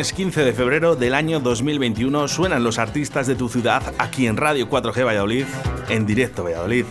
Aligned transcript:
Lunes 0.00 0.14
15 0.14 0.44
de 0.44 0.52
febrero 0.54 0.96
del 0.96 1.12
año 1.12 1.40
2021 1.40 2.26
suenan 2.26 2.64
los 2.64 2.78
artistas 2.78 3.26
de 3.26 3.34
tu 3.34 3.50
ciudad 3.50 3.82
aquí 3.98 4.26
en 4.26 4.38
Radio 4.38 4.66
4G 4.66 5.04
Valladolid, 5.04 5.44
en 5.90 6.06
directo 6.06 6.42
Valladolid. 6.42 6.86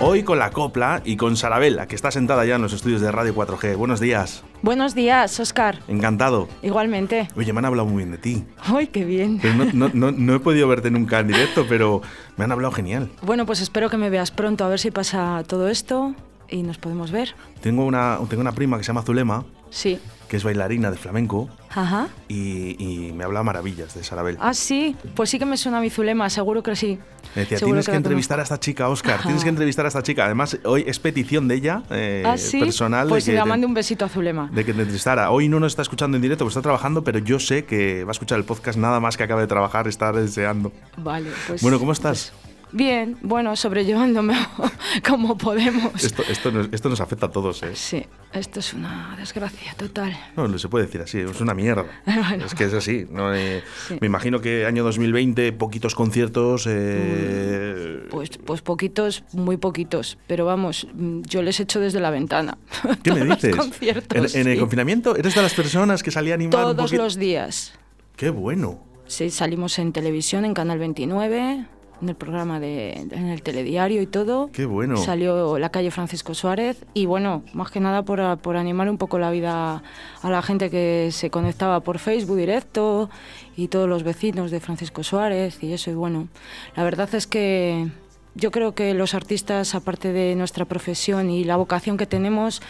Hoy 0.00 0.24
con 0.24 0.40
la 0.40 0.50
copla 0.50 1.02
y 1.04 1.16
con 1.16 1.36
Sarabella, 1.36 1.86
que 1.86 1.94
está 1.94 2.10
sentada 2.10 2.44
ya 2.44 2.56
en 2.56 2.62
los 2.62 2.72
estudios 2.72 3.00
de 3.00 3.12
Radio 3.12 3.32
4G. 3.32 3.76
Buenos 3.76 4.00
días. 4.00 4.42
Buenos 4.60 4.96
días, 4.96 5.38
Oscar. 5.38 5.78
Encantado. 5.86 6.48
Igualmente. 6.62 7.28
Oye, 7.36 7.52
me 7.52 7.60
han 7.60 7.66
hablado 7.66 7.86
muy 7.86 7.98
bien 7.98 8.10
de 8.10 8.18
ti. 8.18 8.44
¡Ay, 8.58 8.88
qué 8.88 9.04
bien! 9.04 9.40
no, 9.72 10.34
he 10.34 10.40
podido 10.40 10.66
verte 10.66 10.90
nunca 10.90 11.20
en 11.20 11.28
directo, 11.28 11.64
pero 11.68 12.02
me 12.36 12.42
han 12.42 12.50
hablado 12.50 12.72
genial. 12.72 13.08
Bueno, 13.22 13.46
pues 13.46 13.60
espero 13.60 13.88
que 13.88 13.98
me 13.98 14.10
veas 14.10 14.32
pronto, 14.32 14.64
a 14.64 14.68
ver 14.68 14.80
si 14.80 14.90
pasa 14.90 15.44
todo 15.46 15.68
esto 15.68 16.16
y 16.48 16.64
nos 16.64 16.76
podemos 16.76 17.12
ver. 17.12 17.36
Tengo 17.60 17.84
una, 17.84 18.18
tengo 18.28 18.40
una 18.40 18.50
prima 18.50 18.78
que 18.78 18.82
se 18.82 18.88
llama 18.88 19.02
Zulema. 19.02 19.44
Sí 19.70 20.00
que 20.30 20.36
es 20.36 20.44
bailarina 20.44 20.92
de 20.92 20.96
flamenco. 20.96 21.50
Ajá. 21.70 22.06
Y, 22.28 23.12
me 23.16 23.24
habla 23.24 23.42
maravillas 23.42 23.94
de 23.94 24.04
Sarabel. 24.04 24.38
Ah, 24.40 24.54
sí. 24.54 24.94
Pues 25.16 25.28
sí 25.28 25.40
que 25.40 25.44
me 25.44 25.56
suena 25.56 25.80
mi 25.80 25.90
Zulema, 25.90 26.30
seguro 26.30 26.62
que 26.62 26.76
sí. 26.76 27.00
Me 27.34 27.42
decía, 27.42 27.58
tienes 27.58 27.88
que, 27.88 27.96
entrevistar 27.96 28.38
a 28.38 28.44
esta 28.44 28.60
chica, 28.60 28.88
Oscar. 28.88 29.20
Tienes 29.22 29.42
que 29.42 29.48
entrevistar 29.48 29.86
a 29.86 29.88
esta 29.88 30.04
chica. 30.04 30.26
Además, 30.26 30.56
hoy 30.64 30.84
es 30.86 31.00
petición 31.00 31.48
de 31.48 31.56
ella, 31.56 31.82
eh, 31.90 32.22
¿Ah, 32.24 32.38
sí? 32.38 32.60
personal. 32.60 33.08
Pues 33.08 33.26
de 33.26 33.32
le 33.32 33.44
mande 33.44 33.66
un 33.66 33.74
besito 33.74 34.04
a 34.04 34.08
Zulema. 34.08 34.48
De 34.52 34.64
que 34.64 34.72
te 34.72 34.80
entrevistara. 34.80 35.32
Hoy 35.32 35.48
no 35.48 35.58
nos 35.58 35.72
está 35.72 35.82
escuchando 35.82 36.16
en 36.16 36.22
directo, 36.22 36.44
porque 36.44 36.52
está 36.52 36.62
trabajando, 36.62 37.02
pero 37.02 37.18
yo 37.18 37.40
sé 37.40 37.64
que 37.64 38.04
va 38.04 38.10
a 38.10 38.12
escuchar 38.12 38.38
el 38.38 38.44
podcast 38.44 38.78
nada 38.78 39.00
más 39.00 39.16
que 39.16 39.24
acabe 39.24 39.40
de 39.40 39.48
trabajar, 39.48 39.88
estar 39.88 40.14
deseando. 40.14 40.72
Vale, 40.96 41.30
pues. 41.48 41.60
Bueno, 41.60 41.80
¿cómo 41.80 41.90
estás? 41.90 42.32
Pues 42.40 42.49
Bien, 42.72 43.16
bueno, 43.22 43.56
sobrellevándome 43.56 44.34
como 45.08 45.36
podemos. 45.36 46.04
Esto, 46.04 46.22
esto, 46.28 46.52
nos, 46.52 46.68
esto, 46.72 46.88
nos, 46.88 47.00
afecta 47.00 47.26
a 47.26 47.30
todos, 47.30 47.62
¿eh? 47.62 47.72
Sí, 47.74 48.04
esto 48.32 48.60
es 48.60 48.74
una 48.74 49.16
desgracia 49.18 49.74
total. 49.74 50.16
No, 50.36 50.46
no 50.46 50.58
se 50.58 50.68
puede 50.68 50.86
decir 50.86 51.00
así, 51.00 51.18
es 51.18 51.40
una 51.40 51.54
mierda. 51.54 51.86
Es 52.44 52.54
que 52.54 52.64
es 52.64 52.74
así. 52.74 53.06
¿no? 53.10 53.34
Eh, 53.34 53.62
me 54.00 54.06
imagino 54.06 54.40
que 54.40 54.66
año 54.66 54.84
2020, 54.84 55.52
poquitos 55.52 55.94
conciertos. 55.94 56.66
Eh... 56.68 58.06
Pues, 58.10 58.30
pues 58.38 58.62
poquitos, 58.62 59.24
muy 59.32 59.56
poquitos. 59.56 60.18
Pero 60.26 60.44
vamos, 60.44 60.86
yo 60.94 61.42
les 61.42 61.60
echo 61.60 61.80
desde 61.80 62.00
la 62.00 62.10
ventana. 62.10 62.56
¿Qué 63.02 63.12
me 63.12 63.24
dices? 63.24 63.54
conciertos, 63.56 64.34
¿En, 64.34 64.46
el 64.46 64.58
confinamiento 64.58 65.16
eres 65.16 65.34
de 65.34 65.42
las 65.42 65.54
personas 65.54 66.02
que 66.02 66.10
salían 66.10 66.40
animar 66.40 66.76
Todos 66.76 66.92
los 66.92 67.16
días. 67.16 67.72
¡Qué 68.16 68.30
bueno! 68.30 68.84
Sí, 69.06 69.30
salimos 69.30 69.78
en 69.80 69.92
televisión, 69.92 70.44
en 70.44 70.54
Canal 70.54 70.78
29 70.78 71.66
en 72.00 72.08
el 72.08 72.14
programa 72.14 72.60
de, 72.60 72.92
en 72.92 73.26
el 73.26 73.42
telediario 73.42 74.02
y 74.02 74.06
todo. 74.06 74.50
Qué 74.52 74.66
bueno. 74.66 74.96
Salió 74.96 75.58
la 75.58 75.70
calle 75.70 75.90
Francisco 75.90 76.34
Suárez 76.34 76.84
y 76.94 77.06
bueno, 77.06 77.42
más 77.52 77.70
que 77.70 77.80
nada 77.80 78.02
por, 78.02 78.38
por 78.38 78.56
animar 78.56 78.88
un 78.88 78.98
poco 78.98 79.18
la 79.18 79.30
vida 79.30 79.82
a 80.22 80.30
la 80.30 80.42
gente 80.42 80.70
que 80.70 81.10
se 81.12 81.30
conectaba 81.30 81.80
por 81.80 81.98
Facebook 81.98 82.36
directo 82.36 83.10
y 83.56 83.68
todos 83.68 83.88
los 83.88 84.02
vecinos 84.02 84.50
de 84.50 84.60
Francisco 84.60 85.02
Suárez 85.02 85.62
y 85.62 85.72
eso 85.72 85.90
y 85.90 85.94
bueno, 85.94 86.28
la 86.76 86.84
verdad 86.84 87.14
es 87.14 87.26
que 87.26 87.88
yo 88.34 88.50
creo 88.50 88.74
que 88.74 88.94
los 88.94 89.14
artistas, 89.14 89.74
aparte 89.74 90.12
de 90.12 90.36
nuestra 90.36 90.64
profesión 90.64 91.30
y 91.30 91.44
la 91.44 91.56
vocación 91.56 91.96
que 91.96 92.06
tenemos, 92.06 92.62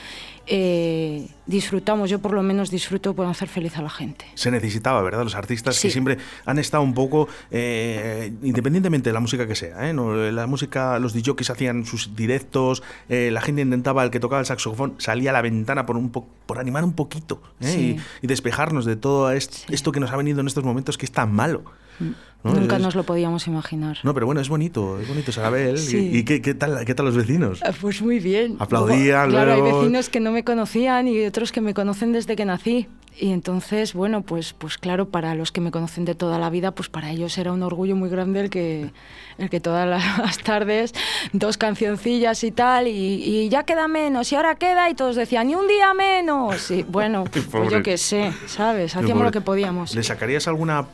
eh, 0.47 1.29
disfrutamos, 1.47 2.11
yo 2.11 2.19
por 2.19 2.33
lo 2.33 2.43
menos 2.43 2.71
disfruto 2.71 3.15
por 3.15 3.27
hacer 3.27 3.49
feliz 3.49 3.77
a 3.77 3.83
la 3.83 3.91
gente. 3.91 4.27
Se 4.35 4.51
necesitaba, 4.51 5.03
¿verdad? 5.03 5.25
Los 5.25 5.35
artistas 5.35 5.79
que 5.81 5.91
siempre 5.91 6.19
han 6.45 6.59
estado 6.59 6.83
un 6.83 6.95
poco, 6.95 7.29
eh, 7.51 8.33
independientemente 8.43 9.11
de 9.11 9.15
la 9.15 9.21
música 9.21 9.47
que 9.47 9.55
sea, 9.55 9.89
¿eh? 9.89 9.95
la 9.95 10.47
música, 10.47 10.99
los 10.99 11.13
DJs 11.15 11.51
hacían 11.51 11.85
sus 11.85 12.17
directos, 12.17 12.83
la 13.09 13.41
gente 13.41 13.63
intentaba, 13.63 14.03
el 14.05 14.11
que 14.11 14.21
tocaba 14.21 14.41
el 14.41 14.47
saxofón, 14.47 14.95
salía 14.99 15.31
a 15.31 15.33
la 15.33 15.43
ventana 15.43 15.87
por, 15.87 15.97
un 15.97 16.11
por 16.11 16.59
animar 16.59 16.85
un 16.85 16.93
poquito 16.93 17.41
y, 17.61 17.97
despejarnos 18.23 18.85
de 18.85 18.97
todo 18.97 19.33
esto 19.33 19.93
que 19.93 20.01
nos 20.01 20.11
ha 20.13 20.17
venido 20.17 20.41
en 20.41 20.47
estos 20.47 20.65
momentos 20.65 20.99
que 20.99 21.07
es 21.07 21.13
tan 21.13 21.33
malo. 21.33 21.65
Mm. 22.01 22.15
Nunca 22.43 22.79
nos 22.79 22.95
lo 22.95 23.03
podíamos 23.03 23.47
imaginar. 23.47 23.99
No, 24.03 24.15
pero 24.15 24.25
bueno, 24.25 24.41
es 24.41 24.49
bonito, 24.49 24.99
es 24.99 25.09
bonito 25.09 25.31
Sarabel. 25.31 25.77
¿Y, 25.93 26.25
qué, 26.25 26.55
tal, 26.55 26.85
qué 26.87 26.95
tal 26.95 27.07
los 27.07 27.17
vecinos? 27.17 27.61
Ah, 27.63 27.73
pues 27.79 28.01
muy 28.01 28.19
bien. 28.19 28.57
Aplaudían. 28.59 29.31
Claro, 29.31 29.53
hay 29.53 29.61
vecinos 29.61 30.09
que 30.09 30.21
no 30.21 30.33
me 30.33 30.43
conocían 30.43 31.07
y 31.07 31.25
otros 31.27 31.53
que 31.53 31.61
me 31.61 31.75
conocen 31.75 32.13
desde 32.13 32.37
que 32.37 32.47
nací. 32.47 32.89
Y 33.19 33.33
entonces, 33.33 33.93
bueno, 33.93 34.23
pues, 34.23 34.55
pues 34.55 34.79
claro, 34.79 35.11
para 35.11 35.35
los 35.35 35.53
que 35.53 35.61
me 35.61 35.71
conocen 35.71 36.07
de 36.07 36.15
toda 36.15 36.39
la 36.39 36.49
vida, 36.49 36.71
pues 36.71 36.89
para 36.89 37.11
ellos 37.11 37.37
era 37.37 37.53
un 37.53 37.63
orgullo 37.63 37.95
muy 37.95 38.09
grande 38.09 38.41
el 38.41 38.51
que, 38.51 38.93
el 39.37 39.51
que 39.51 39.61
todas 39.61 39.87
las 40.19 40.39
tardes 40.39 40.95
dos 41.35 41.59
cancioncillas 41.59 42.43
y 42.45 42.51
tal, 42.53 42.87
y, 42.89 43.49
ya 43.51 43.65
queda 43.65 43.89
menos, 43.89 44.33
y 44.33 44.37
ahora 44.37 44.55
queda, 44.55 44.89
y 44.89 44.95
todos 44.95 45.17
decían, 45.17 45.49
ni 45.49 45.55
un 45.55 45.69
día 45.69 45.93
menos. 45.93 46.71
Y 46.71 46.85
bueno, 46.85 47.25
pues 47.51 47.71
yo 47.71 47.83
qué 47.83 47.99
sé, 47.99 48.33
¿sabes? 48.47 48.97
Hacíamos 48.97 49.25
lo 49.25 49.31
que 49.31 49.43
podíamos. 49.43 49.95
¿Le 49.95 50.03
sacarías 50.03 50.49
alguna 50.49 50.87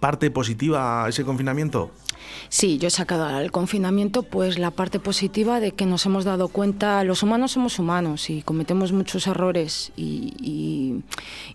parte 0.00 0.30
positiva 0.30 1.04
a 1.04 1.08
ese 1.08 1.24
confinamiento? 1.24 1.90
Sí, 2.48 2.78
yo 2.78 2.88
he 2.88 2.90
sacado 2.90 3.24
al 3.24 3.50
confinamiento 3.50 4.22
pues 4.22 4.58
la 4.58 4.70
parte 4.70 4.98
positiva 5.00 5.60
de 5.60 5.72
que 5.72 5.86
nos 5.86 6.06
hemos 6.06 6.24
dado 6.24 6.48
cuenta, 6.48 7.02
los 7.04 7.22
humanos 7.22 7.52
somos 7.52 7.78
humanos 7.78 8.30
y 8.30 8.42
cometemos 8.42 8.92
muchos 8.92 9.26
errores 9.26 9.92
y, 9.96 11.02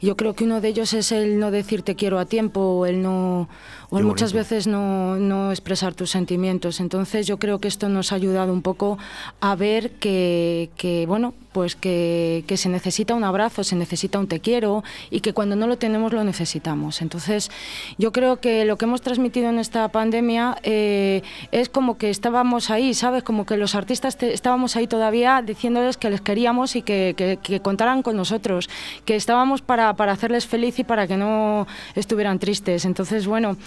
yo 0.02 0.18
creo 0.18 0.34
que 0.34 0.44
uno 0.44 0.62
de 0.62 0.68
ellos 0.70 0.94
es 0.94 1.12
el 1.12 1.40
no 1.40 1.50
decir 1.50 1.82
te 1.82 1.96
quiero 1.96 2.20
a 2.20 2.26
tiempo 2.26 2.60
o 2.60 2.86
el 2.86 3.02
no 3.02 3.48
o 3.94 4.02
muchas 4.02 4.34
veces 4.34 4.66
no, 4.66 5.18
no, 5.18 5.52
expresar 5.52 5.94
tus 5.94 6.10
sentimientos. 6.10 6.80
Entonces 6.80 7.28
yo 7.28 7.38
creo 7.38 7.60
que 7.60 7.68
esto 7.68 7.90
nos 7.90 8.12
ha 8.12 8.16
ayudado 8.16 8.52
un 8.52 8.62
poco 8.62 8.98
a 9.40 9.56
ver 9.56 9.92
que, 9.92 10.72
que 10.78 11.06
bueno, 11.06 11.34
pues 11.52 11.76
que, 11.76 12.44
que, 12.48 12.58
se 12.58 12.70
necesita 12.70 13.14
un 13.14 13.24
abrazo, 13.24 13.64
se 13.64 13.76
necesita 13.76 14.18
un 14.18 14.28
te 14.28 14.40
quiero 14.40 14.84
y 15.12 15.20
que 15.22 15.34
cuando 15.34 15.56
no 15.56 15.68
lo 15.68 15.78
tenemos 15.78 16.12
lo 16.12 16.24
necesitamos. 16.24 17.02
Entonces 17.02 17.52
yo 18.00 18.12
creo 18.12 18.40
que 18.40 18.66
lo 18.66 18.78
que 18.78 18.86
hemos 18.86 19.02
transmitido 19.02 19.50
en 19.50 19.60
esta 19.60 19.88
pandemia 19.90 20.58
eh, 20.64 21.22
es 21.52 21.70
como 21.70 21.98
que 22.00 22.10
estábamos 22.10 22.72
ahí, 22.72 22.96
¿sabes? 22.96 23.22
Como 23.22 23.46
que 23.46 23.58
los 23.58 23.76
artistas 23.76 24.18
estábamos 24.22 24.76
ahí 24.76 24.88
todavía 24.88 25.44
diciéndoles 25.46 25.98
que 25.98 26.10
les 26.10 26.22
queríamos 26.22 26.76
y 26.76 26.82
que, 26.82 27.14
que, 27.16 27.38
que 27.38 27.60
contaran 27.60 28.02
con 28.02 28.18
nosotros, 28.18 28.70
que 29.06 29.16
estábamos 29.16 29.62
para, 29.62 29.96
para 29.96 30.14
hacerles 30.14 30.48
feliz 30.48 30.80
y 30.80 30.84
para 30.84 31.06
que 31.06 31.18
no 31.18 31.68
estuvieran 31.94 32.40
tristes. 32.40 32.86
Entonces, 32.86 33.28
bueno, 33.28 33.58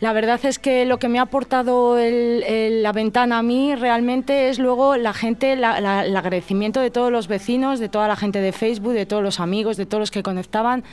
la 0.00 0.12
verdad 0.12 0.40
es 0.44 0.58
que 0.58 0.84
lo 0.84 0.98
que 0.98 1.08
me 1.08 1.18
ha 1.18 1.22
aportado 1.22 1.96
la 1.98 2.92
ventana 2.92 3.38
a 3.38 3.42
mí 3.42 3.74
realmente 3.74 4.48
es 4.48 4.58
luego 4.58 4.96
la 4.96 5.12
gente, 5.12 5.52
el 5.52 5.64
agradecimiento 5.64 6.80
de 6.80 6.90
todos 6.90 7.10
los 7.10 7.28
vecinos, 7.28 7.80
de 7.80 7.88
toda 7.88 8.08
la 8.08 8.16
gente 8.16 8.40
de 8.40 8.52
Facebook, 8.52 8.92
de 8.92 9.06
todos 9.06 9.22
los 9.22 9.40
amigos, 9.40 9.76
de 9.76 9.86
todos 9.86 10.00
los 10.00 10.10
que 10.10 10.22
conectaban, 10.22 10.84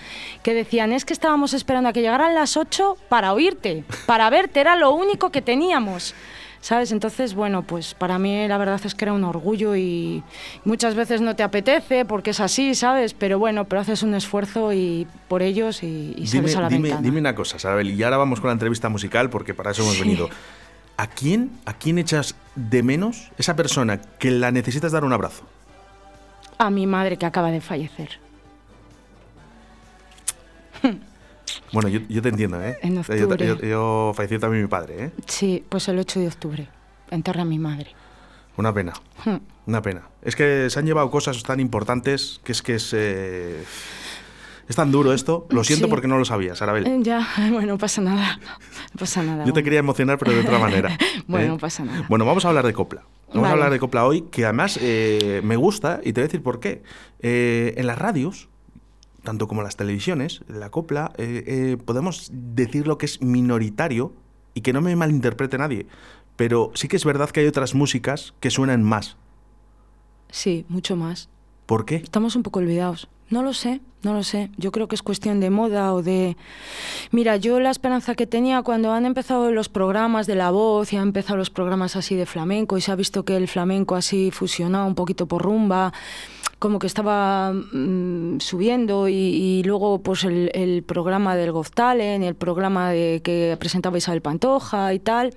que 0.43 0.53
decían, 0.53 0.91
es 0.91 1.05
que 1.05 1.13
estábamos 1.13 1.53
esperando 1.53 1.89
a 1.89 1.93
que 1.93 2.01
llegaran 2.01 2.33
las 2.33 2.57
8 2.57 2.97
para 3.09 3.33
oírte, 3.33 3.83
para 4.05 4.29
verte, 4.29 4.59
era 4.59 4.75
lo 4.75 4.91
único 4.91 5.31
que 5.31 5.41
teníamos. 5.41 6.13
¿Sabes? 6.61 6.91
Entonces, 6.91 7.33
bueno, 7.33 7.63
pues 7.63 7.93
para 7.93 8.17
mí 8.19 8.47
la 8.47 8.57
verdad 8.57 8.79
es 8.83 8.95
que 8.95 9.05
era 9.05 9.13
un 9.13 9.23
orgullo 9.23 9.75
y 9.75 10.23
muchas 10.63 10.95
veces 10.95 11.19
no 11.19 11.35
te 11.35 11.43
apetece 11.43 12.05
porque 12.05 12.29
es 12.29 12.39
así, 12.39 12.75
¿sabes? 12.75 13.13
Pero 13.13 13.39
bueno, 13.39 13.65
pero 13.65 13.81
haces 13.81 14.03
un 14.03 14.13
esfuerzo 14.15 14.71
y 14.71 15.07
por 15.27 15.41
ellos 15.41 15.83
y, 15.83 16.13
y 16.15 16.27
sales 16.27 16.55
a 16.55 16.61
la 16.61 16.69
dime, 16.69 16.83
ventana. 16.83 17.01
Dime 17.01 17.19
una 17.19 17.35
cosa, 17.35 17.59
Sarabel, 17.59 17.91
y 17.91 18.01
ahora 18.03 18.17
vamos 18.17 18.39
con 18.39 18.47
la 18.47 18.53
entrevista 18.53 18.87
musical 18.89 19.29
porque 19.29 19.53
para 19.53 19.71
eso 19.71 19.81
hemos 19.81 19.99
venido. 19.99 20.29
¿A 20.97 21.07
quién, 21.07 21.51
¿A 21.65 21.73
quién 21.73 21.97
echas 21.97 22.35
de 22.55 22.83
menos 22.83 23.31
esa 23.37 23.55
persona 23.55 23.99
que 23.99 24.29
la 24.29 24.51
necesitas 24.51 24.91
dar 24.91 25.03
un 25.03 25.13
abrazo? 25.13 25.43
A 26.59 26.69
mi 26.69 26.85
madre 26.85 27.17
que 27.17 27.25
acaba 27.25 27.49
de 27.49 27.59
fallecer. 27.59 28.19
Bueno, 31.71 31.89
yo, 31.89 32.21
te 32.21 32.29
entiendo, 32.29 32.61
¿eh? 32.61 32.77
En 32.81 32.97
octubre. 32.97 33.57
Yo, 33.67 34.11
falleció 34.13 34.39
también 34.39 34.63
mi 34.63 34.67
padre, 34.67 35.05
¿eh? 35.05 35.11
Sí, 35.25 35.63
pues 35.69 35.87
el 35.87 35.99
8 35.99 36.19
de 36.19 36.27
octubre. 36.27 36.67
Enterra 37.09 37.43
a 37.43 37.45
mi 37.45 37.59
madre. 37.59 37.91
Una 38.57 38.73
pena. 38.73 38.93
Hmm. 39.23 39.37
Una 39.67 39.81
pena. 39.81 40.03
Es 40.21 40.35
que 40.35 40.69
se 40.69 40.79
han 40.79 40.85
llevado 40.85 41.09
cosas 41.09 41.41
tan 41.43 41.59
importantes 41.59 42.41
que 42.43 42.51
es 42.51 42.61
que 42.61 42.75
es... 42.75 42.93
Eh, 42.93 43.63
es 44.67 44.75
tan 44.75 44.91
duro 44.91 45.11
esto. 45.13 45.47
Lo 45.49 45.63
siento 45.63 45.89
porque 45.89 46.07
no 46.07 46.17
lo 46.17 46.23
sabías, 46.23 46.61
Arabel. 46.61 46.87
Eh, 46.87 46.99
ya, 47.01 47.27
bueno, 47.51 47.73
no 47.73 47.77
pasa 47.77 48.01
nada. 48.01 48.39
No 48.93 48.99
pasa 48.99 49.23
nada. 49.23 49.45
Yo 49.45 49.53
te 49.53 49.63
quería 49.63 49.79
emocionar, 49.79 50.17
pero 50.17 50.31
de 50.31 50.41
otra 50.41 50.59
manera. 50.59 50.97
bueno, 51.27 51.45
¿eh? 51.45 51.49
no 51.49 51.57
pasa 51.57 51.83
nada. 51.83 52.05
Bueno, 52.09 52.25
vamos 52.25 52.45
a 52.45 52.49
hablar 52.49 52.65
de 52.65 52.73
copla. 52.73 53.03
Vamos 53.33 53.47
a 53.47 53.53
hablar 53.53 53.71
de 53.71 53.79
copla 53.79 54.05
hoy, 54.05 54.23
que 54.23 54.43
además 54.43 54.77
me 54.81 55.55
gusta, 55.55 56.01
y 56.03 56.11
te 56.11 56.19
voy 56.19 56.25
a 56.25 56.27
decir 56.27 56.43
por 56.43 56.59
qué. 56.59 56.83
en 57.21 57.87
las 57.87 57.97
radios 57.97 58.49
tanto 59.23 59.47
como 59.47 59.63
las 59.63 59.77
televisiones, 59.77 60.41
la 60.47 60.69
copla, 60.69 61.13
eh, 61.17 61.43
eh, 61.45 61.77
podemos 61.83 62.31
decir 62.33 62.87
lo 62.87 62.97
que 62.97 63.05
es 63.05 63.21
minoritario 63.21 64.13
y 64.53 64.61
que 64.61 64.73
no 64.73 64.81
me 64.81 64.95
malinterprete 64.95 65.57
nadie, 65.57 65.87
pero 66.35 66.71
sí 66.73 66.87
que 66.87 66.95
es 66.95 67.05
verdad 67.05 67.29
que 67.29 67.41
hay 67.41 67.47
otras 67.47 67.75
músicas 67.75 68.33
que 68.39 68.49
suenan 68.49 68.83
más. 68.83 69.17
Sí, 70.29 70.65
mucho 70.69 70.95
más. 70.95 71.29
¿Por 71.65 71.85
qué? 71.85 71.97
Estamos 71.97 72.35
un 72.35 72.43
poco 72.43 72.59
olvidados. 72.59 73.09
No 73.29 73.43
lo 73.43 73.53
sé, 73.53 73.81
no 74.03 74.13
lo 74.13 74.23
sé. 74.23 74.49
Yo 74.57 74.71
creo 74.71 74.87
que 74.87 74.95
es 74.95 75.03
cuestión 75.03 75.39
de 75.39 75.49
moda 75.49 75.93
o 75.93 76.01
de... 76.01 76.37
Mira, 77.11 77.37
yo 77.37 77.59
la 77.59 77.71
esperanza 77.71 78.15
que 78.15 78.27
tenía 78.27 78.61
cuando 78.63 78.91
han 78.91 79.05
empezado 79.05 79.51
los 79.51 79.69
programas 79.69 80.27
de 80.27 80.35
la 80.35 80.51
voz 80.51 80.91
y 80.93 80.97
han 80.97 81.03
empezado 81.03 81.37
los 81.37 81.49
programas 81.49 81.95
así 81.95 82.15
de 82.15 82.25
flamenco 82.25 82.77
y 82.77 82.81
se 82.81 82.91
ha 82.91 82.95
visto 82.95 83.23
que 83.23 83.37
el 83.37 83.47
flamenco 83.47 83.95
así 83.95 84.31
fusionado 84.31 84.87
un 84.87 84.95
poquito 84.95 85.27
por 85.27 85.41
rumba, 85.41 85.93
como 86.61 86.77
que 86.77 86.85
estaba 86.85 87.53
mm, 87.53 88.39
subiendo 88.39 89.09
y, 89.09 89.63
luego 89.65 90.03
pues 90.03 90.23
el, 90.25 90.83
programa 90.85 91.35
del 91.35 91.51
Got 91.51 91.71
el 91.89 92.35
programa 92.35 92.91
de 92.91 93.21
que 93.23 93.57
presentaba 93.59 93.97
Isabel 93.97 94.21
Pantoja 94.21 94.93
y 94.93 94.99
tal, 94.99 95.33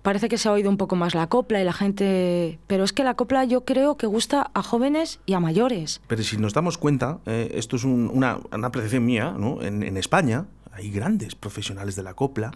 parece 0.00 0.30
que 0.30 0.38
se 0.38 0.48
ha 0.48 0.52
oído 0.52 0.70
un 0.70 0.78
poco 0.78 0.96
más 0.96 1.14
la 1.14 1.26
copla 1.26 1.60
y 1.60 1.64
la 1.64 1.74
gente... 1.74 2.58
Pero 2.66 2.84
es 2.84 2.94
que 2.94 3.04
la 3.04 3.12
copla 3.14 3.44
yo 3.44 3.66
creo 3.66 3.98
que 3.98 4.06
gusta 4.06 4.50
a 4.54 4.62
jóvenes 4.62 5.20
y 5.26 5.34
a 5.34 5.40
mayores. 5.40 6.00
Pero 6.06 6.22
si 6.22 6.38
nos 6.38 6.54
damos 6.54 6.78
cuenta, 6.78 7.18
eh, 7.26 7.52
esto 7.54 7.76
es 7.76 7.84
una, 8.10 8.38
una, 8.52 8.66
apreciación 8.66 9.04
mía, 9.04 9.34
¿no? 9.38 9.62
En, 9.62 9.82
en 9.82 9.96
España 9.96 10.46
hay 10.72 10.90
grandes 10.90 11.34
profesionales 11.34 11.96
de 11.96 12.02
la 12.02 12.14
copla 12.14 12.50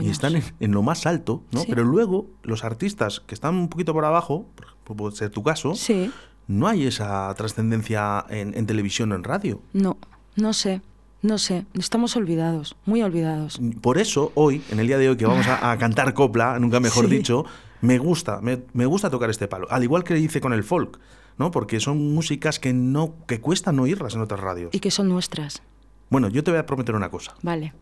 y 0.00 0.08
están 0.08 0.40
en, 0.60 0.72
lo 0.72 0.82
más 0.82 1.06
alto, 1.06 1.42
¿no? 1.50 1.64
Pero 1.68 1.84
luego 1.84 2.26
los 2.42 2.64
artistas 2.64 3.20
que 3.20 3.34
están 3.34 3.56
un 3.56 3.68
poquito 3.68 3.92
por 3.92 4.04
abajo, 4.04 4.46
puede 4.84 5.16
ser 5.16 5.30
tu 5.30 5.42
caso, 5.42 5.74
sí 5.74 6.10
no 6.48 6.66
hay 6.66 6.86
esa 6.86 7.32
trascendencia 7.34 8.24
en, 8.30 8.66
televisión 8.66 9.12
o 9.12 9.14
en 9.14 9.22
radio. 9.22 9.60
No, 9.72 9.98
no 10.34 10.52
sé. 10.52 10.80
No 11.20 11.36
sé, 11.36 11.66
estamos 11.74 12.14
olvidados, 12.14 12.76
muy 12.86 13.02
olvidados. 13.02 13.60
Por 13.80 13.98
eso, 13.98 14.30
hoy, 14.36 14.62
en 14.70 14.78
el 14.78 14.86
día 14.86 14.98
de 14.98 15.08
hoy, 15.08 15.16
que 15.16 15.26
vamos 15.26 15.48
a, 15.48 15.76
cantar 15.76 16.14
copla, 16.14 16.60
nunca 16.60 16.78
mejor 16.78 17.08
dicho, 17.08 17.44
me 17.80 17.98
gusta, 17.98 18.40
me, 18.40 18.86
gusta 18.86 19.10
tocar 19.10 19.28
este 19.28 19.48
palo. 19.48 19.66
Al 19.68 19.82
igual 19.82 20.04
que 20.04 20.16
hice 20.16 20.40
con 20.40 20.52
el 20.52 20.62
folk, 20.62 21.00
¿no? 21.38 21.50
Porque 21.50 21.80
son 21.80 22.14
músicas 22.14 22.58
que 22.58 22.72
no, 22.72 23.14
que 23.26 23.40
cuestan 23.40 23.78
oírlas 23.78 24.14
en 24.14 24.20
otras 24.20 24.40
radios. 24.40 24.74
Y 24.74 24.80
que 24.80 24.90
son 24.90 25.08
nuestras. 25.08 25.62
Bueno, 26.10 26.28
yo 26.28 26.42
te 26.42 26.50
voy 26.50 26.60
a 26.60 26.66
prometer 26.66 26.94
una 26.94 27.10
cosa. 27.10 27.34
Vale. 27.42 27.72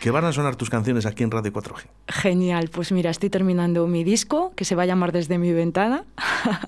Que 0.00 0.10
van 0.10 0.24
a 0.24 0.32
sonar 0.32 0.56
tus 0.56 0.68
canciones 0.68 1.06
aquí 1.06 1.22
en 1.22 1.30
Radio 1.30 1.52
4G. 1.52 1.86
Genial, 2.08 2.68
pues 2.70 2.90
mira, 2.92 3.10
estoy 3.10 3.30
terminando 3.30 3.86
mi 3.86 4.04
disco, 4.04 4.52
que 4.56 4.64
se 4.64 4.74
va 4.74 4.82
a 4.82 4.86
llamar 4.86 5.12
Desde 5.12 5.38
mi 5.38 5.52
ventana. 5.52 6.04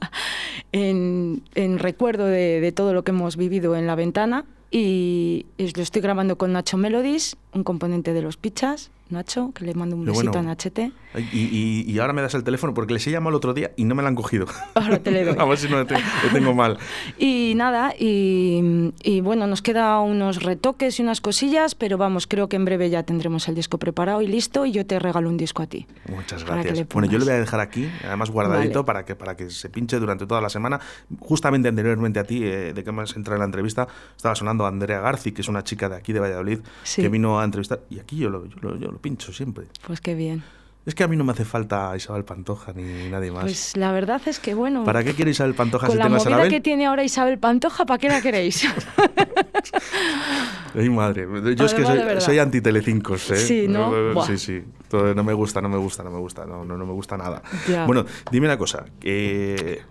en, 0.73 1.43
recuerdo 1.79 2.27
de, 2.27 2.73
todo 2.75 2.95
lo 2.95 3.03
que 3.03 3.11
hemos 3.11 3.37
vivido 3.37 3.77
en 3.77 3.87
la 3.87 3.97
ventana 3.97 4.45
y 4.71 5.47
lo 5.59 5.83
estoy 5.83 6.03
grabando 6.03 6.39
con 6.39 6.53
Nacho 6.53 6.77
Melodies, 6.77 7.37
un 7.53 7.65
componente 7.65 8.13
de 8.13 8.23
los 8.23 8.37
Pichas, 8.37 8.91
Nacho, 9.11 9.53
que 9.55 9.65
le 9.65 9.75
mando 9.75 9.97
un 9.97 10.05
besito 10.05 10.39
a 10.39 10.43
Nachete. 10.43 10.93
Y, 11.33 11.99
ahora 11.99 12.13
me 12.13 12.21
das 12.21 12.35
el 12.35 12.45
teléfono 12.45 12.75
porque 12.75 12.93
les 12.93 13.07
he 13.07 13.11
llamado 13.11 13.31
el 13.31 13.37
otro 13.37 13.55
día 13.55 13.73
y 13.77 13.85
no 13.85 13.95
me 13.95 14.03
lo 14.03 14.09
han 14.09 14.15
cogido. 14.15 14.47
Ahora 14.75 14.99
te 14.99 15.11
le 15.11 15.25
doy. 15.25 15.35
a 15.39 15.45
ver 15.45 15.59
si 15.59 15.69
no 15.69 15.79
lo 15.79 15.87
tengo, 15.87 16.55
mal. 16.55 16.79
Y 17.19 17.55
nada, 17.57 17.95
y, 17.99 19.21
bueno, 19.23 19.47
nos 19.47 19.63
queda 19.63 19.99
unos 20.01 20.43
retoques 20.43 20.99
y 20.99 21.03
unas 21.03 21.21
cosillas, 21.21 21.75
pero 21.75 21.97
vamos, 21.97 22.27
creo 22.27 22.49
que 22.49 22.57
en 22.57 22.65
breve 22.65 22.91
ya 22.91 23.03
tendremos 23.03 23.49
el 23.49 23.55
disco 23.55 23.79
preparado 23.79 24.21
y 24.23 24.27
listo 24.27 24.67
y 24.67 24.73
yo 24.73 24.85
te 24.87 24.99
regalo 24.99 25.29
un 25.29 25.37
disco 25.37 25.63
a 25.63 25.67
ti. 25.67 25.87
Muchas 26.09 26.45
gracias. 26.45 26.87
Bueno, 26.89 27.11
yo 27.11 27.19
le 27.19 27.25
voy 27.25 27.35
a 27.35 27.39
dejar 27.39 27.61
aquí, 27.61 27.89
además 28.05 28.31
guardadito, 28.31 28.85
para, 28.85 29.05
que, 29.05 29.15
para 29.15 29.37
que 29.37 29.51
se 29.51 29.71
pinche 29.71 29.99
durante 29.99 30.27
toda 30.27 30.41
la 30.41 30.49
semana. 30.49 30.81
Justamente 31.19 31.69
anteriormente 31.69 32.19
a 32.21 32.25
ti, 32.25 32.45
eh, 32.45 32.73
de 32.75 32.85
que 32.85 32.91
hemos 32.91 33.17
entrado 33.17 33.37
en 33.37 33.41
la 33.41 33.47
entrevista, 33.47 33.89
estaba 34.17 34.35
sonando 34.35 34.67
Andrea 34.67 35.01
Garci, 35.01 35.33
que 35.33 35.43
es 35.43 35.49
una 35.49 35.65
chica 35.65 35.89
de 35.89 35.97
aquí 35.97 36.13
de 36.13 36.21
Valladolid, 36.21 36.61
que 36.95 37.09
vino 37.09 37.41
a 37.41 37.45
entrevistar, 37.45 37.81
y 37.91 37.99
aquí 37.99 38.17
yo 38.17 38.31
lo, 38.31 38.47
yo 38.47 38.91
lo 38.93 38.98
pincho 38.99 39.33
siempre. 39.33 39.67
Pues 39.87 40.01
qué 40.01 40.15
bien. 40.15 40.43
Es 40.89 40.95
que 40.95 41.05
a 41.05 41.09
mí 41.09 41.17
no 41.17 41.25
me 41.25 41.33
hace 41.33 41.45
falta 41.45 41.95
Isabel 41.95 42.25
Pantoja 42.25 42.73
ni 42.73 43.11
nadie 43.11 43.31
más. 43.31 43.43
Pues 43.43 43.77
la 43.77 43.93
verdad 43.93 44.23
es 44.25 44.39
que 44.39 44.55
bueno. 44.55 44.85
¿Para 44.85 45.05
qué 45.05 45.13
quiere 45.13 45.33
Isabel 45.33 45.55
Pantoja 45.55 45.87
con 45.87 45.97
si 45.97 45.99
la 45.99 46.09
movida 46.09 46.49
que 46.49 46.63
tiene 46.63 46.87
ahora 46.87 47.05
Isabel 47.05 47.39
Pantoja, 47.39 47.85
¿para 47.85 47.99
qué 47.99 48.09
la 48.09 48.23
queréis? 48.23 48.65
Ay, 50.75 50.89
madre. 50.89 51.29
Yo 51.55 51.67
es 51.67 51.75
que 51.75 51.85
soy, 51.85 52.01
soy 52.21 52.39
anti-telecincos, 52.39 53.33
¿eh? 53.33 53.37
Sí, 53.37 53.69
¿no? 53.69 54.25
Sí, 54.25 54.39
sí. 54.39 54.65
no 54.91 55.25
me 55.25 55.35
gusta, 55.35 55.61
no 55.61 55.69
me 55.69 55.77
gusta, 55.77 56.03
no 56.03 56.11
me 56.11 56.21
gusta, 56.21 56.47
no, 56.47 56.65
no, 56.65 56.79
me 56.79 56.93
gusta 56.95 57.19
nada. 57.19 57.43
Bueno, 57.87 58.07
dime 58.31 58.47
una 58.47 58.57
cosa. 58.57 58.87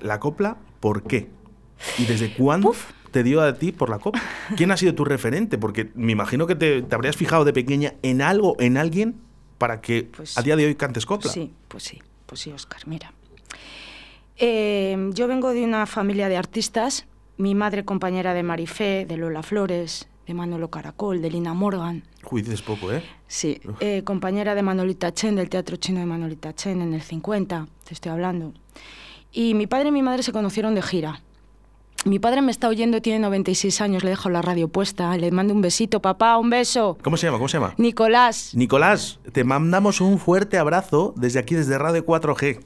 ¿La 0.01 0.19
copla, 0.19 0.57
por 0.79 1.03
qué? 1.03 1.29
¿Y 1.99 2.05
desde 2.05 2.33
cuándo 2.33 2.73
te 3.17 3.23
dio 3.23 3.41
a 3.41 3.55
ti 3.55 3.71
por 3.71 3.89
la 3.89 3.97
copla? 3.97 4.21
¿Quién 4.55 4.69
ha 4.69 4.77
sido 4.77 4.93
tu 4.93 5.03
referente? 5.03 5.57
Porque 5.57 5.89
me 5.95 6.11
imagino 6.11 6.45
que 6.45 6.53
te, 6.53 6.83
te 6.83 6.93
habrías 6.93 7.17
fijado 7.17 7.45
de 7.45 7.53
pequeña 7.53 7.95
en 8.03 8.21
algo, 8.21 8.55
en 8.59 8.77
alguien 8.77 9.15
para 9.57 9.81
que 9.81 10.03
pues 10.15 10.37
a 10.37 10.43
día 10.43 10.55
de 10.55 10.67
hoy 10.67 10.75
cantes 10.75 11.07
copla. 11.07 11.31
Sí, 11.31 11.51
pues 11.67 11.81
sí, 11.81 11.99
pues 12.27 12.41
sí, 12.41 12.51
Oscar. 12.51 12.81
Mira, 12.85 13.11
eh, 14.35 15.09
yo 15.13 15.27
vengo 15.27 15.51
de 15.51 15.63
una 15.63 15.87
familia 15.87 16.29
de 16.29 16.37
artistas. 16.37 17.07
Mi 17.37 17.55
madre 17.55 17.85
compañera 17.85 18.35
de 18.35 18.43
Marifé, 18.43 19.07
de 19.07 19.17
Lola 19.17 19.41
Flores, 19.41 20.07
de 20.27 20.35
Manolo 20.35 20.69
Caracol, 20.69 21.19
de 21.19 21.31
Lina 21.31 21.55
Morgan. 21.55 22.03
Uy, 22.29 22.43
dices 22.43 22.61
poco, 22.61 22.91
¿eh? 22.91 23.01
Sí, 23.27 23.59
eh, 23.79 24.03
compañera 24.03 24.53
de 24.53 24.61
Manolita 24.61 25.11
Chen, 25.11 25.35
del 25.35 25.49
Teatro 25.49 25.77
Chino 25.77 26.01
de 26.01 26.05
Manolita 26.05 26.53
Chen 26.53 26.83
en 26.83 26.93
el 26.93 27.01
50, 27.01 27.67
te 27.83 27.95
estoy 27.95 28.11
hablando. 28.11 28.53
Y 29.31 29.55
mi 29.55 29.65
padre 29.65 29.89
y 29.89 29.91
mi 29.91 30.03
madre 30.03 30.21
se 30.21 30.31
conocieron 30.31 30.75
de 30.75 30.83
gira. 30.83 31.23
Mi 32.05 32.19
padre 32.19 32.41
me 32.41 32.51
está 32.51 32.69
oyendo, 32.69 33.01
tiene 33.01 33.19
96 33.19 33.81
años, 33.81 34.03
le 34.03 34.11
dejo 34.11 34.29
la 34.29 34.41
radio 34.41 34.67
puesta, 34.67 35.17
le 35.17 35.31
mando 35.31 35.53
un 35.53 35.61
besito, 35.61 36.01
papá, 36.01 36.37
un 36.37 36.49
beso. 36.49 36.97
¿Cómo 37.03 37.17
se 37.17 37.27
llama? 37.27 37.37
¿Cómo 37.37 37.49
se 37.49 37.57
llama? 37.57 37.73
Nicolás. 37.77 38.51
Nicolás, 38.53 39.19
te 39.31 39.43
mandamos 39.43 39.99
un 39.99 40.19
fuerte 40.19 40.57
abrazo 40.57 41.13
desde 41.17 41.39
aquí, 41.39 41.55
desde 41.55 41.77
Radio 41.77 42.05
4G. 42.05 42.59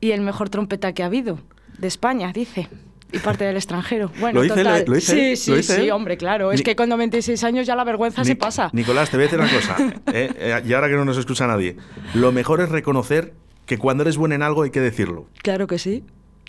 Y 0.00 0.10
el 0.12 0.22
mejor 0.22 0.48
trompeta 0.48 0.92
que 0.94 1.02
ha 1.02 1.06
habido, 1.06 1.38
de 1.78 1.86
España, 1.86 2.32
dice. 2.32 2.68
Y 3.12 3.18
parte 3.18 3.44
del 3.44 3.56
extranjero. 3.56 4.10
Bueno, 4.20 4.42
¿Lo 4.42 4.54
total. 4.54 4.84
¿Lo, 4.86 5.00
sí, 5.00 5.36
sí, 5.36 5.62
sí, 5.62 5.90
hombre, 5.90 6.16
claro. 6.16 6.52
Es 6.52 6.62
que 6.62 6.76
con 6.76 6.88
96 6.88 7.42
años 7.44 7.66
ya 7.66 7.76
la 7.76 7.84
vergüenza 7.84 8.24
se 8.24 8.36
pasa. 8.36 8.70
Nicolás, 8.72 9.10
te 9.10 9.16
voy 9.16 9.24
a 9.24 9.28
decir 9.28 9.40
una 9.40 9.50
cosa. 9.50 9.76
¿eh? 10.12 10.30
Eh, 10.36 10.62
y 10.66 10.72
ahora 10.72 10.88
que 10.88 10.94
no 10.94 11.04
nos 11.04 11.16
escucha 11.16 11.46
nadie. 11.46 11.76
Lo 12.14 12.32
mejor 12.32 12.60
es 12.60 12.68
reconocer 12.68 13.34
que 13.64 13.78
cuando 13.78 14.02
eres 14.02 14.16
bueno 14.16 14.34
en 14.34 14.42
algo 14.42 14.62
hay 14.62 14.70
que 14.70 14.80
decirlo. 14.80 15.26
Claro 15.42 15.66
que 15.66 15.78
sí. 15.78 16.04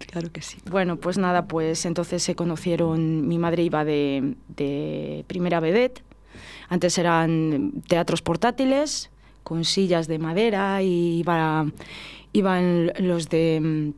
Claro 0.08 0.32
que 0.32 0.42
sí. 0.42 0.58
Bueno, 0.70 0.98
pues 0.98 1.18
nada, 1.18 1.48
pues 1.48 1.86
entonces 1.86 2.24
se 2.24 2.36
conocieron, 2.36 3.28
mi 3.28 3.38
madre 3.38 3.64
iba 3.64 3.84
de, 3.86 4.36
primera 5.28 5.60
vedette, 5.60 6.04
antes 6.70 6.98
eran 6.98 7.74
teatros 7.88 8.22
portátiles 8.22 9.10
con 9.44 9.66
sillas 9.66 10.08
de 10.08 10.20
madera 10.20 10.82
y 10.82 11.24
iban 12.34 12.94
los 13.00 13.30
de 13.30 13.94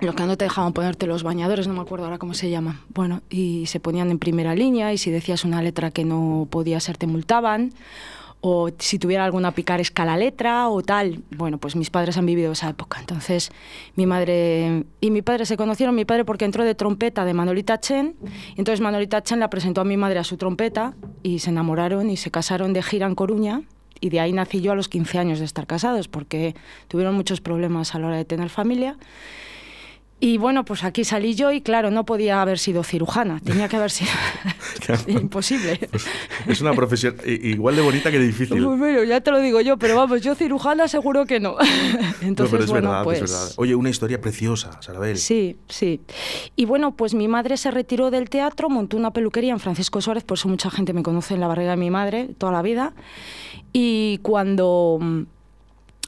los 0.00 0.14
que 0.16 0.24
no 0.24 0.36
te 0.36 0.44
dejaban 0.44 0.72
ponerte 0.72 1.06
los 1.06 1.22
bañadores, 1.22 1.68
no 1.68 1.74
me 1.74 1.80
acuerdo 1.80 2.06
ahora 2.06 2.18
cómo 2.18 2.34
se 2.34 2.50
llaman. 2.50 2.80
Bueno, 2.88 3.22
y 3.30 3.66
se 3.66 3.78
ponían 3.78 4.10
en 4.10 4.18
primera 4.18 4.54
línea 4.54 4.92
y 4.92 4.98
si 4.98 5.10
decías 5.10 5.44
una 5.44 5.62
letra 5.62 5.92
que 5.92 6.04
no 6.04 6.48
podía 6.50 6.80
ser 6.80 6.98
te 6.98 7.06
multaban 7.06 7.72
o 8.42 8.70
si 8.76 8.98
tuviera 8.98 9.24
alguna 9.24 9.52
picaresca 9.52 10.04
la 10.04 10.16
letra 10.16 10.68
o 10.68 10.82
tal. 10.82 11.22
Bueno, 11.30 11.58
pues 11.58 11.76
mis 11.76 11.90
padres 11.90 12.18
han 12.18 12.26
vivido 12.26 12.52
esa 12.52 12.68
época. 12.68 12.98
Entonces, 12.98 13.52
mi 13.94 14.04
madre 14.04 14.84
y 15.00 15.10
mi 15.10 15.22
padre 15.22 15.46
se 15.46 15.56
conocieron, 15.56 15.94
mi 15.94 16.04
padre 16.04 16.24
porque 16.24 16.44
entró 16.44 16.64
de 16.64 16.74
trompeta 16.74 17.24
de 17.24 17.34
Manolita 17.34 17.78
Chen, 17.80 18.16
entonces 18.56 18.80
Manolita 18.80 19.22
Chen 19.22 19.38
la 19.38 19.48
presentó 19.48 19.80
a 19.80 19.84
mi 19.84 19.96
madre 19.96 20.18
a 20.18 20.24
su 20.24 20.36
trompeta 20.36 20.94
y 21.22 21.38
se 21.38 21.50
enamoraron 21.50 22.10
y 22.10 22.16
se 22.16 22.30
casaron 22.32 22.72
de 22.72 22.82
gira 22.82 23.06
en 23.06 23.14
Coruña. 23.14 23.62
Y 24.00 24.10
de 24.10 24.18
ahí 24.18 24.32
nací 24.32 24.60
yo 24.60 24.72
a 24.72 24.74
los 24.74 24.88
15 24.88 25.18
años 25.18 25.38
de 25.38 25.44
estar 25.44 25.68
casados, 25.68 26.08
porque 26.08 26.56
tuvieron 26.88 27.14
muchos 27.14 27.40
problemas 27.40 27.94
a 27.94 28.00
la 28.00 28.08
hora 28.08 28.16
de 28.16 28.24
tener 28.24 28.48
familia. 28.48 28.96
Y 30.24 30.38
bueno, 30.38 30.64
pues 30.64 30.84
aquí 30.84 31.02
salí 31.02 31.34
yo 31.34 31.50
y 31.50 31.62
claro, 31.62 31.90
no 31.90 32.04
podía 32.04 32.40
haber 32.40 32.60
sido 32.60 32.84
cirujana, 32.84 33.40
tenía 33.44 33.68
que 33.68 33.74
haber 33.74 33.90
sido 33.90 34.12
imposible. 35.08 35.80
Pues 35.90 36.06
es 36.46 36.60
una 36.60 36.74
profesión 36.74 37.16
igual 37.26 37.74
de 37.74 37.82
bonita 37.82 38.08
que 38.08 38.20
de 38.20 38.26
difícil. 38.26 38.64
Pues 38.64 38.78
bueno, 38.78 39.02
ya 39.02 39.20
te 39.20 39.32
lo 39.32 39.40
digo 39.40 39.60
yo, 39.60 39.78
pero 39.78 39.96
vamos, 39.96 40.22
yo 40.22 40.36
cirujana 40.36 40.86
seguro 40.86 41.26
que 41.26 41.40
no. 41.40 41.56
Entonces, 42.22 42.60
es 42.60 42.70
bueno, 42.70 42.90
verdad, 42.90 43.02
pues... 43.02 43.20
es 43.20 43.32
verdad. 43.32 43.52
Oye, 43.56 43.74
una 43.74 43.90
historia 43.90 44.20
preciosa, 44.20 44.80
Sarabel. 44.80 45.18
Sí, 45.18 45.56
sí. 45.68 46.00
Y 46.54 46.66
bueno, 46.66 46.94
pues 46.94 47.14
mi 47.14 47.26
madre 47.26 47.56
se 47.56 47.72
retiró 47.72 48.12
del 48.12 48.30
teatro, 48.30 48.70
montó 48.70 48.96
una 48.96 49.12
peluquería 49.12 49.50
en 49.50 49.58
Francisco 49.58 50.00
Suárez, 50.00 50.22
por 50.22 50.38
eso 50.38 50.48
mucha 50.48 50.70
gente 50.70 50.92
me 50.92 51.02
conoce 51.02 51.34
en 51.34 51.40
la 51.40 51.48
barriga 51.48 51.72
de 51.72 51.78
mi 51.78 51.90
madre 51.90 52.28
toda 52.38 52.52
la 52.52 52.62
vida. 52.62 52.94
Y 53.72 54.18
cuando 54.22 55.00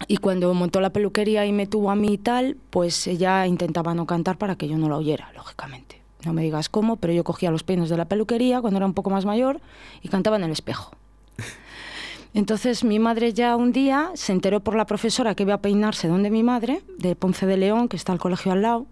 y 0.07 0.19
cuando 0.19 0.53
montó 0.55 0.81
la 0.81 0.91
peluquería 0.91 1.47
y 1.47 1.53
me 1.53 1.67
tuvo 1.67 1.91
a 1.91 1.97
mí 1.97 2.15
y 2.15 2.19
tal, 2.19 2.57
pues 2.71 3.07
ella 3.07 3.47
intentaba 3.47 3.95
no 3.95 4.07
cantar 4.07 4.39
para 4.39 4.57
que 4.57 4.69
yo 4.69 4.79
no 4.79 4.89
la 4.89 4.97
oyera, 4.97 5.33
lógicamente. 5.35 6.03
No 6.25 6.33
me 6.33 6.43
digas 6.43 6.69
cómo, 6.69 6.97
pero 6.97 7.13
yo 7.13 7.25
cogía 7.25 7.51
los 7.51 7.63
peines 7.63 7.91
de 7.91 7.97
la 7.97 8.07
peluquería 8.07 8.61
cuando 8.61 8.79
era 8.79 8.87
un 8.87 8.95
poco 8.95 9.11
más 9.11 9.25
mayor 9.25 9.61
y 10.03 10.09
cantaba 10.09 10.37
en 10.37 10.45
el 10.45 10.53
espejo. 10.53 10.93
Entonces 12.35 12.83
mi 12.83 12.99
madre 12.99 13.33
ya 13.33 13.57
un 13.57 13.73
día 13.73 14.11
se 14.15 14.33
enteró 14.33 14.61
por 14.61 14.75
la 14.75 14.87
profesora 14.87 15.35
que 15.35 15.45
iba 15.45 15.55
a 15.55 15.63
peinarse 15.63 16.09
donde 16.09 16.31
mi 16.31 16.43
madre, 16.43 16.83
de 16.99 17.15
Ponce 17.15 17.47
de 17.47 17.57
León, 17.57 17.89
que 17.89 17.97
está 17.97 18.13
el 18.13 18.19
colegio 18.19 18.53
al 18.53 18.63
lado, 18.63 18.87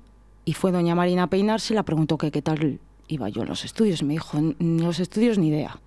y 0.45 0.53
fue 0.53 0.73
doña 0.73 0.95
Marina 0.95 1.25
a 1.25 1.27
peinarse 1.29 1.73
y 1.73 1.77
la 1.77 1.83
preguntó 1.83 2.19
que 2.19 2.31
qué 2.31 2.43
tal 2.43 2.79
iba 3.09 3.29
yo 3.29 3.43
en 3.43 3.49
los 3.49 3.65
estudios. 3.65 4.03
Me 4.03 4.15
dijo, 4.15 4.39
en 4.39 4.83
los 4.83 5.01
estudios 5.01 5.39
ni 5.39 5.49
idea. 5.49 5.81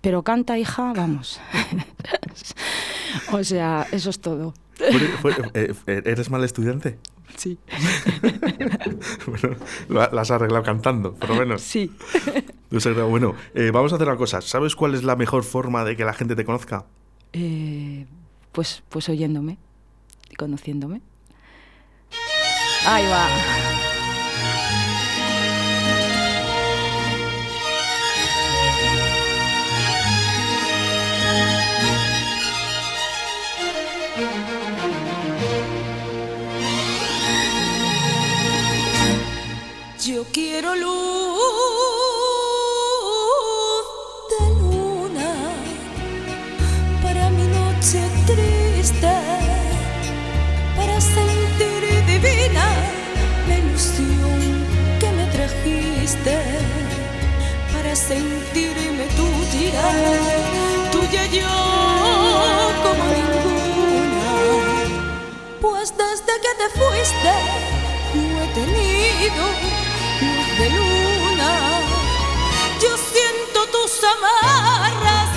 Pero 0.00 0.22
canta, 0.22 0.58
hija, 0.58 0.92
vamos. 0.92 1.40
o 3.32 3.44
sea, 3.44 3.86
eso 3.92 4.10
es 4.10 4.20
todo. 4.20 4.54
Eh, 5.54 5.74
¿Eres 5.86 6.30
mal 6.30 6.42
estudiante? 6.44 6.98
Sí. 7.36 7.58
bueno, 9.26 9.56
la 9.88 10.20
has 10.20 10.30
arreglado 10.30 10.64
cantando, 10.64 11.14
por 11.14 11.30
lo 11.30 11.36
menos. 11.36 11.62
Sí. 11.62 11.90
Bueno, 12.70 13.34
eh, 13.54 13.70
vamos 13.72 13.92
a 13.92 13.96
hacer 13.96 14.08
una 14.08 14.16
cosa. 14.16 14.40
¿Sabes 14.40 14.76
cuál 14.76 14.94
es 14.94 15.02
la 15.02 15.16
mejor 15.16 15.44
forma 15.44 15.84
de 15.84 15.96
que 15.96 16.04
la 16.04 16.14
gente 16.14 16.34
te 16.34 16.44
conozca? 16.44 16.86
Eh, 17.32 18.06
pues, 18.52 18.82
pues 18.88 19.08
oyéndome 19.08 19.58
y 20.30 20.36
conociéndome. 20.36 21.00
Ahí 22.86 23.04
va. 23.06 23.28
Quiero 40.52 40.74
luz 40.74 40.92
de 44.32 44.44
luna 44.60 45.30
para 47.02 47.30
mi 47.30 47.46
noche 47.58 48.00
triste, 48.26 49.14
para 50.76 51.00
sentir 51.00 51.82
divina 52.06 52.66
la 53.48 53.54
ilusión 53.62 54.40
que 55.00 55.08
me 55.18 55.26
trajiste, 55.36 56.36
para 57.72 57.96
sentirme 57.96 59.04
tuya, 59.20 59.86
tuya 60.92 61.24
yo 61.38 61.54
como 62.84 63.04
ninguna. 63.16 64.32
Pues 65.62 65.94
desde 66.02 66.34
que 66.44 66.52
te 66.60 66.68
fuiste 66.78 67.34
no 68.14 68.36
he 68.42 68.48
tenido 68.60 69.71
amarras 74.12 75.30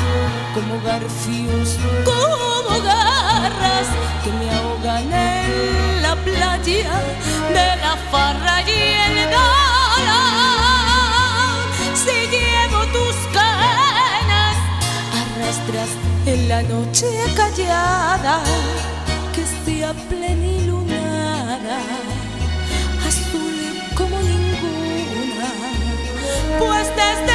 como 0.53 0.73
garfios, 0.81 1.69
como 2.03 2.81
garras 2.81 3.87
que 4.23 4.31
me 4.31 4.47
ahogan 4.51 5.11
en 5.11 6.01
la 6.01 6.15
playa 6.15 7.01
de 7.49 7.67
la 7.83 7.93
farra 8.11 8.61
y 8.61 8.71
el 9.07 9.15
dolor. 9.37 10.15
Si 12.03 12.15
llevo 12.35 12.79
tus 12.95 13.17
canas, 13.33 14.55
arrastras 15.21 15.91
en 16.25 16.39
la 16.49 16.61
noche 16.63 17.07
callada 17.35 18.35
que 19.33 19.43
sea 19.65 19.93
plenilunada, 20.09 21.77
azul 23.07 23.57
como 23.95 24.17
pues 26.59 26.87
desde 26.95 27.34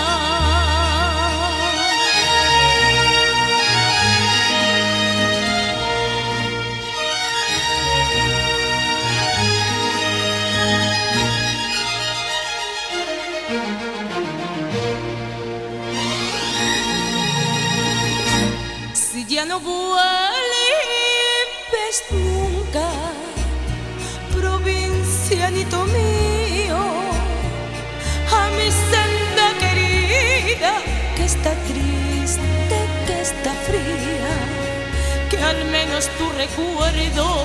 Menos 36.01 36.17
tu 36.17 36.29
recuerdo 36.37 37.43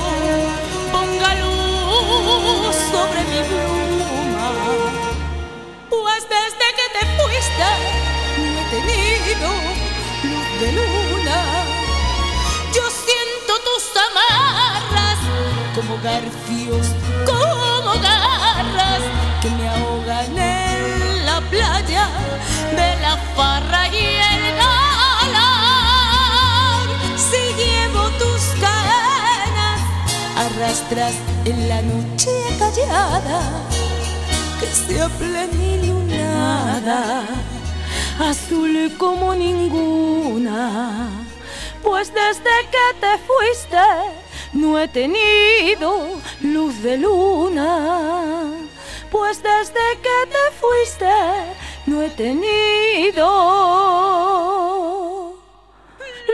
ponga 0.93 1.35
luz 1.35 2.77
sobre 2.91 3.21
mi 3.25 3.41
pluma. 3.49 4.51
Pues 5.91 6.23
desde 6.29 6.67
que 6.79 6.87
te 6.95 7.03
fuiste, 7.17 7.71
no 8.39 8.59
he 8.61 8.65
tenido 8.71 9.49
luz 10.25 10.61
de 10.61 10.73
luna 10.73 11.67
tus 13.65 13.85
amarras 13.97 15.19
como 15.75 15.99
garfios, 16.03 16.89
como 17.25 17.93
garras 18.01 19.03
que 19.41 19.51
me 19.51 19.69
ahogan 19.69 20.39
en 20.39 21.27
la 21.27 21.41
playa 21.41 22.09
de 22.73 23.01
la 23.01 23.17
farra 23.35 23.89
y 23.89 24.36
arrastras 30.67 31.15
en 31.45 31.69
la 31.69 31.83
noche 31.83 32.31
callada 32.59 33.41
que 34.59 34.67
sea 34.67 35.09
plenilunada, 35.11 36.99
azul 38.19 38.93
como 38.99 39.35
ninguna 39.35 41.11
pues 41.83 42.13
desde 42.13 42.51
que 42.73 42.95
te 43.01 43.19
fuiste 43.29 43.87
no 44.55 44.79
he 44.79 44.89
tenido 44.89 45.89
luz 46.41 46.83
de 46.83 46.97
luna. 46.97 48.51
Pues 49.11 49.43
desde 49.43 49.85
que 50.03 50.27
te 50.35 50.45
fuiste 50.61 51.13
no 51.87 52.03
he 52.03 52.11
tenido 52.11 53.27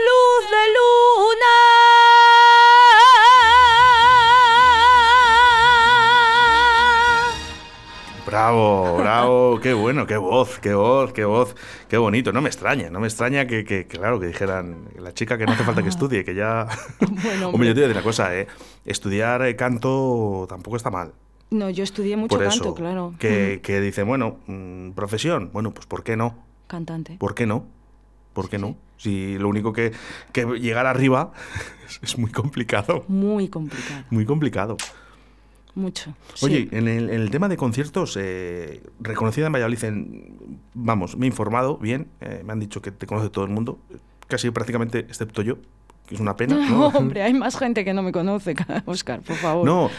luz 0.07 0.43
de 0.55 0.63
luna. 0.77 1.52
Bravo, 8.33 8.97
bravo, 8.97 9.59
qué 9.59 9.75
bueno, 9.75 10.07
qué 10.07 10.17
voz, 10.17 10.57
qué 10.57 10.73
voz, 10.73 11.13
qué 11.13 11.23
voz, 11.23 11.55
qué 11.87 11.97
bonito. 11.97 12.33
No 12.33 12.41
me 12.41 12.49
extraña, 12.49 12.89
no 12.89 12.99
me 12.99 13.05
extraña 13.05 13.45
que, 13.45 13.85
claro, 13.87 14.19
que 14.19 14.25
dijeran, 14.25 14.89
la 14.99 15.13
chica 15.13 15.37
que 15.37 15.45
no 15.45 15.51
hace 15.51 15.63
falta 15.63 15.83
que 15.83 15.89
estudie, 15.89 16.25
que 16.25 16.33
ya... 16.33 16.67
Bueno, 16.99 17.49
hombre, 17.49 17.67
yo 17.67 17.75
te 17.75 17.81
voy 17.81 17.83
a 17.83 17.87
decir 17.89 17.97
una 17.97 18.01
cosa, 18.01 18.35
¿eh? 18.35 18.47
estudiar 18.85 19.45
eh, 19.45 19.55
canto 19.55 20.47
tampoco 20.49 20.77
está 20.77 20.89
mal. 20.89 21.13
No, 21.51 21.69
yo 21.69 21.83
estudié 21.83 22.17
mucho 22.17 22.39
canto, 22.39 22.73
claro. 22.73 23.13
Que, 23.19 23.59
que 23.61 23.79
dicen, 23.79 24.07
bueno, 24.07 24.39
mm, 24.47 24.93
profesión, 24.93 25.51
bueno, 25.53 25.71
pues 25.71 25.85
¿por 25.85 26.03
qué 26.03 26.17
no? 26.17 26.35
Cantante. 26.65 27.17
¿Por 27.19 27.35
qué 27.35 27.45
no? 27.45 27.67
¿Por 28.33 28.49
qué 28.49 28.57
no? 28.57 28.77
Si 28.97 29.37
lo 29.37 29.47
único 29.47 29.73
que, 29.73 29.91
que 30.31 30.43
llegar 30.59 30.87
arriba 30.87 31.33
es 32.01 32.17
muy 32.17 32.31
complicado. 32.31 33.05
Muy 33.07 33.47
complicado. 33.49 34.05
Muy 34.09 34.25
complicado. 34.25 34.77
Mucho. 35.75 36.13
Oye, 36.41 36.69
en, 36.71 36.87
el, 36.87 37.31
tema 37.31 37.49
de 37.49 37.57
conciertos, 37.57 38.15
eh, 38.19 38.83
reconocida 38.99 39.47
en 39.47 39.53
Valladolid, 39.53 39.79
vamos, 40.75 41.17
me 41.17 41.25
he 41.25 41.29
informado 41.29 41.77
bien, 41.77 42.07
eh, 42.21 42.43
me 42.45 42.53
han 42.53 42.59
dicho 42.59 42.81
que 42.81 42.91
te 42.91 43.07
conoce 43.07 43.29
todo 43.29 43.45
el 43.45 43.51
mundo, 43.51 43.79
casi 44.27 44.51
prácticamente 44.51 44.99
excepto 44.99 45.41
yo 45.41 45.57
que 46.13 46.17
es 46.17 46.21
una 46.21 46.35
pena. 46.35 46.53
No, 46.73 46.87
hombre, 46.87 47.23
hay 47.23 47.33
más 47.33 47.57
gente 47.57 47.83
que 47.83 47.93
no 47.93 48.03
me 48.03 48.11
conoce, 48.11 48.55
Oscar, 48.85 49.21
por 49.21 49.35
favor. 49.35 49.65
No, 49.65 49.89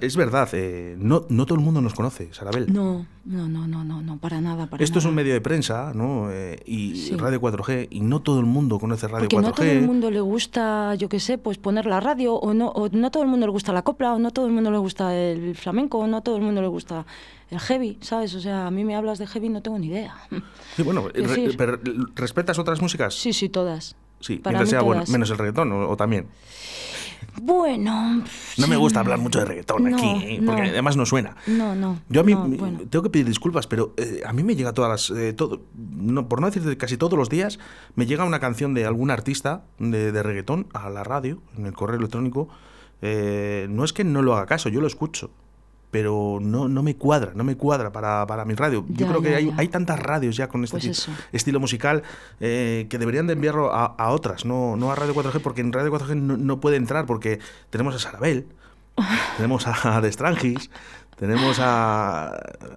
es 0.00 0.16
verdad, 0.16 0.48
eh, 0.52 0.96
no, 0.98 1.24
no 1.28 1.46
todo 1.46 1.58
el 1.58 1.64
mundo 1.64 1.80
nos 1.80 1.94
conoce, 1.94 2.28
Sarabel. 2.32 2.72
No, 2.72 3.06
no, 3.24 3.48
no, 3.48 3.66
no, 3.66 3.84
no, 3.84 4.02
no 4.02 4.18
para 4.18 4.40
nada. 4.40 4.66
Para 4.66 4.82
Esto 4.82 4.98
es 4.98 5.04
un 5.04 5.14
medio 5.14 5.32
de 5.32 5.40
prensa, 5.40 5.92
¿no? 5.94 6.30
Eh, 6.30 6.60
y 6.66 7.14
Radio 7.16 7.40
4G, 7.40 7.88
y 7.90 8.00
no 8.00 8.20
todo 8.20 8.40
el 8.40 8.46
mundo 8.46 8.78
conoce 8.78 9.06
Radio 9.06 9.28
Porque 9.28 9.36
4G. 9.36 9.42
no 9.42 9.52
todo 9.52 9.66
el 9.66 9.82
mundo 9.82 10.10
le 10.10 10.20
gusta, 10.20 10.94
yo 10.96 11.08
qué 11.08 11.20
sé, 11.20 11.38
pues 11.38 11.58
poner 11.58 11.86
la 11.86 12.00
radio, 12.00 12.34
o 12.34 12.54
no, 12.54 12.68
o 12.68 12.88
no 12.88 13.10
todo 13.10 13.22
el 13.22 13.28
mundo 13.28 13.46
le 13.46 13.52
gusta 13.52 13.72
la 13.72 13.82
copla, 13.82 14.14
o 14.14 14.18
no 14.18 14.30
todo 14.30 14.46
el 14.46 14.52
mundo 14.52 14.70
le 14.70 14.78
gusta 14.78 15.14
el 15.16 15.56
flamenco, 15.56 15.98
o 15.98 16.06
no 16.06 16.22
todo 16.22 16.36
el 16.36 16.42
mundo 16.42 16.60
le 16.60 16.68
gusta 16.68 17.06
el 17.50 17.58
heavy, 17.58 17.98
¿sabes? 18.00 18.34
O 18.34 18.40
sea, 18.40 18.66
a 18.66 18.70
mí 18.70 18.84
me 18.84 18.94
hablas 18.94 19.18
de 19.18 19.26
heavy 19.26 19.48
no 19.48 19.62
tengo 19.62 19.78
ni 19.78 19.88
idea. 19.88 20.14
Sí, 20.76 20.82
bueno, 20.82 21.04
pero 21.58 21.78
¿respetas 22.14 22.58
otras 22.58 22.80
músicas? 22.80 23.14
Sí, 23.14 23.32
sí, 23.32 23.48
todas. 23.48 23.96
Sí, 24.20 24.36
Para 24.36 24.66
sea 24.66 24.82
bueno, 24.82 25.04
menos 25.08 25.30
el 25.30 25.38
reggaetón 25.38 25.72
o, 25.72 25.96
también. 25.96 26.26
Bueno. 27.40 28.24
No 28.58 28.66
me 28.66 28.76
gusta 28.76 29.00
hablar 29.00 29.18
mucho 29.18 29.38
de 29.40 29.46
reggaetón 29.46 29.94
aquí, 29.94 30.06
¿eh? 30.06 30.42
porque 30.44 30.62
además 30.62 30.96
no 30.96 31.06
suena. 31.06 31.36
No, 31.46 31.74
no. 31.74 32.00
Yo 32.08 32.20
a 32.20 32.24
mí 32.24 32.34
tengo 32.90 33.02
que 33.02 33.10
pedir 33.10 33.26
disculpas, 33.26 33.66
pero 33.66 33.94
eh, 33.96 34.22
a 34.26 34.32
mí 34.32 34.42
me 34.42 34.56
llega 34.56 34.72
todas 34.72 34.90
las. 34.90 35.18
Eh, 35.18 35.32
todo, 35.32 35.62
no, 35.74 36.28
por 36.28 36.40
no 36.40 36.50
decir 36.50 36.76
casi 36.76 36.96
todos 36.96 37.18
los 37.18 37.28
días, 37.28 37.58
me 37.94 38.06
llega 38.06 38.24
una 38.24 38.40
canción 38.40 38.74
de 38.74 38.84
algún 38.84 39.10
artista 39.10 39.64
de, 39.78 40.12
de 40.12 40.22
reggaetón 40.22 40.66
a 40.74 40.90
la 40.90 41.02
radio, 41.02 41.40
en 41.56 41.66
el 41.66 41.72
correo 41.72 41.98
electrónico. 41.98 42.48
no 43.00 43.84
es 43.84 43.92
que 43.92 44.04
no 44.04 44.22
lo 44.22 44.34
haga 44.34 44.46
caso, 44.46 44.68
yo 44.68 44.80
lo 44.80 44.86
escucho. 44.86 45.30
Pero 45.90 46.38
no, 46.40 46.68
no 46.68 46.82
me 46.82 46.94
cuadra, 46.96 47.32
no 47.34 47.42
me 47.44 47.56
cuadra 47.56 47.90
para, 47.92 48.26
para 48.26 48.44
mi 48.44 48.54
radio. 48.54 48.84
Yo 48.88 49.06
Ya, 49.06 49.08
creo 49.08 49.22
que 49.22 49.34
hay, 49.34 49.52
hay 49.56 49.68
tantas 49.68 49.98
radios 49.98 50.36
ya 50.36 50.48
con 50.48 50.62
este 50.64 50.78
Pues 50.78 51.08
estilo 51.32 51.58
musical 51.60 52.02
eh, 52.40 52.86
que 52.88 52.98
deberían 52.98 53.26
de 53.26 53.32
enviarlo 53.32 53.72
a, 53.74 53.86
a 53.86 54.10
otras, 54.10 54.44
no, 54.44 54.76
no 54.76 54.92
a 54.92 54.94
Radio 54.94 55.14
4G, 55.14 55.40
porque 55.40 55.60
en 55.62 55.72
Radio 55.72 55.90
4G 55.92 56.14
no, 56.16 56.36
no 56.36 56.60
puede 56.60 56.76
entrar 56.76 57.06
porque 57.06 57.40
tenemos 57.70 57.94
a 57.94 57.98
Sarabel, 57.98 58.46
tenemos 59.36 59.66
a 59.66 60.00
The 60.00 60.12
Strangis, 60.12 60.70
tenemos 61.16 61.58
a, 61.58 62.28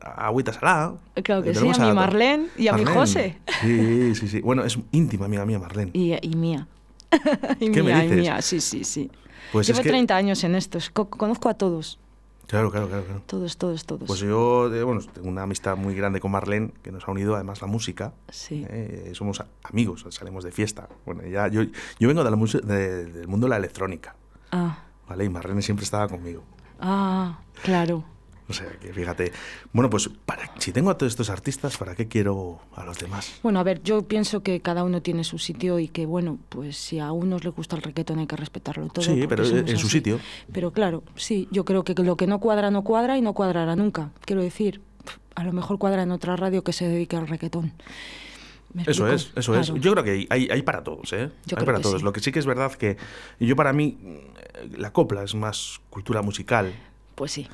a 0.02 0.26
Agüita 0.28 0.52
Salá. 0.54 0.94
Claro 1.24 1.44
que 1.44 1.52
eh, 1.52 1.56
sí, 1.56 1.70
a 1.80 1.86
mi 1.86 1.94
Marlene 1.94 2.48
y 2.58 2.68
a 2.68 2.74
mi. 2.74 2.84
José. 2.84 3.38
Sí, 3.62 4.16
sí, 4.16 4.28
sí. 4.28 4.42
Bueno, 4.42 4.64
es 4.66 4.78
íntima 4.92 5.26
amiga 5.26 5.46
mía, 5.46 5.60
Marlene. 5.60 5.92
Y, 5.94 6.14
y 6.22 6.36
mía. 6.36 6.68
y 7.60 7.70
¿Qué 7.72 7.84
me 7.84 7.94
mía, 7.94 8.00
y 8.00 8.08
dices? 8.08 8.18
mía, 8.20 8.42
sí, 8.42 8.60
sí, 8.60 8.84
sí. 8.84 9.10
Pues 9.52 9.68
Llevo 9.68 9.80
es 9.80 9.84
que- 9.84 9.90
30 9.90 10.16
años 10.16 10.44
en 10.44 10.56
esto, 10.56 10.80
co- 10.94 11.10
conozco 11.10 11.48
a 11.48 11.54
todos, 11.54 12.00
Claro, 12.48 12.70
claro, 12.72 12.88
claro. 12.88 13.04
claro. 13.06 13.22
todos, 13.26 13.58
todos, 13.58 13.86
todos. 13.86 14.04
Pues 14.06 14.20
yo, 14.20 14.74
eh, 14.74 14.84
bueno, 14.84 15.02
tengo 15.14 15.28
una 15.30 15.44
amistad 15.44 15.76
muy 15.78 15.96
grande 15.96 16.20
con 16.20 16.32
Marlene, 16.32 16.72
que 16.84 16.92
nos 16.92 17.08
ha 17.08 17.12
unido 17.12 17.36
además 17.36 17.62
la 17.62 17.68
música. 17.68 18.14
Sí. 18.30 18.66
Eh, 18.70 19.12
somos 19.16 19.44
amigos, 19.64 20.06
salimos 20.10 20.44
de 20.44 20.52
fiesta. 20.52 20.88
Bueno, 21.06 21.26
ya, 21.26 21.48
yo, 21.48 21.64
yo 22.00 22.08
vengo 22.08 22.24
de 22.24 22.30
la 22.32 22.36
de- 22.62 23.06
del 23.06 23.28
mundo 23.28 23.46
de 23.46 23.50
la 23.52 23.58
electrónica, 23.58 24.16
Ah, 24.52 24.84
¿vale? 25.08 25.26
Y 25.26 25.30
Marlene 25.30 25.62
siempre 25.62 25.84
estaba 25.84 26.08
conmigo. 26.08 26.44
ah, 26.80 27.40
claro. 27.64 28.04
O 28.50 28.54
sea, 28.54 28.68
que 28.80 28.94
fíjate. 28.94 29.32
Bueno, 29.72 29.90
pues 29.90 30.10
para, 30.26 30.52
si 30.60 30.72
tengo 30.72 30.90
a 30.90 30.98
todos 30.98 31.14
estos 31.14 31.30
artistas, 31.30 31.78
¿para 31.78 31.96
qué 31.96 32.08
quiero 32.08 32.60
a 32.76 32.84
los 32.84 33.00
demás? 33.00 33.40
Bueno, 33.42 33.60
a 33.60 33.64
ver, 33.64 33.82
yo 33.84 34.04
pienso 34.08 34.44
que 34.44 34.60
cada 34.60 34.84
uno 34.84 35.02
tiene 35.02 35.24
su 35.24 35.38
sitio 35.38 35.80
y 35.80 35.88
que, 35.88 36.06
bueno, 36.06 36.40
pues 36.50 36.78
si 36.78 37.00
a 37.00 37.12
unos 37.12 37.44
les 37.44 37.54
gusta 37.54 37.76
el 37.76 37.82
reggaetón 37.82 38.20
hay 38.20 38.28
que 38.28 38.36
respetarlo 38.36 38.88
todo. 38.88 39.06
Sí, 39.06 39.26
pero 39.28 39.46
en 39.46 39.78
su 39.78 39.90
sitio. 39.90 40.20
Pero 40.52 40.72
claro, 40.72 41.04
sí, 41.16 41.48
yo 41.52 41.66
creo 41.66 41.84
que 41.84 41.94
lo 42.04 42.18
que 42.18 42.28
no 42.28 42.40
cuadra 42.40 42.72
no 42.72 42.84
cuadra 42.84 43.18
y 43.18 43.22
no 43.22 43.34
cuadrará 43.34 43.76
nunca. 43.76 44.12
Quiero 44.26 44.42
decir, 44.42 44.82
a 45.36 45.44
lo 45.44 45.54
mejor 45.54 45.78
cuadra 45.78 46.04
en 46.04 46.12
otra 46.12 46.36
radio 46.36 46.64
que 46.64 46.74
se 46.74 46.88
dedique 46.88 47.16
al 47.16 47.28
reggaetón. 47.28 47.74
¿Me 48.74 48.84
Eso 48.88 49.08
es, 49.08 49.32
eso 49.36 49.58
es. 49.60 49.68
Yo 49.76 49.92
creo 49.92 50.04
que 50.04 50.28
hay, 50.30 50.62
para 50.64 50.84
todos, 50.84 51.14
¿eh? 51.14 51.30
Yo 51.46 51.58
hay 51.60 51.66
para 51.66 51.80
todos. 51.80 52.00
sí. 52.00 52.06
Lo 52.06 52.12
que 52.12 52.20
sí 52.22 52.32
que 52.32 52.40
es 52.40 52.48
verdad 52.48 52.74
que 52.74 52.98
yo 53.40 53.56
para 53.56 53.72
mí 53.72 54.00
la 54.76 54.92
copla 54.92 55.24
es 55.24 55.36
más 55.36 55.80
cultura 55.92 56.24
musical, 56.24 56.74
Pues 57.16 57.32
sí. 57.32 57.48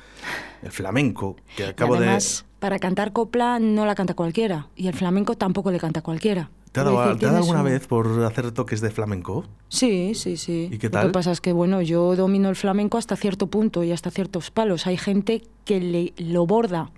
el 0.62 0.70
flamenco, 0.72 1.36
que 1.56 1.62
Y 1.64 1.66
acabo 1.66 1.94
además, 1.96 2.44
para 2.58 2.78
cantar 2.78 3.12
copla 3.12 3.58
no 3.58 3.84
la 3.86 3.94
canta 3.94 4.14
cualquiera. 4.14 4.68
Y 4.76 4.88
el 4.88 4.94
flamenco 4.94 5.36
tampoco 5.36 5.70
le 5.70 5.78
canta 5.78 6.02
cualquiera. 6.02 6.44
de... 6.44 6.70
¿Te 6.72 6.80
ha 6.80 6.84
dado, 6.84 7.02
decir, 7.02 7.18
te 7.18 7.26
ha 7.26 7.28
dado 7.30 7.38
alguna 7.42 7.58
su- 7.60 7.64
vez 7.64 7.86
por 7.86 8.24
hacer 8.24 8.52
toques 8.52 8.80
de 8.80 8.90
flamenco? 8.90 9.44
Sí, 9.68 10.14
sí, 10.14 10.36
sí. 10.36 10.68
¿Y 10.70 10.78
qué 10.78 10.86
Lo 10.86 10.92
tal? 10.92 11.06
que 11.08 11.12
pasa 11.12 11.32
es 11.32 11.40
que, 11.40 11.52
bueno, 11.52 11.82
yo 11.82 12.14
domino 12.16 12.48
el 12.48 12.56
flamenco 12.56 12.96
hasta 12.96 13.16
cierto 13.16 13.48
punto 13.48 13.82
y 13.84 13.92
hasta 13.92 14.10
ciertos 14.10 14.50
palos. 14.50 14.86
Hay 14.86 14.96
gente 14.96 15.42
que 15.64 15.80
le, 15.80 16.12
lo 16.16 16.46
borda. 16.46 16.90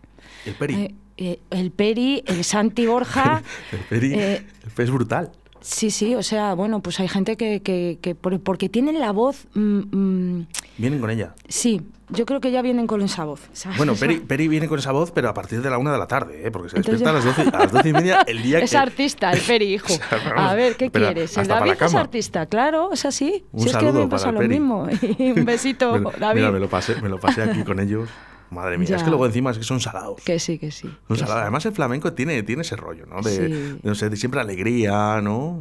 El 0.45 0.55
peri. 0.55 0.75
Eh, 0.75 0.95
eh, 1.19 1.41
el 1.51 1.71
Peri, 1.71 2.23
el 2.27 2.43
Santi 2.45 2.87
Borja. 2.87 3.43
el 3.73 3.79
peri 3.81 4.15
eh, 4.15 4.47
el 4.65 4.71
peri 4.71 4.89
es 4.89 4.91
brutal. 4.95 5.33
Sí, 5.63 5.91
sí, 5.91 6.15
o 6.15 6.23
sea, 6.23 6.55
bueno, 6.55 6.81
pues 6.81 7.01
hay 7.01 7.09
gente 7.09 7.37
que, 7.37 7.61
que- 7.63 7.99
que 8.01 8.15
por- 8.15 8.39
porque 8.41 8.69
tienen 8.69 8.99
la 9.01 9.13
voz. 9.13 9.47
mm, 9.55 9.79
mm, 9.97 10.47
Vienen 10.79 11.01
con 11.01 11.11
ella. 11.11 11.35
sí, 11.49 11.81
yo 12.09 12.27
creo 12.27 12.41
que 12.41 12.51
ya 12.51 12.61
vienen 12.61 12.87
con 12.87 13.01
esa 13.01 13.25
voz. 13.25 13.41
¿sabes? 13.55 13.79
Bueno, 13.79 13.95
Peri, 13.95 14.21
Peri 14.21 14.47
viene 14.47 14.69
con 14.69 14.79
esa 14.79 14.93
voz, 14.93 15.11
pero 15.13 15.31
a 15.31 15.35
partir 15.35 15.63
de 15.63 15.71
la 15.71 15.79
una 15.79 15.93
de 15.93 15.99
la 15.99 16.07
tarde, 16.07 16.47
¿eh? 16.47 16.51
porque 16.51 16.69
se 16.69 16.77
Entonces 16.77 17.01
despierta 17.01 17.11
a 17.11 17.13
las 17.15 17.37
12, 17.53 17.57
a 17.57 17.61
las 17.61 17.73
12 17.73 17.89
y 17.89 17.93
media 17.95 18.21
el 18.27 18.43
día 18.43 18.59
Es 18.63 18.71
que... 18.71 18.77
artista, 18.77 19.31
el 19.33 19.41
Peri, 19.41 19.75
hijo. 19.75 19.87
O 19.87 19.97
sea, 19.97 20.07
vamos, 20.35 20.51
A 20.51 20.55
ver, 20.55 20.77
¿qué 20.77 20.91
quieres? 20.91 21.37
El 21.39 21.47
David 21.47 21.73
es 21.81 21.95
artista, 21.95 22.45
claro, 22.47 22.93
es 22.93 23.07
así. 23.07 23.45
Un 23.53 23.61
si 23.63 23.69
es 23.71 23.77
que 23.77 23.93
me 23.93 24.07
pasa 24.09 24.31
lo 24.31 24.41
Peri. 24.41 24.59
mismo. 24.61 24.83
Un 25.19 25.45
besito, 25.47 25.99
David. 26.19 26.41
Mira, 26.41 26.53
me 26.53 26.61
lo 26.61 26.69
pasé, 26.69 27.01
me 27.01 27.09
lo 27.09 27.19
pasé 27.19 27.43
aquí 27.43 27.63
con 27.65 27.81
ellos. 27.81 28.09
Madre 28.53 28.79
mía, 28.79 28.89
Ya. 28.89 28.97
es 28.97 29.03
que 29.03 29.09
luego 29.11 29.27
encima 29.27 29.51
es 29.51 29.59
que 29.59 29.65
son 29.65 29.81
salados. 29.81 30.21
Que 30.25 30.39
sí, 30.39 30.59
que 30.59 30.71
sí. 30.71 30.83
Son 30.83 30.93
que 31.09 31.17
salados. 31.17 31.35
sí. 31.37 31.43
Además 31.43 31.67
el 31.67 31.73
flamenco 31.73 32.13
tiene, 32.13 32.43
tiene 32.43 32.63
ese 32.63 32.77
rollo, 32.77 33.07
¿no? 33.07 33.21
De, 33.23 33.31
Sí. 33.31 33.43
de, 33.43 33.77
no 33.83 33.95
sé, 33.95 34.11
de 34.11 34.17
siempre 34.17 34.41
alegría, 34.41 35.21
¿no? 35.23 35.59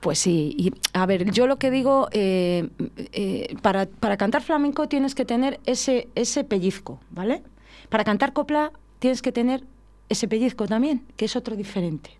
Pues 0.00 0.18
sí, 0.18 0.54
y 0.56 0.72
a 0.92 1.04
ver, 1.06 1.30
yo 1.32 1.46
lo 1.46 1.58
que 1.58 1.70
digo, 1.70 2.08
eh, 2.12 2.68
eh, 3.12 3.54
para, 3.62 3.86
para 3.86 4.16
cantar 4.16 4.42
flamenco 4.42 4.88
tienes 4.88 5.14
que 5.14 5.24
tener 5.24 5.60
ese, 5.66 6.08
ese 6.14 6.44
pellizco, 6.44 7.00
¿vale? 7.10 7.42
Para 7.88 8.04
cantar 8.04 8.32
copla 8.32 8.72
tienes 8.98 9.20
que 9.20 9.32
tener 9.32 9.64
ese 10.08 10.28
pellizco 10.28 10.66
también, 10.66 11.04
que 11.16 11.24
es 11.24 11.36
otro 11.36 11.56
diferente. 11.56 12.10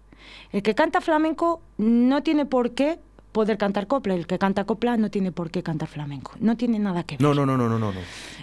El 0.50 0.62
que 0.62 0.74
canta 0.74 1.00
flamenco 1.00 1.62
no 1.78 2.22
tiene 2.22 2.44
por 2.46 2.72
qué 2.72 2.98
poder 3.32 3.56
cantar 3.58 3.86
copla, 3.86 4.14
el 4.14 4.26
que 4.26 4.38
canta 4.38 4.64
copla 4.64 4.96
no 4.96 5.10
tiene 5.10 5.32
por 5.32 5.50
qué 5.50 5.62
cantar 5.62 5.88
flamenco, 5.88 6.32
no 6.40 6.56
tiene 6.56 6.78
nada 6.78 7.02
que 7.02 7.16
ver. 7.16 7.22
No, 7.22 7.34
no, 7.34 7.44
no, 7.46 7.56
no, 7.56 7.68
no, 7.68 7.78
no. 7.78 7.92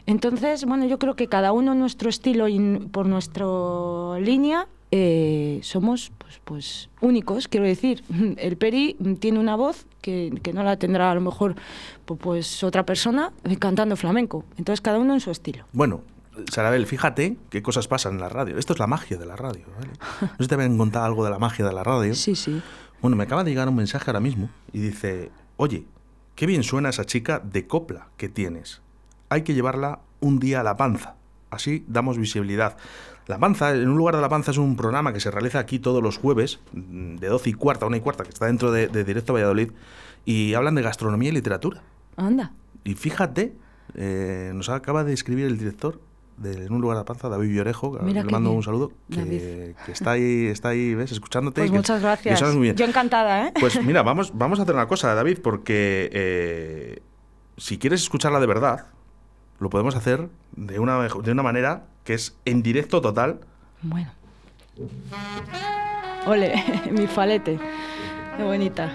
Entonces, 0.05 0.65
bueno, 0.65 0.85
yo 0.85 0.97
creo 0.99 1.15
que 1.15 1.27
cada 1.27 1.51
uno 1.51 1.75
nuestro 1.75 2.09
estilo 2.09 2.47
y 2.47 2.59
por 2.91 3.05
nuestra 3.07 3.45
línea 4.19 4.67
eh, 4.91 5.59
somos 5.61 6.11
pues, 6.17 6.41
pues 6.43 6.89
únicos, 7.01 7.47
quiero 7.47 7.65
decir. 7.65 8.03
El 8.37 8.57
Peri 8.57 8.95
tiene 9.19 9.39
una 9.39 9.55
voz 9.55 9.85
que, 10.01 10.31
que 10.41 10.53
no 10.53 10.63
la 10.63 10.77
tendrá 10.77 11.11
a 11.11 11.15
lo 11.15 11.21
mejor 11.21 11.55
pu- 12.07 12.17
pues 12.17 12.63
otra 12.63 12.85
persona 12.85 13.31
cantando 13.59 13.95
flamenco. 13.95 14.43
Entonces, 14.57 14.81
cada 14.81 14.97
uno 14.97 15.13
en 15.13 15.19
su 15.19 15.29
estilo. 15.29 15.65
Bueno, 15.73 16.01
Sarabel, 16.51 16.85
fíjate 16.87 17.37
qué 17.49 17.61
cosas 17.61 17.87
pasan 17.87 18.13
en 18.13 18.21
la 18.21 18.29
radio. 18.29 18.57
Esto 18.57 18.73
es 18.73 18.79
la 18.79 18.87
magia 18.87 19.17
de 19.17 19.25
la 19.25 19.35
radio, 19.35 19.65
¿vale? 19.77 19.91
No 20.21 20.27
sé 20.37 20.43
si 20.43 20.47
te 20.47 20.55
habían 20.55 20.77
contado 20.77 21.05
algo 21.05 21.23
de 21.23 21.29
la 21.29 21.37
magia 21.39 21.65
de 21.65 21.73
la 21.73 21.83
radio. 21.83 22.15
Sí, 22.15 22.35
sí. 22.35 22.59
Bueno, 23.01 23.15
me 23.15 23.23
acaba 23.23 23.43
de 23.43 23.51
llegar 23.51 23.69
un 23.69 23.75
mensaje 23.75 24.09
ahora 24.09 24.19
mismo 24.19 24.49
y 24.73 24.79
dice, 24.79 25.31
oye, 25.57 25.85
qué 26.35 26.45
bien 26.45 26.63
suena 26.63 26.89
esa 26.89 27.05
chica 27.05 27.39
de 27.39 27.67
copla 27.67 28.09
que 28.17 28.29
tienes. 28.29 28.81
Hay 29.29 29.43
que 29.43 29.53
llevarla 29.53 29.99
un 30.19 30.39
día 30.39 30.61
a 30.61 30.63
la 30.63 30.75
panza. 30.75 31.15
Así 31.49 31.85
damos 31.87 32.17
visibilidad. 32.17 32.77
La 33.27 33.39
panza, 33.39 33.73
en 33.73 33.87
un 33.87 33.97
lugar 33.97 34.15
de 34.15 34.21
la 34.21 34.29
panza, 34.29 34.51
es 34.51 34.57
un 34.57 34.75
programa 34.75 35.13
que 35.13 35.19
se 35.19 35.31
realiza 35.31 35.59
aquí 35.59 35.79
todos 35.79 36.01
los 36.01 36.17
jueves, 36.17 36.59
mm, 36.73 37.15
de 37.17 37.27
12 37.27 37.51
y 37.51 37.53
cuarta 37.53 37.85
a 37.85 37.87
1 37.87 37.97
y 37.97 38.01
cuarta, 38.01 38.23
que 38.23 38.29
está 38.29 38.47
dentro 38.47 38.71
de, 38.71 38.87
de 38.87 39.03
Directo 39.03 39.33
Valladolid, 39.33 39.71
y 40.25 40.53
hablan 40.55 40.75
de 40.75 40.81
gastronomía 40.81 41.29
y 41.29 41.33
literatura. 41.33 41.81
Anda. 42.17 42.53
Y 42.83 42.95
fíjate, 42.95 43.53
eh, 43.95 44.51
nos 44.53 44.69
acaba 44.69 45.03
de 45.03 45.13
escribir 45.13 45.45
el 45.45 45.57
director 45.57 45.99
de 46.39 46.65
En 46.65 46.73
un 46.73 46.81
lugar 46.81 46.97
de 46.97 47.01
la 47.01 47.05
panza, 47.05 47.29
David 47.29 47.49
Villorejo, 47.49 47.97
que 47.97 48.05
le 48.05 48.23
mando 48.23 48.49
bien, 48.49 48.57
un 48.57 48.63
saludo, 48.63 48.91
que, 49.11 49.75
está 49.91 50.11
ahí, 50.11 50.47
está 50.47 50.69
ahí, 50.69 50.95
¿ves? 50.95 51.11
Escuchándote. 51.11 51.61
Pues 51.61 51.71
que- 51.71 51.77
muchas 51.77 52.01
gracias. 52.01 52.39
sabes 52.39 52.55
muy 52.55 52.63
bien. 52.63 52.75
Yo 52.75 52.85
encantada, 52.85 53.47
¿eh? 53.47 53.53
Pues 53.59 53.83
mira, 53.85 54.03
vamos, 54.03 54.31
vamos 54.33 54.59
a 54.59 54.63
hacer 54.63 54.73
una 54.75 54.87
cosa, 54.87 55.13
David, 55.13 55.39
porque 55.43 56.09
eh, 56.13 57.01
si 57.57 57.77
quieres 57.77 58.01
escucharla 58.01 58.39
de 58.39 58.47
verdad, 58.47 58.87
lo 59.59 59.69
podemos 59.69 59.95
hacer 59.95 60.29
de 60.55 60.79
una, 60.79 61.07
de 61.07 61.31
una 61.31 61.43
manera 61.43 61.85
que 62.05 62.13
es 62.13 62.37
en 62.45 62.63
directo 62.63 63.01
total. 63.01 63.41
Bueno. 63.81 64.11
Ole, 66.25 66.53
mi 66.91 67.07
falete. 67.07 67.59
Qué 68.37 68.43
bonita. 68.43 68.91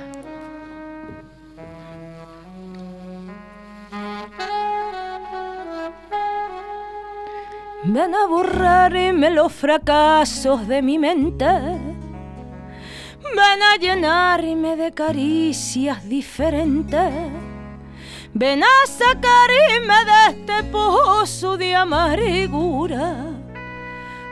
Ven 7.86 8.14
a 8.14 8.26
borrarme 8.26 9.30
los 9.30 9.52
fracasos 9.52 10.66
de 10.66 10.80
mi 10.80 10.98
mente. 10.98 11.44
Ven 11.44 11.98
a 13.62 13.76
llenarme 13.78 14.74
de 14.74 14.90
caricias 14.92 16.08
diferentes. 16.08 17.12
Ven 18.32 18.64
a 18.64 18.86
sacarme 18.86 20.02
de 20.06 20.30
este 20.30 20.64
pozo 20.70 21.58
de 21.58 21.74
amargura 21.74 23.16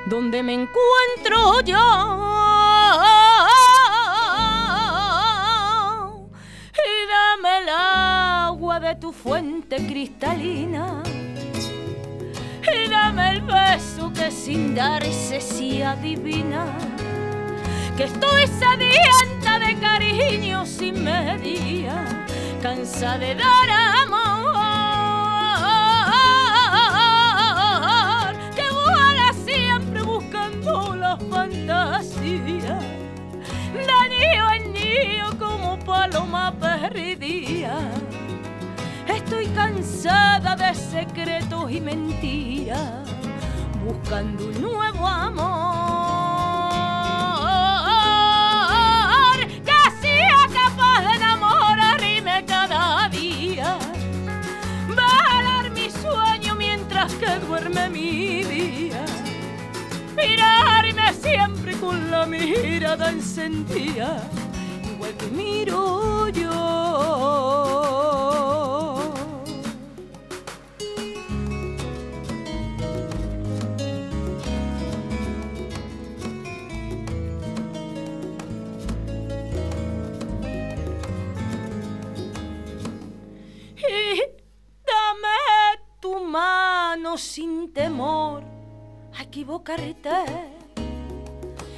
donde 0.07 0.43
me 0.43 0.55
encuentro 0.55 1.61
yo. 1.61 1.77
Y 6.73 7.07
dame 7.07 7.59
el 7.59 7.69
agua 7.69 8.81
de 8.81 8.97
tu 8.97 9.13
fuente 9.13 9.77
cristalina. 9.77 11.03
Dame 13.05 13.31
el 13.31 13.41
beso 13.43 14.13
que 14.13 14.31
sin 14.31 14.77
darse 14.77 15.41
se 15.41 15.85
adivina. 15.85 16.67
Que 17.97 18.05
estoy 18.05 18.47
sedienta 18.47 19.59
de 19.59 19.77
cariño 19.81 20.65
sin 20.65 21.03
medida, 21.03 22.05
cansada 22.63 23.19
de 23.19 23.35
dar 23.35 23.71
amor. 24.05 24.53
Que 28.55 28.71
vuela 28.71 29.33
siempre 29.45 30.03
buscando 30.03 30.95
la 30.95 31.17
fantasía. 31.29 32.79
De 33.75 33.85
niño 34.15 34.45
en 34.53 34.73
niño 34.73 35.27
como 35.41 35.77
paloma 35.81 36.55
perdida. 36.61 37.75
Estoy 39.33 39.49
cansada 39.55 40.55
de 40.57 40.75
secretos 40.75 41.71
y 41.71 41.81
mentiras, 41.81 43.09
buscando 43.83 44.45
un 44.45 44.61
nuevo 44.61 45.09
amor 45.09 45.43
que 49.65 49.91
sea 50.03 50.47
capaz 50.53 51.01
de 51.01 51.17
enamorarme 51.17 52.45
cada 52.47 53.09
día, 53.09 53.79
velar 54.89 55.71
mi 55.71 55.89
sueño 55.89 56.55
mientras 56.55 57.11
que 57.15 57.39
duerme 57.47 57.89
mi 57.89 58.45
día, 58.45 59.03
mirarme 60.15 61.11
siempre 61.15 61.73
con 61.79 62.11
la 62.11 62.27
mirada 62.27 63.09
encendida, 63.09 64.29
igual 64.95 65.15
que 65.15 65.27
miro 65.29 66.29
yo. 66.29 67.92
Sin 87.19 87.73
temor 87.73 88.43
a 89.19 89.23
equivocarte. 89.23 90.25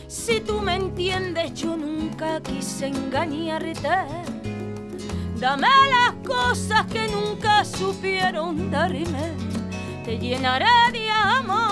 Si 0.07 0.41
tú 0.41 0.61
me 0.61 0.77
entiendes, 0.77 1.55
yo 1.55 1.77
nunca 1.77 2.41
quise 2.41 2.87
engañarte. 2.87 3.89
Dame 5.37 5.69
las 5.91 6.15
cosas 6.27 6.87
que 6.87 7.09
nunca 7.09 7.65
supieron 7.65 8.71
darme, 8.71 9.33
te 10.05 10.19
llenaré 10.19 10.67
de 10.93 11.11
amor. 11.11 11.65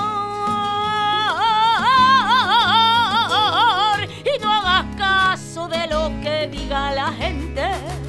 Y 4.24 4.42
no 4.42 4.50
hagas 4.50 4.96
caso 4.96 5.68
de 5.68 5.86
lo 5.86 6.08
que 6.22 6.48
diga 6.48 6.92
la 6.94 7.12
gente 7.12 8.01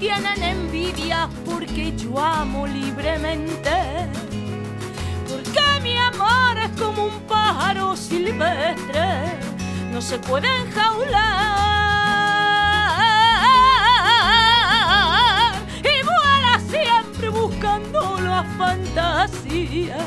tienen 0.00 0.42
envidia 0.42 1.28
porque 1.44 1.94
yo 1.94 2.18
amo 2.18 2.66
libremente. 2.66 3.70
Porque 5.28 5.80
mi 5.82 5.96
amor 5.98 6.56
es 6.58 6.70
como 6.80 7.04
un 7.04 7.20
pájaro 7.28 7.94
silvestre, 7.94 9.38
no 9.92 10.00
se 10.00 10.18
puede 10.18 10.48
enjaular. 10.62 11.20
Y 15.84 16.02
vuela 16.02 16.58
siempre 16.70 17.28
buscando 17.28 18.18
la 18.20 18.42
fantasía. 18.56 19.98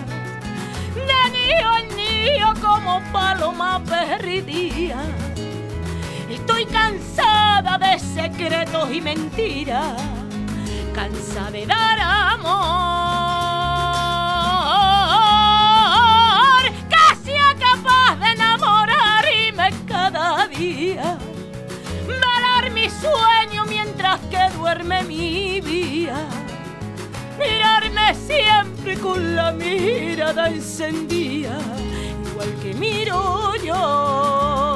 De 0.96 1.22
niño 1.38 1.78
en 1.78 1.96
niño 1.96 2.54
como 2.62 3.00
paloma 3.12 3.82
perdida 3.86 5.06
Estoy 6.64 6.80
cansada 6.80 7.78
de 7.78 8.00
secretos 8.00 8.90
y 8.90 9.02
mentiras, 9.02 10.02
cansada 10.94 11.52
de 11.52 11.66
dar 11.66 12.00
amor. 12.00 12.54
Casi 16.90 17.34
capaz 17.60 18.16
de 18.18 18.32
enamorarme 18.32 19.74
cada 19.90 20.48
día, 20.48 21.18
velar 22.08 22.72
mi 22.72 22.90
sueño 22.90 23.66
mientras 23.68 24.22
que 24.32 24.50
duerme 24.58 25.04
mi 25.04 25.60
vida. 25.60 26.26
Mirarme 27.38 28.16
siempre 28.16 28.98
con 29.00 29.36
la 29.36 29.52
mirada 29.52 30.48
encendida, 30.48 31.60
igual 32.32 32.54
que 32.62 32.74
miro 32.74 33.54
yo. 33.58 34.73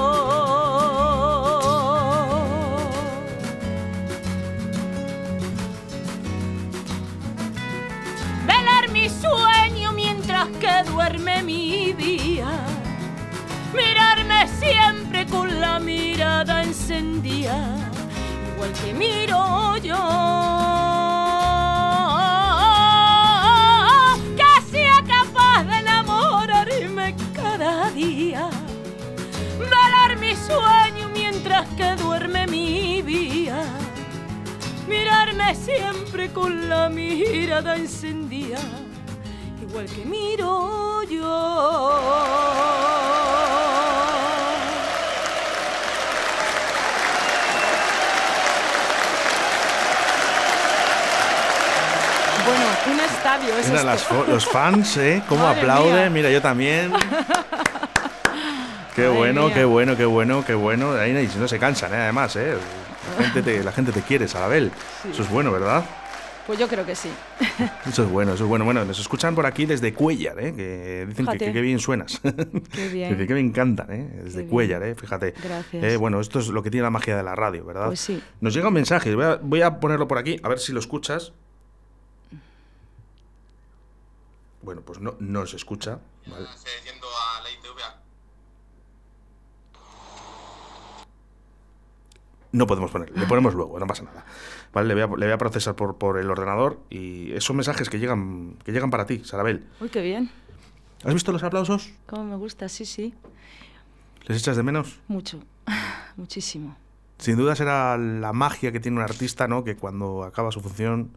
Que 10.59 10.83
duerme 10.89 11.43
mi 11.43 11.93
día. 11.93 12.47
Mirarme 13.73 14.47
siempre 14.47 15.25
con 15.25 15.61
la 15.61 15.79
mirada 15.79 16.63
encendida, 16.63 17.75
igual 18.53 18.71
que 18.73 18.93
miro 18.93 19.77
yo. 19.77 19.95
Que 24.39 24.71
sea 24.71 25.03
capaz 25.05 25.63
de 25.65 25.79
enamorarme 25.79 27.15
cada 27.35 27.91
día. 27.91 28.49
Velar 29.59 30.17
mi 30.19 30.35
sueño 30.35 31.09
mientras 31.13 31.67
que 31.75 31.95
duerme 31.95 32.47
mi 32.47 33.01
vida 33.01 33.63
mirarme 34.87 35.53
siempre 35.53 36.31
con 36.31 36.69
la 36.69 36.87
mirada 36.87 37.75
encendida 37.75 38.86
igual 39.69 39.85
que 39.85 40.05
miro 40.05 41.03
yo. 41.03 41.99
Bueno, 52.45 52.65
un 52.93 52.99
estadio 52.99 53.57
es 53.57 53.69
Mira, 53.69 53.97
los 54.27 54.47
fans, 54.47 54.97
¿eh? 54.97 55.21
Cómo 55.29 55.45
aplauden. 55.47 56.13
Mira, 56.13 56.29
yo 56.29 56.41
también. 56.41 56.93
Qué 58.95 59.07
bueno, 59.09 59.53
qué 59.53 59.65
bueno, 59.65 59.95
qué 59.95 60.05
bueno, 60.05 60.43
qué 60.45 60.53
bueno. 60.53 60.93
Ahí 60.93 61.29
no 61.37 61.47
se 61.47 61.59
cansan, 61.59 61.93
¿eh? 61.93 61.97
además, 61.97 62.35
¿eh? 62.35 62.55
La 63.17 63.23
gente 63.25 63.41
te, 63.41 63.63
la 63.63 63.71
gente 63.71 63.91
te 63.91 64.01
quiere, 64.01 64.27
Sarabel. 64.27 64.71
Eso 65.11 65.21
es 65.21 65.29
bueno, 65.29 65.51
¿verdad? 65.51 65.83
Pues 66.47 66.57
yo 66.57 66.67
creo 66.69 66.85
que 66.85 66.95
sí. 66.95 67.11
Eso 67.85 68.03
es 68.03 68.09
bueno, 68.09 68.33
eso 68.33 68.45
es 68.45 68.49
bueno. 68.49 68.63
Bueno, 68.63 68.85
nos 68.85 68.99
escuchan 68.99 69.35
por 69.35 69.45
aquí 69.45 69.65
desde 69.65 69.93
Cuellar, 69.93 70.39
¿eh? 70.39 70.55
que 70.55 71.05
dicen 71.05 71.27
que, 71.37 71.61
bien 71.61 71.77
suenas. 71.77 72.21
Qué 72.71 72.87
bien. 72.87 73.17
que, 73.27 73.33
me 73.33 73.41
encantan, 73.41 73.91
¿eh? 73.91 74.21
desde 74.23 74.45
Cuellar, 74.45 74.81
¿eh? 74.83 74.95
fíjate. 74.95 75.33
Gracias. 75.43 75.83
Eh, 75.83 75.97
bueno, 75.97 76.21
esto 76.21 76.39
es 76.39 76.47
lo 76.47 76.63
que 76.63 76.71
tiene 76.71 76.83
la 76.83 76.89
magia 76.89 77.17
de 77.17 77.23
la 77.23 77.35
radio, 77.35 77.65
¿verdad? 77.65 77.87
Pues 77.87 77.99
sí. 77.99 78.23
Nos 78.39 78.53
llega 78.53 78.69
un 78.69 78.75
mensaje, 78.75 79.13
voy 79.41 79.61
a, 79.61 79.79
ponerlo 79.79 80.07
por 80.07 80.17
aquí, 80.17 80.39
a 80.41 80.47
ver 80.47 80.59
si 80.59 80.71
lo 80.71 80.79
escuchas. 80.79 81.33
Bueno, 84.61 84.81
pues 84.81 85.01
no, 85.01 85.15
no 85.19 85.45
se 85.45 85.57
escucha. 85.57 85.99
¿vale? 86.27 86.45
No 92.51 92.65
podemos 92.65 92.91
poner, 92.91 93.15
le 93.17 93.25
ponemos 93.25 93.53
luego, 93.53 93.79
no 93.79 93.87
pasa 93.87 94.03
nada. 94.03 94.25
Vale, 94.73 94.95
le 94.95 95.05
voy 95.05 95.31
a, 95.31 95.37
procesar 95.37 95.75
por, 95.75 95.97
por 95.97 96.17
el 96.17 96.29
ordenador 96.29 96.79
y 96.89 97.31
esos 97.33 97.55
mensajes 97.55 97.89
que 97.89 97.99
llegan, 97.99 98.55
que 98.63 98.71
llegan 98.71 98.89
para 98.89 99.05
ti, 99.05 99.21
Sarabel. 99.23 99.65
Uy, 99.81 99.89
qué 99.89 100.01
bien. 100.01 100.29
¿Has 101.03 101.13
visto 101.13 101.31
los 101.31 101.43
aplausos? 101.43 101.91
Cómo 102.05 102.23
me 102.23 102.35
gusta, 102.35 102.69
sí, 102.69 102.85
sí. 102.85 103.13
¿Les 104.25 104.39
echas 104.39 104.57
de 104.57 104.63
menos? 104.63 104.99
Mucho, 105.07 105.39
muchísimo. 106.17 106.75
Sin 107.17 107.37
duda 107.37 107.55
será 107.55 107.97
la 107.97 108.33
magia 108.33 108.71
que 108.71 108.79
tiene 108.79 108.97
un 108.97 109.03
artista, 109.03 109.47
¿no? 109.47 109.63
Que 109.63 109.75
cuando 109.75 110.23
acaba 110.23 110.51
su 110.51 110.61
función, 110.61 111.11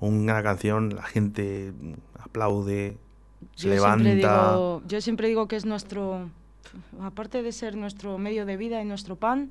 una 0.00 0.42
canción, 0.42 0.94
la 0.94 1.02
gente 1.02 1.72
aplaude, 2.18 2.96
se 3.54 3.68
levanta. 3.68 4.56
yo 4.86 5.00
siempre 5.00 5.28
digo 5.28 5.48
que 5.48 5.56
es 5.56 5.66
nuestro, 5.66 6.30
aparte 7.00 7.42
de 7.42 7.52
ser 7.52 7.76
nuestro 7.76 8.18
medio 8.18 8.46
de 8.46 8.56
vida 8.56 8.80
y 8.80 8.84
nuestro 8.84 9.16
pan, 9.16 9.50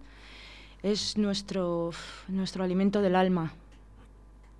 es 0.85 1.17
nuestro, 1.17 1.89
nuestro 2.27 2.63
alimento 2.63 3.01
del 3.01 3.15
alma. 3.15 3.53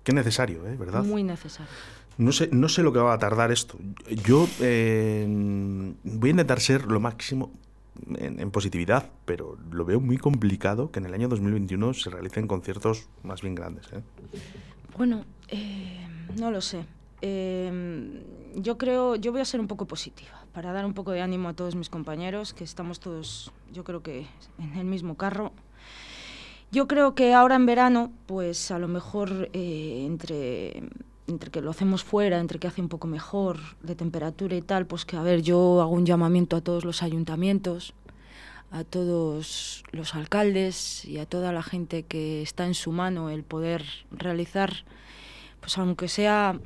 Qué 0.02 0.12
necesario, 0.12 0.66
¿eh? 0.66 0.76
¿verdad? 0.76 1.04
Muy 1.04 1.22
necesario. 1.22 1.70
No 2.18 2.32
sé, 2.32 2.48
no 2.50 2.68
sé 2.68 2.82
lo 2.82 2.92
que 2.92 2.98
va 2.98 3.12
a 3.12 3.18
tardar 3.18 3.52
esto. 3.52 3.78
Yo 4.24 4.48
eh, 4.60 5.24
voy 6.02 6.28
a 6.28 6.30
intentar 6.30 6.60
ser 6.60 6.86
lo 6.86 6.98
máximo 6.98 7.52
en, 8.16 8.50
positividad, 8.50 9.08
pero 9.24 9.56
lo 9.70 9.84
veo 9.84 10.00
muy 10.00 10.18
complicado 10.18 10.90
que 10.90 10.98
en 10.98 11.06
el 11.06 11.14
año 11.14 11.28
2021 11.28 11.94
se 11.94 12.10
realicen 12.10 12.48
conciertos 12.48 13.08
más 13.22 13.42
bien 13.42 13.54
grandes. 13.54 13.86
¿eh? 13.92 14.02
Bueno, 14.96 15.24
eh, 15.48 16.08
no 16.36 16.50
lo 16.50 16.60
sé. 16.60 16.84
yo 18.56 18.78
creo, 18.78 19.14
yo 19.14 19.30
voy 19.30 19.42
a 19.42 19.44
ser 19.44 19.60
un 19.60 19.68
poco 19.68 19.86
positiva 19.86 20.44
para 20.52 20.72
dar 20.72 20.86
un 20.86 20.94
poco 20.94 21.12
de 21.12 21.20
ánimo 21.20 21.50
a 21.50 21.54
todos 21.54 21.76
mis 21.76 21.90
compañeros, 21.90 22.52
que 22.52 22.64
estamos 22.64 22.98
todos, 22.98 23.52
yo 23.72 23.84
creo 23.84 24.02
que 24.02 24.26
en 24.58 24.74
el 24.76 24.86
mismo 24.86 25.16
carro. 25.16 25.52
Yo 26.72 26.88
creo 26.88 27.14
que 27.14 27.32
ahora 27.32 27.54
en 27.54 27.66
verano, 27.66 28.12
pues 28.26 28.70
a 28.70 28.78
lo 28.78 28.88
mejor 28.88 29.48
eh, 29.52 30.04
entre, 30.04 30.82
entre 31.28 31.50
que 31.50 31.60
lo 31.60 31.70
hacemos 31.70 32.02
fuera, 32.02 32.38
entre 32.38 32.58
que 32.58 32.66
hace 32.66 32.80
un 32.80 32.88
poco 32.88 33.06
mejor 33.06 33.58
de 33.82 33.94
temperatura 33.94 34.56
y 34.56 34.62
tal, 34.62 34.86
pues 34.86 35.04
que 35.04 35.16
a 35.16 35.22
ver, 35.22 35.42
yo 35.42 35.80
hago 35.80 35.92
un 35.92 36.06
llamamiento 36.06 36.56
a 36.56 36.60
todos 36.60 36.84
los 36.84 37.02
ayuntamientos, 37.02 37.94
a 38.72 38.82
todos 38.82 39.84
los 39.92 40.14
alcaldes 40.16 41.04
y 41.04 41.18
a 41.18 41.26
toda 41.26 41.52
la 41.52 41.62
gente 41.62 42.02
que 42.02 42.42
está 42.42 42.66
en 42.66 42.74
su 42.74 42.90
mano 42.90 43.30
el 43.30 43.44
poder 43.44 43.84
realizar, 44.10 44.72
pues 45.60 45.78
aunque 45.78 46.08
sea 46.08 46.58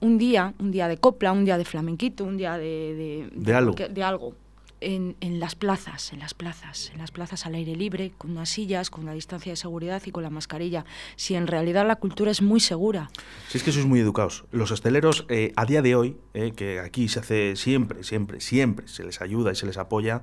un 0.00 0.18
día, 0.18 0.52
un 0.58 0.70
día 0.70 0.88
de 0.88 0.98
copla, 0.98 1.32
un 1.32 1.46
día 1.46 1.56
de 1.56 1.64
flamenquito, 1.64 2.24
un 2.24 2.36
día 2.36 2.58
de, 2.58 3.30
de, 3.32 3.54
algo. 3.54 3.74
de 3.74 4.02
algo 4.02 4.34
en, 4.82 5.40
las 5.40 5.54
plazas, 5.54 6.12
en 6.12 6.18
las 6.18 6.34
plazas, 6.34 6.90
en 6.92 6.98
las 6.98 7.10
plazas 7.10 7.46
al 7.46 7.54
aire 7.54 7.76
libre, 7.76 8.12
con 8.18 8.32
unas 8.32 8.48
sillas, 8.48 8.90
con 8.90 9.04
una 9.04 9.12
distancia 9.12 9.52
de 9.52 9.56
seguridad 9.56 10.02
y 10.04 10.10
con 10.10 10.22
la 10.22 10.30
mascarilla. 10.30 10.84
Si 11.16 11.34
en 11.34 11.46
realidad 11.46 11.86
la 11.86 11.96
cultura 11.96 12.30
es 12.30 12.42
muy 12.42 12.60
segura. 12.60 13.10
Si 13.48 13.58
es 13.58 13.64
que 13.64 13.72
sois 13.72 13.86
muy 13.86 14.00
educados. 14.00 14.44
Los 14.50 14.70
hosteleros, 14.70 15.26
eh, 15.28 15.52
a 15.56 15.64
día 15.64 15.82
de 15.82 15.94
hoy, 15.94 16.16
eh, 16.34 16.52
que 16.52 16.80
aquí 16.80 17.08
se 17.08 17.20
hace 17.20 17.56
siempre, 17.56 18.04
siempre, 18.04 18.40
siempre, 18.40 18.88
se 18.88 19.04
les 19.04 19.20
ayuda 19.20 19.52
y 19.52 19.56
se 19.56 19.66
les 19.66 19.78
apoya, 19.78 20.22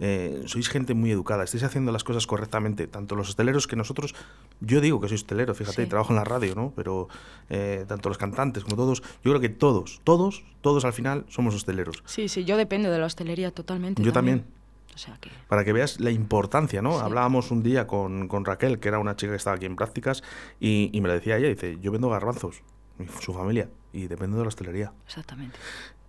eh, 0.00 0.42
sois 0.46 0.68
gente 0.68 0.94
muy 0.94 1.10
educada, 1.10 1.44
estáis 1.44 1.62
haciendo 1.62 1.92
las 1.92 2.04
cosas 2.04 2.26
correctamente, 2.26 2.86
tanto 2.86 3.14
los 3.14 3.28
hosteleros 3.28 3.66
que 3.66 3.76
nosotros, 3.76 4.14
yo 4.60 4.80
digo 4.80 5.00
que 5.00 5.08
soy 5.08 5.16
hostelero, 5.16 5.54
fíjate, 5.54 5.86
trabajo 5.86 6.12
en 6.12 6.16
la 6.16 6.24
radio, 6.24 6.54
¿no? 6.54 6.72
Pero 6.74 7.08
eh, 7.50 7.84
tanto 7.86 8.08
los 8.08 8.18
cantantes 8.18 8.64
como 8.64 8.76
todos, 8.76 9.02
yo 9.22 9.30
creo 9.30 9.40
que 9.40 9.50
todos, 9.50 10.00
todos, 10.02 10.42
todos 10.62 10.84
al 10.86 10.94
final 10.94 11.26
somos 11.28 11.54
hosteleros. 11.54 12.02
Sí, 12.06 12.28
sí, 12.28 12.44
yo 12.44 12.56
dependo 12.56 12.90
de 12.90 12.98
la 12.98 13.06
hostelería 13.06 13.50
totalmente. 13.50 14.02
Yo 14.02 14.12
también. 14.12 14.44
O 14.94 14.98
sea 14.98 15.16
que... 15.20 15.30
Para 15.48 15.64
que 15.64 15.72
veas 15.72 16.00
la 16.00 16.10
importancia, 16.10 16.82
¿no? 16.82 16.98
Hablábamos 16.98 17.50
un 17.50 17.62
día 17.62 17.86
con, 17.86 18.26
con, 18.26 18.44
Raquel, 18.44 18.80
que 18.80 18.88
era 18.88 18.98
una 18.98 19.16
chica 19.16 19.32
que 19.32 19.36
estaba 19.36 19.56
aquí 19.56 19.66
en 19.66 19.76
prácticas, 19.76 20.22
y, 20.58 20.90
y 20.92 21.00
me 21.00 21.08
lo 21.08 21.14
decía 21.14 21.36
ella, 21.36 21.48
dice, 21.48 21.78
yo 21.80 21.92
vendo 21.92 22.08
garbanzos, 22.08 22.62
su 23.20 23.32
familia, 23.32 23.68
y 23.92 24.08
depende 24.08 24.36
de 24.36 24.42
la 24.42 24.48
hostelería. 24.48 24.92
Exactamente. 25.06 25.58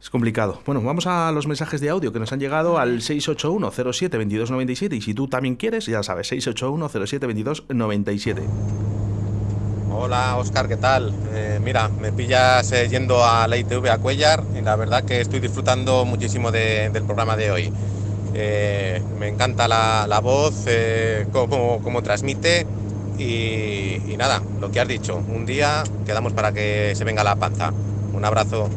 Es 0.02 0.10
complicado. 0.10 0.60
Bueno, 0.66 0.82
vamos 0.82 1.06
a 1.06 1.32
los 1.32 1.46
mensajes 1.46 1.80
de 1.80 1.90
audio 1.90 2.12
que 2.12 2.18
nos 2.18 2.34
han 2.34 2.40
llegado 2.40 2.80
al 2.80 3.02
681-07-2297 3.02 4.98
y 4.98 5.02
si 5.02 5.14
tú 5.14 5.28
también 5.28 5.56
quieres, 5.56 5.86
ya 5.86 6.02
sabes, 6.02 6.32
681-07-2297. 6.32 8.42
Hola 9.94 10.38
Oscar, 10.38 10.68
¿qué 10.68 10.78
tal? 10.78 11.14
Eh, 11.34 11.60
mira, 11.64 11.90
me 11.90 12.12
pillas 12.12 12.72
eh, 12.72 12.90
yendo 12.90 13.24
a 13.24 13.48
la 13.48 13.58
ITV 13.58 13.92
a 13.92 14.00
Cuellar 14.00 14.44
y 14.58 14.62
la 14.62 14.76
verdad 14.76 15.06
que 15.06 15.22
estoy 15.22 15.40
disfrutando 15.40 16.04
muchísimo 16.04 16.52
del 16.52 17.04
programa 17.04 17.38
de 17.38 17.52
hoy. 17.52 17.72
Eh, 18.34 19.04
me 19.20 19.28
encanta 19.28 19.68
la, 19.68 20.20
voz, 20.20 20.66
cómo, 21.32 21.80
cómo, 21.84 22.02
transmite 22.02 22.66
y, 23.20 24.02
y 24.12 24.16
nada, 24.18 24.42
lo 24.60 24.72
que 24.72 24.80
has 24.80 24.88
dicho, 24.88 25.18
un 25.18 25.46
día 25.46 25.84
quedamos 26.08 26.34
para 26.34 26.52
que 26.52 26.94
se 26.96 27.04
venga 27.04 27.24
la 27.24 27.36
panza. 27.36 27.72
Un 28.14 28.26
abrazo. 28.26 28.68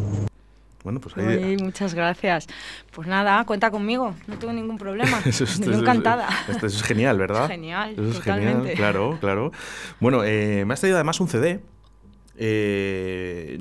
Bueno, 0.84 1.00
pues 1.00 1.16
ahí... 1.16 1.56
muchas 1.56 1.94
gracias. 1.94 2.46
Pues 2.92 3.08
nada, 3.08 3.42
cuenta 3.46 3.70
conmigo, 3.70 4.14
no 4.26 4.38
tengo 4.38 4.52
ningún 4.52 4.76
problema. 4.76 5.18
Estoy 5.24 5.74
encantada. 5.74 6.28
Esto, 6.46 6.66
es 6.66 6.82
genial, 6.82 7.18
¿verdad? 7.18 7.48
Genial, 7.48 7.94
es 7.98 8.20
genial, 8.20 8.70
claro, 8.76 9.16
claro. 9.18 9.50
Bueno, 9.98 10.22
eh, 10.24 10.64
me 10.66 10.74
has 10.74 10.80
traído 10.80 10.98
además 10.98 11.18
un 11.20 11.28
CD. 11.28 11.60
Eh, 12.36 13.56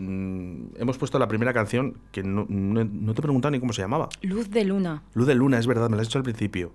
hemos 0.77 0.97
puesto 0.97 1.17
la 1.17 1.27
primera 1.29 1.53
canción 1.53 1.97
que 2.11 2.23
no, 2.23 2.45
te 2.45 3.19
he 3.19 3.21
preguntado 3.21 3.51
ni 3.51 3.59
cómo 3.61 3.71
se 3.71 3.81
llamaba. 3.81 4.09
Luz 4.21 4.49
de 4.49 4.65
Luna. 4.65 5.03
Luz 5.13 5.27
de 5.27 5.35
Luna, 5.35 5.59
es 5.59 5.67
verdad, 5.67 5.89
me 5.89 5.95
la 5.95 6.01
has 6.01 6.09
dicho 6.09 6.19
al 6.19 6.25
principio. 6.25 6.73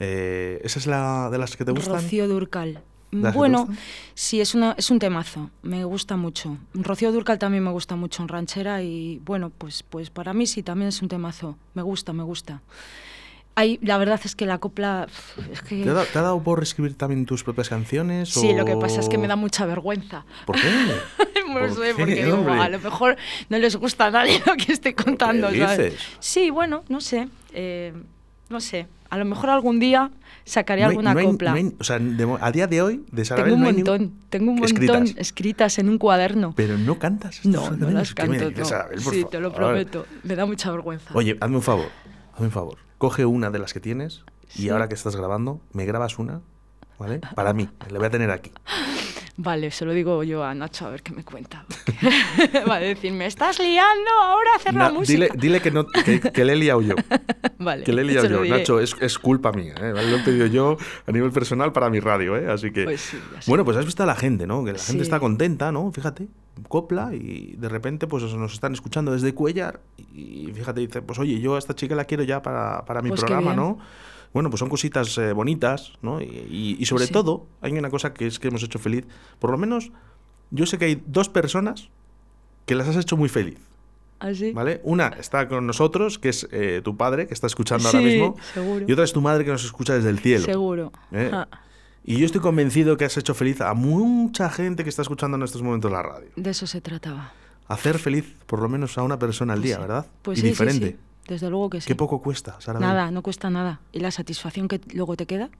Eh, 0.00 0.60
¿Esa 0.64 0.80
es 0.80 0.88
la 0.88 1.30
de 1.30 1.38
las 1.38 1.56
que 1.56 1.64
te 1.64 1.70
gustan? 1.70 1.94
Rocío 1.94 2.26
Durcal. 2.26 2.82
Bueno, 3.14 3.68
sí, 4.14 4.40
es, 4.40 4.54
una, 4.54 4.74
es 4.76 4.90
un 4.90 4.98
temazo, 4.98 5.50
me 5.62 5.84
gusta 5.84 6.16
mucho. 6.16 6.58
Rocío 6.74 7.12
Durcal 7.12 7.38
también 7.38 7.62
me 7.62 7.70
gusta 7.70 7.96
mucho 7.96 8.22
en 8.22 8.28
ranchera 8.28 8.82
y 8.82 9.20
bueno, 9.24 9.50
pues, 9.50 9.82
pues 9.82 10.10
para 10.10 10.32
mí 10.32 10.46
sí, 10.46 10.62
también 10.62 10.88
es 10.88 11.00
un 11.02 11.08
temazo, 11.08 11.56
me 11.74 11.82
gusta, 11.82 12.12
me 12.12 12.22
gusta. 12.22 12.62
Hay, 13.56 13.78
la 13.82 13.98
verdad 13.98 14.20
es 14.24 14.34
que 14.34 14.46
la 14.46 14.58
copla... 14.58 15.06
¿Te, 15.68 15.88
ha 15.88 16.22
dado, 16.22 16.42
por 16.42 16.60
escribir 16.60 16.96
también 16.96 17.24
tus 17.24 17.44
propias 17.44 17.68
canciones? 17.68 18.30
Sí, 18.30 18.52
lo 18.52 18.64
que 18.64 18.76
pasa 18.76 18.98
es 18.98 19.08
que 19.08 19.16
me 19.16 19.28
da 19.28 19.36
mucha 19.36 19.64
vergüenza. 19.64 20.24
¿Por 20.44 20.56
qué? 20.56 20.68
no 21.48 21.72
sé, 21.72 21.94
porque 21.94 22.22
a 22.24 22.68
lo 22.68 22.80
mejor 22.80 23.16
no 23.48 23.58
les 23.58 23.76
gusta 23.76 24.06
a 24.06 24.10
nadie 24.10 24.42
lo 24.46 24.56
que 24.56 24.72
estoy 24.72 24.94
contando. 24.94 25.54
¿sabes? 25.54 25.94
Sí, 26.18 26.50
bueno, 26.50 26.82
no 26.88 27.00
sé. 27.00 27.28
Eh, 27.52 27.92
no 28.48 28.60
sé. 28.60 28.86
A 29.10 29.18
lo 29.18 29.24
mejor 29.24 29.50
algún 29.50 29.78
día 29.78 30.10
sacaré 30.44 30.84
alguna 30.84 31.14
copla. 31.14 31.54
o 31.78 31.84
sea, 31.84 32.00
a 32.40 32.52
día 32.52 32.66
de 32.66 32.82
hoy, 32.82 33.04
de 33.12 33.22
Tengo 33.22 33.54
un 33.54 33.60
montón, 33.60 34.12
tengo 34.28 34.50
un 34.52 34.58
montón 34.58 35.06
escritas. 35.16 35.78
en 35.78 35.88
un 35.88 35.98
cuaderno. 35.98 36.52
Pero 36.56 36.76
no 36.76 36.98
cantas. 36.98 37.44
No, 37.44 37.70
no 37.70 37.90
las 37.90 38.14
canto. 38.14 38.50
sí, 38.98 39.24
te 39.30 39.40
lo 39.40 39.52
prometo. 39.52 40.06
Me 40.22 40.34
da 40.34 40.46
mucha 40.46 40.70
vergüenza. 40.70 41.10
Oye, 41.14 41.36
hazme 41.40 41.56
un 41.56 41.62
favor, 41.62 41.88
hazme 42.34 42.46
un 42.46 42.52
favor. 42.52 42.78
Coge 42.98 43.24
una 43.24 43.50
de 43.50 43.58
las 43.58 43.72
que 43.72 43.80
tienes 43.80 44.24
y 44.56 44.68
ahora 44.68 44.88
que 44.88 44.94
estás 44.94 45.16
grabando, 45.16 45.60
me 45.72 45.84
grabas 45.84 46.18
una, 46.18 46.40
¿vale? 46.98 47.20
Para 47.34 47.52
mí, 47.52 47.68
le 47.90 47.98
voy 47.98 48.06
a 48.06 48.10
tener 48.10 48.30
aquí. 48.30 48.52
Vale, 49.36 49.70
se 49.72 49.84
lo 49.84 49.92
digo 49.92 50.22
yo 50.22 50.44
a 50.44 50.54
Nacho 50.54 50.86
a 50.86 50.90
ver 50.90 51.02
qué 51.02 51.12
me 51.12 51.24
cuenta. 51.24 51.64
Va 52.68 52.76
a 52.76 52.80
decir, 52.80 53.12
me 53.12 53.26
estás 53.26 53.58
liando 53.58 54.10
ahora 54.22 54.50
a 54.52 54.56
hacer 54.56 54.74
la 54.74 54.90
música. 54.90 55.26
Dile, 55.34 55.60
que, 55.60 55.72
no, 55.72 55.86
que, 55.88 56.44
le 56.44 56.52
he 56.52 56.56
liado 56.56 56.80
yo. 56.82 56.94
vale. 57.58 57.82
Que 57.82 57.92
le 57.92 58.02
he 58.02 58.04
liado 58.04 58.28
yo. 58.28 58.44
Nacho, 58.44 58.78
es, 58.78 58.94
es, 59.00 59.18
culpa 59.18 59.50
mía. 59.50 59.74
¿eh? 59.80 59.92
Lo 59.92 60.16
he 60.16 60.20
pedido 60.20 60.46
yo 60.46 60.76
a 61.06 61.10
nivel 61.10 61.32
personal 61.32 61.72
para 61.72 61.90
mi 61.90 61.98
radio. 61.98 62.36
¿eh? 62.36 62.48
Así 62.48 62.70
que. 62.70 62.84
Pues 62.84 63.12
bueno, 63.46 63.64
pues 63.64 63.76
has 63.76 63.84
visto 63.84 64.04
a 64.04 64.06
la 64.06 64.14
gente, 64.14 64.46
¿no? 64.46 64.64
Que 64.64 64.72
la 64.72 64.78
gente 64.78 65.02
está 65.02 65.18
contenta, 65.18 65.72
¿no? 65.72 65.90
Fíjate, 65.90 66.28
copla 66.68 67.12
y 67.12 67.56
de 67.58 67.68
repente 67.68 68.06
pues 68.06 68.22
nos 68.34 68.52
están 68.52 68.72
escuchando 68.72 69.12
desde 69.12 69.34
Cuellar 69.34 69.80
y 70.12 70.50
fíjate, 70.54 70.80
dice, 70.80 71.02
pues 71.02 71.18
oye, 71.18 71.40
yo 71.40 71.56
a 71.56 71.58
esta 71.58 71.74
chica 71.74 71.96
la 71.96 72.04
quiero 72.04 72.22
ya 72.22 72.40
para, 72.40 72.84
para 72.84 73.02
mi 73.02 73.08
pues 73.08 73.20
programa, 73.20 73.54
¿no? 73.54 73.78
Bueno, 74.34 74.50
pues 74.50 74.58
son 74.58 74.68
cositas 74.68 75.16
eh, 75.16 75.32
bonitas, 75.32 75.92
¿no? 76.02 76.20
Y, 76.20 76.84
sobre 76.86 77.06
todo, 77.06 77.46
hay 77.60 77.70
una 77.72 77.88
cosa 77.88 78.12
que 78.12 78.26
es 78.26 78.40
que 78.40 78.48
hemos 78.48 78.64
hecho 78.64 78.80
feliz. 78.80 79.04
Por 79.38 79.52
lo 79.52 79.56
menos, 79.56 79.92
yo 80.50 80.66
sé 80.66 80.76
que 80.76 80.86
hay 80.86 81.02
dos 81.06 81.28
personas 81.28 81.88
que 82.66 82.74
las 82.74 82.88
has 82.88 82.96
hecho 82.96 83.16
muy 83.16 83.28
feliz. 83.28 83.58
¿Ah, 84.18 84.34
sí? 84.34 84.50
¿Vale? 84.50 84.80
Una 84.82 85.06
está 85.20 85.46
con 85.46 85.68
nosotros, 85.68 86.18
que 86.18 86.30
es 86.30 86.48
eh, 86.50 86.80
tu 86.82 86.96
padre, 86.96 87.28
que 87.28 87.34
está 87.34 87.46
escuchando 87.46 87.86
ahora 87.86 88.00
mismo. 88.00 88.36
Seguro. 88.52 88.84
Y 88.88 88.92
otra 88.92 89.04
es 89.04 89.12
tu 89.12 89.20
madre, 89.20 89.44
que 89.44 89.52
nos 89.52 89.64
escucha 89.64 89.94
desde 89.94 90.10
el 90.10 90.18
cielo. 90.18 90.44
Seguro. 90.44 90.92
¿eh? 91.12 91.30
Y 92.02 92.18
yo 92.18 92.26
estoy 92.26 92.40
convencido 92.40 92.96
que 92.96 93.04
has 93.04 93.16
hecho 93.16 93.34
feliz 93.34 93.60
a 93.60 93.72
mucha 93.74 94.50
gente 94.50 94.82
que 94.82 94.90
está 94.90 95.02
escuchando 95.02 95.36
en 95.36 95.44
estos 95.44 95.62
momentos 95.62 95.92
la 95.92 96.02
radio. 96.02 96.30
De 96.34 96.50
eso 96.50 96.66
se 96.66 96.80
trataba. 96.80 97.32
Hacer 97.68 98.00
feliz 98.00 98.34
por 98.46 98.60
lo 98.60 98.68
menos 98.68 98.98
a 98.98 99.04
una 99.04 99.16
persona 99.16 99.52
al 99.52 99.62
día, 99.62 99.78
¿verdad? 99.78 100.06
Pues 100.22 100.38
y 100.38 100.40
sí, 100.42 100.48
diferente 100.48 100.98
desde 101.28 101.50
luego 101.50 101.70
que 101.70 101.80
sí. 101.80 101.86
Qué 101.86 101.94
poco 101.94 102.20
cuesta, 102.20 102.60
Sara. 102.60 102.78
Nada, 102.80 103.10
no 103.10 103.22
cuesta 103.22 103.50
nada. 103.50 103.80
Y 103.92 104.00
la 104.00 104.10
satisfacción 104.10 104.68
que 104.68 104.80
luego 104.92 105.16
te 105.16 105.26
queda, 105.26 105.50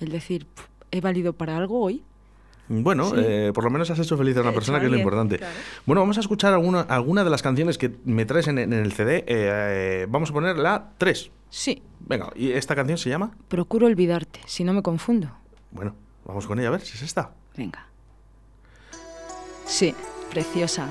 el 0.00 0.10
decir, 0.10 0.46
he 0.90 1.00
valido 1.00 1.32
para 1.32 1.56
algo 1.56 1.80
hoy. 1.80 2.02
Bueno, 2.70 3.12
eh, 3.16 3.50
por 3.54 3.64
lo 3.64 3.70
menos 3.70 3.90
has 3.90 3.98
hecho 3.98 4.18
feliz 4.18 4.36
a 4.36 4.42
una 4.42 4.52
persona, 4.52 4.78
que 4.78 4.86
es 4.86 4.92
lo 4.92 4.98
importante. 4.98 5.40
Bueno, 5.86 6.02
vamos 6.02 6.18
a 6.18 6.20
escuchar 6.20 6.52
alguna, 6.52 6.82
alguna 6.82 7.24
de 7.24 7.30
las 7.30 7.42
canciones 7.42 7.78
que 7.78 7.96
me 8.04 8.26
traes 8.26 8.46
en, 8.48 8.58
el 8.58 8.92
CD. 8.92 9.24
Eh, 9.26 10.06
vamos 10.08 10.30
a 10.30 10.32
poner 10.34 10.58
la 10.58 10.90
3. 10.98 11.30
Sí. 11.48 11.82
Venga, 12.00 12.30
¿y 12.36 12.52
esta 12.52 12.74
canción 12.74 12.98
se 12.98 13.08
llama? 13.08 13.32
Procuro 13.48 13.86
olvidarte, 13.86 14.40
si 14.46 14.64
no 14.64 14.74
me 14.74 14.82
confundo. 14.82 15.30
Bueno, 15.70 15.94
vamos 16.26 16.46
con 16.46 16.58
ella 16.58 16.68
a 16.68 16.72
ver 16.72 16.82
si 16.82 16.96
es 16.96 17.02
esta. 17.02 17.30
Venga. 17.56 17.86
Sí, 19.64 19.94
preciosa. 20.30 20.90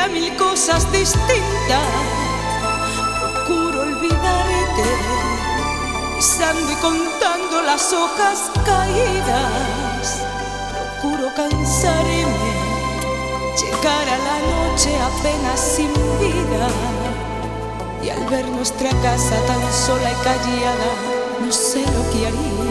día 0.00 0.08
mil 0.08 0.36
cosas 0.36 0.90
distintas. 0.92 1.82
Procuro 3.20 3.82
olvidarte, 3.82 4.84
pisando 6.16 6.72
y 6.72 6.74
contando 6.76 7.62
las 7.62 7.92
hojas 7.92 8.50
caídas. 8.64 10.22
Procuro 11.00 11.34
cansarme, 11.34 12.52
llegar 13.60 14.08
a 14.08 14.18
la 14.28 14.38
noche 14.54 14.90
apenas 14.96 15.60
sin 15.60 15.92
vida. 16.18 16.68
Y 18.02 18.08
al 18.08 18.24
ver 18.30 18.46
nuestra 18.48 18.90
casa 19.02 19.36
tan 19.46 19.72
sola 19.72 20.10
y 20.10 20.24
callada, 20.24 20.90
no 21.44 21.52
sé 21.52 21.80
lo 21.80 22.10
que 22.10 22.26
haría. 22.26 22.69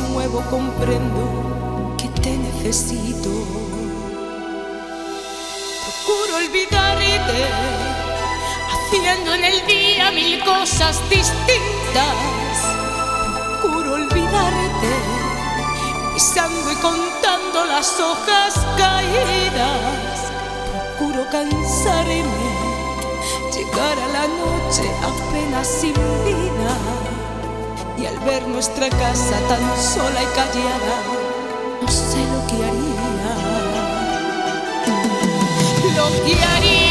Nuevo 0.00 0.42
comprendo 0.50 1.94
que 1.96 2.08
te 2.20 2.36
necesito 2.36 3.30
procuro 6.04 6.36
olvidarte, 6.36 7.46
haciendo 8.70 9.34
en 9.34 9.44
el 9.44 9.66
día 9.66 10.10
mil 10.10 10.44
cosas 10.44 11.00
distintas. 11.08 12.16
Procuro 13.60 13.94
olvidarte, 13.94 14.92
pisando 16.14 16.72
y 16.72 16.76
contando 16.76 17.64
las 17.66 17.98
hojas 18.00 18.54
caídas. 18.76 20.32
Procuro 20.98 21.24
cansarme, 21.30 22.24
llegar 23.52 23.98
a 23.98 24.08
la 24.08 24.26
noche 24.26 24.90
apenas 25.02 25.66
sin 25.66 25.94
vida. 25.94 27.23
Y 28.04 28.06
al 28.06 28.18
ver 28.18 28.46
nuestra 28.46 28.90
casa 28.90 29.38
tan 29.48 29.82
sola 29.82 30.22
y 30.22 30.26
callada, 30.36 30.96
no 31.80 31.88
sé 31.88 32.18
lo 32.18 32.46
que 32.48 32.56
haría. 32.62 33.06
Lo 35.96 36.26
que 36.26 36.44
haría 36.44 36.83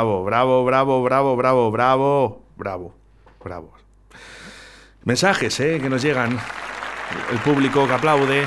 Bravo, 0.00 0.24
bravo, 0.24 0.64
bravo, 0.64 1.02
bravo, 1.02 1.36
bravo, 1.36 1.70
bravo, 1.70 2.42
bravo, 2.56 2.94
bravo. 3.44 3.72
Mensajes, 5.04 5.60
¿eh? 5.60 5.78
Que 5.78 5.90
nos 5.90 6.00
llegan. 6.00 6.38
El 7.30 7.38
público 7.40 7.86
que 7.86 7.92
aplaude. 7.92 8.46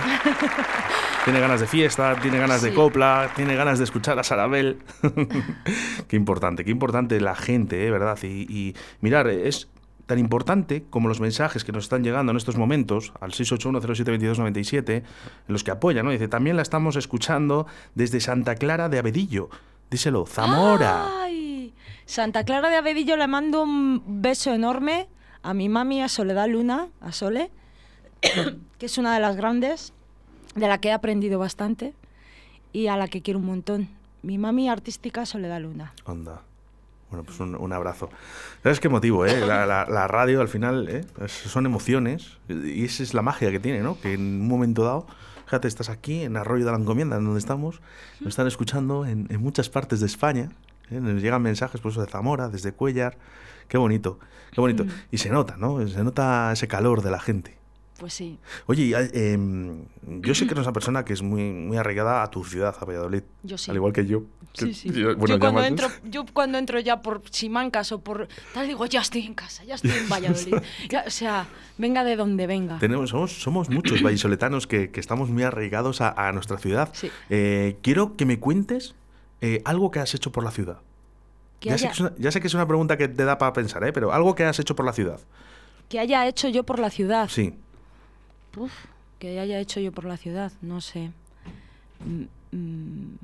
Tiene 1.25 1.39
ganas 1.39 1.59
de 1.59 1.67
fiesta, 1.67 2.15
tiene 2.19 2.39
ganas 2.39 2.63
de 2.63 2.73
copla, 2.73 3.31
tiene 3.35 3.55
ganas 3.55 3.77
de 3.77 3.85
escuchar 3.85 4.17
a 4.17 4.23
Sarabel. 4.23 4.79
qué 6.07 6.15
importante, 6.15 6.65
qué 6.65 6.71
importante 6.71 7.21
la 7.21 7.35
gente, 7.35 7.85
¿eh? 7.85 7.91
¿verdad? 7.91 8.17
Y, 8.23 8.45
y 8.49 8.75
mirar, 8.99 9.27
es 9.27 9.69
tan 10.07 10.17
importante 10.17 10.83
como 10.89 11.07
los 11.07 11.21
mensajes 11.21 11.63
que 11.63 11.71
nos 11.71 11.85
están 11.85 12.03
llegando 12.03 12.31
en 12.31 12.37
estos 12.37 12.57
momentos 12.57 13.13
al 13.21 13.31
681072297, 13.31 14.89
en 14.89 15.03
los 15.47 15.63
que 15.63 15.71
apoyan, 15.71 16.03
¿no? 16.03 16.11
Dice, 16.11 16.27
también 16.27 16.55
la 16.55 16.63
estamos 16.63 16.95
escuchando 16.95 17.67
desde 17.93 18.19
Santa 18.19 18.55
Clara 18.55 18.89
de 18.89 18.97
Abedillo. 18.97 19.49
Díselo, 19.93 20.25
Zamora. 20.25 21.21
Ay, 21.21 21.71
Santa 22.07 22.43
Clara 22.43 22.69
de 22.69 22.77
Abedillo 22.77 23.15
le 23.15 23.27
mando 23.27 23.61
un 23.61 24.01
beso 24.23 24.51
enorme 24.51 25.07
a 25.43 25.53
mi 25.53 25.69
mami, 25.69 26.01
a 26.01 26.07
Soledad 26.09 26.47
Luna, 26.49 26.87
a 26.99 27.11
Sole, 27.11 27.51
que 28.79 28.87
es 28.87 28.97
una 28.97 29.13
de 29.13 29.19
las 29.19 29.35
grandes, 29.35 29.93
de 30.55 30.67
la 30.67 30.79
que 30.79 30.87
he 30.87 30.91
aprendido 30.93 31.37
bastante 31.37 31.93
y 32.71 32.87
a 32.87 32.97
la 32.97 33.07
que 33.07 33.21
quiero 33.21 33.39
un 33.39 33.45
montón. 33.45 33.87
Mi 34.23 34.39
mami 34.39 34.67
artística, 34.67 35.27
Soledad 35.27 35.61
Luna. 35.61 35.93
Onda. 36.05 36.41
Bueno, 37.11 37.23
pues 37.23 37.39
un, 37.39 37.53
un 37.55 37.71
abrazo. 37.71 38.09
¿Sabes 38.63 38.79
qué 38.79 38.89
motivo, 38.89 39.27
eh? 39.27 39.41
La, 39.45 39.67
la- 39.67 39.85
la 39.85 40.07
radio 40.07 40.41
al 40.41 40.47
final 40.47 40.89
¿eh? 40.89 41.05
Son 41.27 41.67
emociones 41.67 42.39
y 42.49 42.83
esa 42.85 43.03
es 43.03 43.13
la 43.13 43.21
magia 43.21 43.51
que 43.51 43.59
tiene, 43.59 43.81
¿no? 43.81 43.99
Que 44.01 44.13
en 44.13 44.21
un 44.41 44.47
momento 44.47 44.83
dado, 44.83 45.05
fíjate, 45.53 45.67
estás 45.67 45.89
aquí 45.89 46.23
en 46.23 46.35
Arroyo 46.35 46.65
de 46.65 46.71
la 46.71 46.79
Encomienda, 46.79 47.15
en 47.17 47.25
donde 47.25 47.37
estamos, 47.37 47.79
nos 48.21 48.29
están 48.29 48.47
escuchando 48.47 49.05
en, 49.05 49.27
en 49.29 49.39
muchas 49.39 49.69
partes 49.69 49.99
de 49.99 50.07
España, 50.07 50.49
¿eh? 50.89 50.99
nos 50.99 51.21
llegan 51.21 51.43
mensajes 51.43 51.79
por 51.79 51.91
eso 51.91 52.01
de 52.01 52.07
Zamora, 52.07 52.49
desde 52.49 52.71
Cuellar, 52.71 53.19
qué 53.67 53.77
bonito, 53.77 54.17
qué 54.51 54.59
bonito. 54.59 54.83
Y 55.11 55.19
se 55.19 55.29
nota, 55.29 55.55
¿no? 55.57 55.87
Se 55.87 56.03
nota 56.03 56.51
ese 56.51 56.67
calor 56.67 57.03
de 57.03 57.11
la 57.11 57.19
gente. 57.19 57.55
Pues 58.03 58.15
sí. 58.15 58.37
Oye, 58.65 58.93
eh, 58.93 59.31
em, 59.31 59.85
yo 60.19 60.35
sé 60.35 60.45
que 60.45 60.51
eres 60.51 60.65
una 60.65 60.73
persona 60.73 61.05
que 61.05 61.13
es 61.13 61.21
muy, 61.21 61.41
muy 61.53 61.77
arraigada 61.77 62.21
a 62.21 62.29
tu 62.29 62.43
ciudad, 62.43 62.75
a 62.77 62.83
Valladolid. 62.83 63.23
Yo 63.43 63.57
sí. 63.57 63.71
Al 63.71 63.77
igual 63.77 63.93
que 63.93 64.05
yo. 64.05 64.23
Sí, 64.51 64.73
sí. 64.73 64.89
yo- 64.91 65.15
bueno, 65.15 65.27
yo, 65.27 65.35
ya 65.35 65.39
cuando 65.39 65.61
más- 65.61 65.69
entro, 65.69 65.87
yo 66.03 66.25
cuando 66.33 66.57
entro 66.57 66.81
ya 66.81 67.01
por 67.01 67.21
Simancas 67.31 67.93
o 67.93 68.01
por 68.01 68.27
tal, 68.53 68.67
digo, 68.67 68.85
ya 68.87 68.99
estoy 68.99 69.25
en 69.25 69.33
casa, 69.35 69.63
ya 69.63 69.75
estoy 69.75 69.91
en 69.91 70.09
Valladolid. 70.09 70.53
Ya, 70.89 71.05
o 71.07 71.09
sea, 71.09 71.47
venga 71.77 72.03
de 72.03 72.17
donde 72.17 72.45
venga. 72.45 72.77
Tenemos, 72.77 73.11
somos, 73.11 73.41
somos 73.41 73.69
muchos 73.69 74.01
vallisoletanos 74.03 74.67
que, 74.67 74.91
que 74.91 74.99
estamos 74.99 75.29
muy 75.29 75.43
arraigados 75.43 76.01
a, 76.01 76.09
a 76.27 76.33
nuestra 76.33 76.57
ciudad. 76.57 76.89
Sí. 76.91 77.09
Eh, 77.29 77.77
quiero 77.83 78.17
que 78.17 78.25
me 78.25 78.37
cuentes 78.37 78.95
eh, 79.39 79.61
algo 79.63 79.91
que 79.91 80.01
has 80.01 80.13
hecho 80.13 80.33
por 80.33 80.43
la 80.43 80.51
ciudad. 80.51 80.79
Ya 81.61 81.77
sé 81.77 81.85
haya, 81.85 81.87
que, 81.87 81.93
es 81.93 81.99
una, 82.01 82.13
ya 82.17 82.31
sé 82.33 82.41
que 82.41 82.47
es 82.47 82.53
una 82.53 82.67
pregunta 82.67 82.97
que 82.97 83.07
te 83.07 83.23
da 83.23 83.37
para 83.37 83.53
pensar, 83.53 83.81
¿eh? 83.85 83.93
pero 83.93 84.11
algo 84.11 84.35
que 84.35 84.43
has 84.43 84.59
hecho 84.59 84.75
por 84.75 84.85
la 84.85 84.91
ciudad. 84.91 85.21
que 85.87 85.99
haya 85.99 86.27
hecho 86.27 86.49
yo 86.49 86.63
por 86.63 86.79
la 86.79 86.89
ciudad. 86.89 87.29
Sí. 87.29 87.53
Uf, 88.57 88.73
que 89.19 89.39
haya 89.39 89.59
hecho 89.59 89.79
yo 89.79 89.91
por 89.91 90.05
la 90.05 90.17
ciudad, 90.17 90.51
no 90.61 90.81
sé. 90.81 91.11
Mm, 92.05 92.23
mm, 92.55 93.15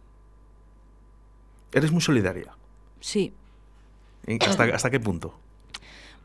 Eres 1.72 1.92
muy 1.92 2.02
solidaria. 2.02 2.54
sí. 3.00 3.34
¿Hasta, 4.48 4.64
¿Hasta 4.66 4.90
qué 4.92 5.00
punto? 5.00 5.34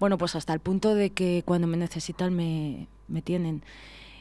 bueno, 0.01 0.19
pues 0.19 0.35
hasta 0.35 0.53
el 0.53 0.61
punto 0.61 0.95
de 0.95 1.11
que 1.11 1.43
cuando 1.47 1.67
me 1.67 1.77
necesitan 1.77 2.35
me, 2.35 2.87
me 3.09 3.23
tienen. 3.23 3.63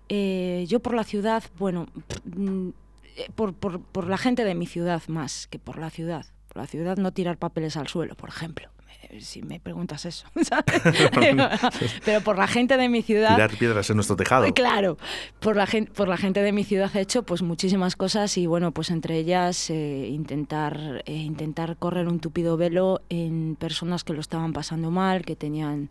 Eh, 0.09 0.65
yo 0.69 0.79
por 0.79 0.93
la 0.93 1.03
ciudad, 1.03 1.43
bueno, 1.57 1.88
mm, 2.25 2.69
por, 3.36 3.53
por, 3.53 3.81
por 3.81 4.07
la 4.07 4.17
gente 4.17 4.45
de 4.45 4.55
mi 4.55 4.67
ciudad 4.67 5.01
más 5.07 5.47
que 5.47 5.59
por 5.59 5.77
la 5.77 5.89
ciudad. 5.89 6.25
Por 6.47 6.57
la 6.57 6.67
ciudad 6.67 6.97
no 6.97 7.11
tirar 7.11 7.38
papeles 7.38 7.75
al 7.75 7.88
suelo, 7.88 8.15
por 8.15 8.29
ejemplo. 8.29 8.69
Eh, 9.10 9.22
Si 9.22 9.41
me 9.41 9.60
preguntas 9.60 10.06
eso. 10.06 10.26
¿sabes? 10.43 10.82
Pero 12.06 12.22
por 12.22 12.38
la 12.38 12.47
gente 12.47 12.78
de 12.78 12.89
mi 12.89 13.01
ciudad... 13.01 13.36
Tirar 13.36 13.58
piedras 13.58 13.89
en 13.89 13.97
nuestro 13.97 14.16
tejado. 14.16 14.45
Claro, 14.54 14.97
por 15.39 15.56
la, 15.56 15.66
gente, 15.66 15.91
por 15.91 16.08
la 16.08 16.18
gente 16.18 16.41
de 16.41 16.51
mi 16.51 16.64
ciudad 16.64 16.89
he 16.95 17.01
hecho 17.01 17.24
pues 17.24 17.41
muchísimas 17.41 17.95
cosas 17.95 18.38
y 18.38 18.45
bueno, 18.45 18.72
pues 18.72 18.91
entre 18.91 19.18
ellas 19.18 19.70
eh, 19.70 20.08
intentar, 20.10 21.04
eh, 21.06 21.14
intentar 21.14 21.76
correr 21.78 22.08
un 22.08 22.20
tupido 22.20 22.56
velo 22.56 23.01
en 23.10 23.56
personas 23.60 24.04
que 24.04 24.14
lo 24.14 24.22
estaban 24.22 24.54
pasando 24.54 24.91
mal, 24.91 25.24
que 25.26 25.36
tenían 25.36 25.89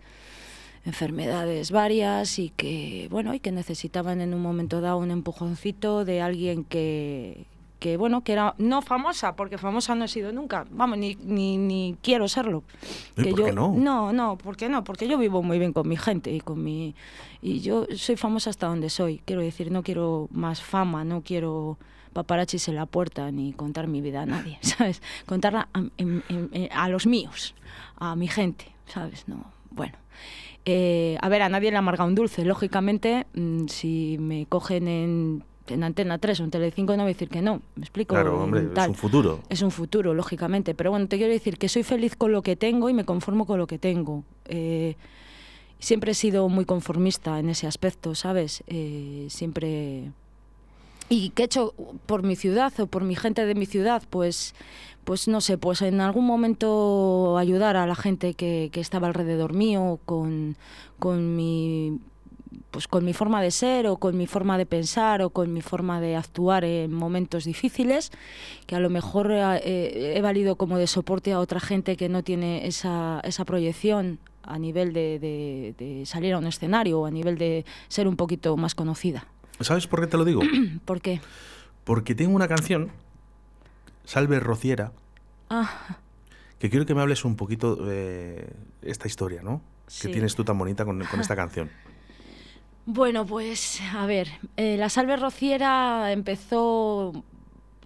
enfermedades 0.84 1.70
varias 1.70 2.38
y 2.38 2.50
que 2.50 3.06
bueno 3.10 3.34
y 3.34 3.40
que 3.40 3.52
necesitaban 3.52 4.20
en 4.20 4.34
un 4.34 4.42
momento 4.42 4.80
dado 4.80 4.96
un 4.96 5.10
empujoncito 5.10 6.04
de 6.04 6.20
alguien 6.20 6.64
que 6.64 7.46
que 7.82 7.96
bueno 7.96 8.22
que 8.22 8.32
era 8.32 8.54
no 8.58 8.80
famosa 8.80 9.34
porque 9.34 9.58
famosa 9.58 9.94
no 9.96 10.04
he 10.04 10.08
sido 10.08 10.32
nunca 10.32 10.64
vamos 10.70 10.96
ni, 10.98 11.16
ni, 11.16 11.58
ni 11.58 11.96
quiero 12.00 12.28
serlo 12.28 12.62
¿Y 13.16 13.24
que 13.24 13.30
por 13.30 13.38
yo 13.40 13.44
qué 13.46 13.52
no? 13.52 13.72
no 13.76 14.12
no 14.12 14.38
¿por 14.38 14.56
qué 14.56 14.68
no? 14.68 14.84
porque 14.84 15.08
yo 15.08 15.18
vivo 15.18 15.42
muy 15.42 15.58
bien 15.58 15.72
con 15.72 15.88
mi 15.88 15.96
gente 15.96 16.30
y 16.32 16.40
con 16.40 16.62
mi 16.62 16.94
y 17.42 17.58
yo 17.60 17.86
soy 17.96 18.16
famosa 18.16 18.50
hasta 18.50 18.68
donde 18.68 18.88
soy 18.88 19.20
quiero 19.24 19.42
decir 19.42 19.72
no 19.72 19.82
quiero 19.82 20.28
más 20.30 20.62
fama 20.62 21.04
no 21.04 21.22
quiero 21.22 21.76
paparachis 22.12 22.68
en 22.68 22.76
la 22.76 22.86
puerta 22.86 23.30
ni 23.32 23.52
contar 23.52 23.88
mi 23.88 24.00
vida 24.00 24.22
a 24.22 24.26
nadie 24.26 24.58
sabes 24.62 25.02
contarla 25.26 25.68
a, 25.74 25.80
en- 25.98 26.22
en- 26.28 26.50
en- 26.52 26.72
a 26.72 26.88
los 26.88 27.06
míos 27.06 27.54
a 27.98 28.14
mi 28.14 28.28
gente 28.28 28.66
sabes 28.86 29.26
no 29.26 29.44
bueno 29.72 29.96
eh, 30.64 31.18
a 31.20 31.28
ver, 31.28 31.42
a 31.42 31.48
nadie 31.48 31.72
le 31.72 31.76
amarga 31.76 32.04
un 32.04 32.14
dulce. 32.14 32.44
Lógicamente, 32.44 33.26
mm, 33.34 33.66
si 33.66 34.16
me 34.20 34.46
cogen 34.46 34.86
en 34.86 35.44
en 35.68 35.84
Antena 35.84 36.18
3 36.18 36.40
o 36.40 36.44
en 36.44 36.50
Telecinco 36.50 36.92
no 36.96 37.02
voy 37.04 37.10
a 37.10 37.14
decir 37.14 37.28
que 37.28 37.42
no, 37.42 37.62
me 37.76 37.82
explico. 37.82 38.14
Claro, 38.14 38.42
hombre, 38.42 38.62
Tal. 38.74 38.84
es 38.84 38.88
un 38.90 38.94
futuro. 38.94 39.40
Es 39.48 39.62
un 39.62 39.70
futuro, 39.70 40.14
lógicamente. 40.14 40.74
Pero 40.74 40.90
bueno, 40.90 41.06
te 41.08 41.16
quiero 41.16 41.32
decir 41.32 41.58
que 41.58 41.68
soy 41.68 41.82
feliz 41.82 42.16
con 42.16 42.32
lo 42.32 42.42
que 42.42 42.56
tengo 42.56 42.88
y 42.88 42.94
me 42.94 43.04
conformo 43.04 43.46
con 43.46 43.58
lo 43.58 43.66
que 43.66 43.78
tengo. 43.78 44.24
Eh, 44.46 44.96
siempre 45.78 46.12
he 46.12 46.14
sido 46.14 46.48
muy 46.48 46.64
conformista 46.64 47.38
en 47.38 47.48
ese 47.48 47.66
aspecto, 47.66 48.14
¿sabes? 48.14 48.62
Eh, 48.66 49.26
siempre... 49.28 50.10
¿Y 51.08 51.30
qué 51.30 51.42
he 51.42 51.46
hecho 51.46 51.74
por 52.06 52.22
mi 52.22 52.36
ciudad 52.36 52.72
o 52.80 52.86
por 52.86 53.04
mi 53.04 53.16
gente 53.16 53.44
de 53.44 53.54
mi 53.54 53.66
ciudad? 53.66 54.02
Pues, 54.08 54.54
pues 55.04 55.28
no 55.28 55.42
sé, 55.42 55.58
pues 55.58 55.82
en 55.82 56.00
algún 56.00 56.24
momento 56.24 57.36
ayudar 57.36 57.76
a 57.76 57.86
la 57.86 57.94
gente 57.94 58.32
que, 58.32 58.70
que 58.72 58.80
estaba 58.80 59.08
alrededor 59.08 59.52
mío 59.52 59.98
con, 60.06 60.56
con 60.98 61.36
mi 61.36 62.00
pues 62.70 62.88
con 62.88 63.04
mi 63.04 63.12
forma 63.12 63.42
de 63.42 63.50
ser 63.50 63.86
o 63.86 63.96
con 63.96 64.16
mi 64.16 64.26
forma 64.26 64.58
de 64.58 64.66
pensar 64.66 65.22
o 65.22 65.30
con 65.30 65.52
mi 65.52 65.60
forma 65.60 66.00
de 66.00 66.16
actuar 66.16 66.64
en 66.64 66.92
momentos 66.92 67.44
difíciles, 67.44 68.10
que 68.66 68.76
a 68.76 68.80
lo 68.80 68.90
mejor 68.90 69.30
eh, 69.32 70.14
he 70.16 70.20
valido 70.20 70.56
como 70.56 70.78
de 70.78 70.86
soporte 70.86 71.32
a 71.32 71.38
otra 71.38 71.60
gente 71.60 71.96
que 71.96 72.08
no 72.08 72.22
tiene 72.22 72.66
esa, 72.66 73.20
esa 73.24 73.44
proyección 73.44 74.18
a 74.42 74.58
nivel 74.58 74.92
de, 74.92 75.18
de, 75.18 75.74
de, 75.78 76.06
salir 76.06 76.34
a 76.34 76.38
un 76.38 76.46
escenario 76.46 77.00
o 77.00 77.06
a 77.06 77.10
nivel 77.10 77.38
de 77.38 77.64
ser 77.88 78.08
un 78.08 78.16
poquito 78.16 78.56
más 78.56 78.74
conocida. 78.74 79.26
¿Sabes 79.60 79.86
por 79.86 80.00
qué 80.00 80.06
te 80.06 80.16
lo 80.16 80.24
digo? 80.24 80.42
¿Por 80.84 81.00
qué? 81.00 81.20
Porque 81.84 82.14
tengo 82.14 82.34
una 82.34 82.48
canción, 82.48 82.90
Salve 84.04 84.40
Rociera, 84.40 84.92
ah. 85.50 85.98
que 86.58 86.70
quiero 86.70 86.86
que 86.86 86.94
me 86.94 87.00
hables 87.00 87.24
un 87.24 87.36
poquito 87.36 87.76
de 87.76 88.52
esta 88.82 89.06
historia, 89.06 89.42
¿no? 89.42 89.62
Sí. 89.86 90.08
Que 90.08 90.12
tienes 90.12 90.34
tú 90.34 90.44
tan 90.44 90.58
bonita 90.58 90.84
con, 90.84 91.04
con 91.04 91.20
esta 91.20 91.36
canción. 91.36 91.70
Bueno, 92.86 93.24
pues 93.24 93.80
a 93.94 94.06
ver, 94.06 94.26
eh, 94.56 94.76
la 94.76 94.88
salve 94.88 95.16
rociera 95.16 96.10
empezó 96.10 97.12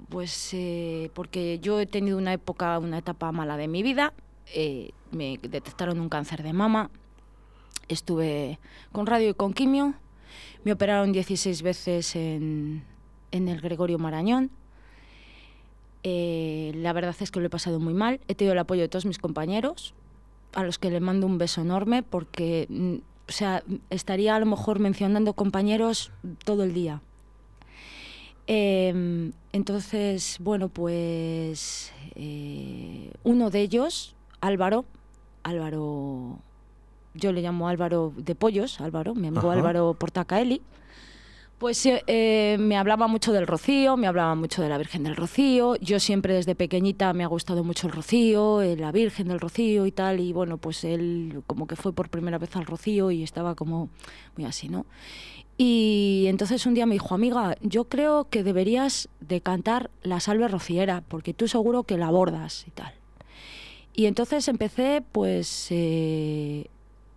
pues 0.09 0.55
eh, 0.55 1.11
porque 1.13 1.59
yo 1.59 1.81
he 1.81 1.87
tenido 1.87 2.17
una 2.17 2.33
época, 2.33 2.79
una 2.79 2.97
etapa 2.97 3.31
mala 3.31 3.59
de 3.59 3.69
mi 3.69 3.83
vida, 3.83 4.15
eh, 4.55 4.93
me 5.11 5.39
detectaron 5.43 6.01
un 6.01 6.09
cáncer 6.09 6.43
de 6.43 6.55
mama, 6.55 6.91
estuve 7.89 8.59
con 8.91 9.07
radio 9.07 9.29
y 9.29 9.35
con 9.35 9.53
quimio, 9.53 9.93
me 10.65 10.73
operaron 10.73 11.13
16 11.13 11.61
veces 11.61 12.17
en, 12.17 12.83
el 13.33 13.61
Gregorio 13.61 13.99
Marañón, 13.99 14.51
la 16.05 16.93
verdad 16.95 17.17
es 17.21 17.31
que 17.31 17.41
lo 17.41 17.47
he 17.47 17.51
pasado 17.51 17.81
muy 17.81 17.93
mal, 17.93 18.21
he 18.29 18.35
tenido 18.35 18.55
el 18.55 18.59
apoyo 18.61 18.81
de 18.81 18.89
todos 18.89 19.05
mis 19.05 19.19
compañeros, 19.19 19.93
a 20.55 20.63
los 20.63 20.79
que 20.79 20.91
le 20.91 21.01
mando 21.01 21.27
un 21.27 21.37
beso 21.37 21.61
enorme 21.61 22.03
porque 22.03 22.67
mm, 22.71 22.97
o 23.29 23.33
sea, 23.33 23.63
estaría 23.91 24.37
a 24.37 24.41
lo 24.41 24.47
mejor 24.47 24.79
mencionando 24.79 25.33
compañeros 25.33 26.13
todo 26.45 26.63
el 26.63 26.73
día. 26.75 27.01
Eh, 28.47 29.33
entonces, 29.53 30.37
bueno, 30.41 30.69
pues 30.69 31.93
eh, 32.15 33.11
uno 33.25 33.51
de 33.51 33.61
ellos, 33.61 34.15
Álvaro, 34.41 34.85
Álvaro, 35.43 36.39
yo 37.15 37.33
le 37.33 37.43
llamo 37.43 37.69
Álvaro 37.69 38.13
de 38.17 38.35
Pollos, 38.35 38.81
Álvaro, 38.81 39.15
mi 39.15 39.29
amigo 39.29 39.51
Ajá. 39.51 39.59
Álvaro 39.59 39.95
Portacaeli, 39.95 40.63
pues 41.59 41.87
eh, 41.87 42.57
me 42.59 42.77
hablaba 42.77 43.07
mucho 43.07 43.33
del 43.33 43.47
Rocío, 43.47 43.97
me 43.97 44.07
hablaba 44.07 44.35
mucho 44.35 44.63
de 44.63 44.69
la 44.69 44.77
Virgen 44.77 45.05
del 45.05 45.17
Rocío. 45.17 45.77
Yo 45.77 45.99
siempre 46.01 46.35
desde 46.35 46.55
pequeñita 46.55 47.13
me 47.15 47.25
ha 47.25 47.29
gustado 47.29 47.65
mucho 47.65 47.87
el 47.87 47.95
Rocío, 47.95 48.61
eh, 48.61 48.77
la 48.77 48.93
Virgen 48.93 49.29
del 49.29 49.41
Rocío 49.41 49.87
y 49.87 49.93
tal. 49.93 50.21
Y 50.21 50.33
bueno, 50.33 50.59
pues 50.59 50.85
él 50.85 51.43
como 51.47 51.67
que 51.67 51.77
fue 51.77 51.93
por 51.95 52.11
primera 52.11 52.39
vez 52.39 52.55
al 52.57 52.67
Rocío 52.67 53.11
y 53.11 53.23
estaba 53.23 53.55
como 53.55 53.89
muy 54.37 54.45
así, 54.45 54.69
¿no? 54.69 54.85
Y 55.57 56.27
entonces 56.29 56.67
un 56.67 56.75
día 56.75 56.85
me 56.85 56.95
dijo, 56.95 57.15
amiga, 57.15 57.57
yo 57.63 57.85
creo 57.85 58.29
que 58.29 58.43
deberías 58.43 59.09
de 59.21 59.41
cantar 59.41 59.91
la 60.03 60.21
salve 60.21 60.49
rociera, 60.49 61.03
porque 61.09 61.33
tú 61.33 61.49
seguro 61.49 61.85
que 61.85 61.97
la 61.97 62.09
abordas 62.09 62.67
y 62.69 62.71
tal. 62.73 62.93
Y 63.95 64.05
entonces 64.05 64.47
empecé 64.49 65.03
pues 65.11 65.69
eh, 65.71 66.67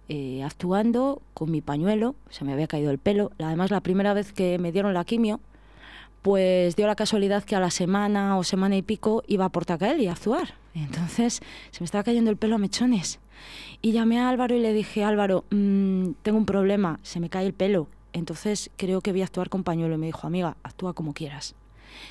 eh, 0.10 0.44
actuando 0.44 1.22
con 1.34 1.52
mi 1.52 1.62
pañuelo, 1.62 2.16
se 2.30 2.44
me 2.44 2.52
había 2.52 2.68
caído 2.68 2.92
el 2.92 2.98
pelo. 2.98 3.32
Además, 3.40 3.72
la 3.72 3.82
primera 3.82 4.14
vez 4.14 4.34
que 4.34 4.58
me 4.58 4.72
dieron 4.72 4.94
la 4.94 5.06
quimio, 5.06 5.40
pues 6.22 6.76
dio 6.76 6.88
la 6.88 6.96
casualidad 6.96 7.44
que 7.44 7.56
a 7.56 7.60
la 7.60 7.72
semana 7.72 8.38
o 8.38 8.44
semana 8.44 8.76
y 8.76 8.82
pico 8.82 9.24
iba 9.28 9.46
a 9.46 9.50
Portacaeli 9.50 10.08
a 10.08 10.14
actuar. 10.14 10.56
Entonces 10.74 11.42
se 11.72 11.82
me 11.82 11.86
estaba 11.86 12.04
cayendo 12.04 12.32
el 12.32 12.38
pelo 12.38 12.56
a 12.56 12.58
mechones. 12.58 13.20
Y 13.82 13.94
llamé 13.94 14.20
a 14.20 14.30
Álvaro 14.30 14.56
y 14.56 14.60
le 14.60 14.74
dije, 14.74 15.04
Álvaro, 15.04 15.46
mmm, 15.52 16.12
tengo 16.24 16.38
un 16.38 16.46
problema, 16.46 17.00
se 17.04 17.20
me 17.20 17.30
cae 17.30 17.46
el 17.46 17.54
pelo. 17.54 17.88
Entonces 18.12 18.72
creo 18.76 19.02
que 19.02 19.12
voy 19.12 19.22
a 19.22 19.26
actuar 19.26 19.50
con 19.50 19.64
pañuelo. 19.64 19.96
Y 19.96 19.98
me 19.98 20.08
dijo, 20.08 20.28
amiga, 20.28 20.58
actúa 20.64 20.94
como 20.94 21.14
quieras. 21.14 21.56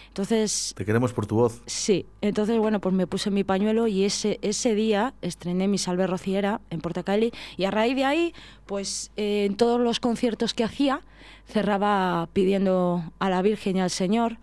Entonces... 0.09 0.75
Te 0.77 0.85
queremos 0.85 1.13
por 1.13 1.27
tu 1.27 1.37
voz. 1.37 1.63
Sí, 1.67 2.07
entonces 2.21 2.59
bueno, 2.59 2.81
pues 2.81 2.95
me 2.95 3.07
puse 3.07 3.31
mi 3.31 3.45
pañuelo 3.45 3.87
y 3.87 4.05
ese, 4.05 4.39
ese 4.43 4.75
día 4.75 5.15
estrené 5.23 5.69
mi 5.69 5.79
Salve 5.79 6.07
Rociera 6.07 6.61
en 6.71 6.81
Portacaeli 6.81 7.33
y 7.57 7.65
a 7.65 7.71
raíz 7.71 7.95
de 7.95 8.05
ahí, 8.05 8.35
pues 8.67 9.11
eh, 9.17 9.45
en 9.45 9.57
todos 9.57 9.81
los 9.81 10.01
conciertos 10.01 10.55
que 10.55 10.65
hacía, 10.65 11.03
cerraba 11.47 12.29
pidiendo 12.33 13.05
a 13.19 13.31
la 13.31 13.43
Virgen 13.43 13.77
y 13.77 13.81
al 13.81 13.91
Señor 13.91 14.39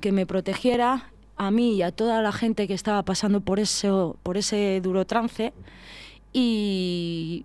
que 0.00 0.12
me 0.12 0.26
protegiera 0.26 1.12
a 1.36 1.50
mí 1.50 1.76
y 1.76 1.82
a 1.82 1.92
toda 1.92 2.20
la 2.22 2.32
gente 2.32 2.66
que 2.66 2.74
estaba 2.74 3.02
pasando 3.04 3.40
por, 3.40 3.60
eso, 3.60 4.16
por 4.22 4.36
ese 4.36 4.80
duro 4.82 5.06
trance 5.06 5.52
y 6.32 7.44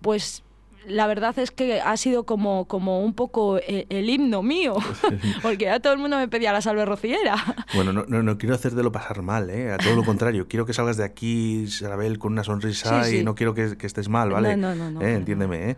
pues 0.00 0.42
la 0.86 1.06
verdad 1.06 1.38
es 1.38 1.50
que 1.50 1.80
ha 1.80 1.96
sido 1.96 2.24
como, 2.24 2.66
como 2.66 3.00
un 3.00 3.14
poco 3.14 3.58
el, 3.58 3.86
el 3.88 4.08
himno 4.10 4.42
mío, 4.42 4.76
porque 5.42 5.64
ya 5.66 5.80
todo 5.80 5.92
el 5.92 5.98
mundo 5.98 6.16
me 6.16 6.28
pedía 6.28 6.52
la 6.52 6.60
salve 6.60 6.84
rociera. 6.84 7.36
Bueno, 7.74 7.92
no, 7.92 8.04
no, 8.06 8.22
no 8.22 8.38
quiero 8.38 8.54
hacértelo 8.54 8.92
pasar 8.92 9.22
mal, 9.22 9.50
¿eh? 9.50 9.72
a 9.72 9.78
todo 9.78 9.94
lo 9.96 10.04
contrario. 10.04 10.46
Quiero 10.48 10.66
que 10.66 10.72
salgas 10.72 10.96
de 10.96 11.04
aquí, 11.04 11.66
Sarabel, 11.68 12.18
con 12.18 12.32
una 12.32 12.44
sonrisa 12.44 13.04
Sí, 13.04 13.10
sí. 13.10 13.16
y 13.18 13.24
no 13.24 13.34
quiero 13.34 13.54
que, 13.54 13.76
que 13.76 13.86
estés 13.86 14.08
mal, 14.08 14.30
¿vale? 14.30 14.56
No, 14.56 14.74
no, 14.74 14.90
no, 14.90 14.90
no, 14.92 15.00
¿Eh? 15.06 15.12
no. 15.12 15.18
Entiéndeme, 15.18 15.70
¿eh? 15.70 15.76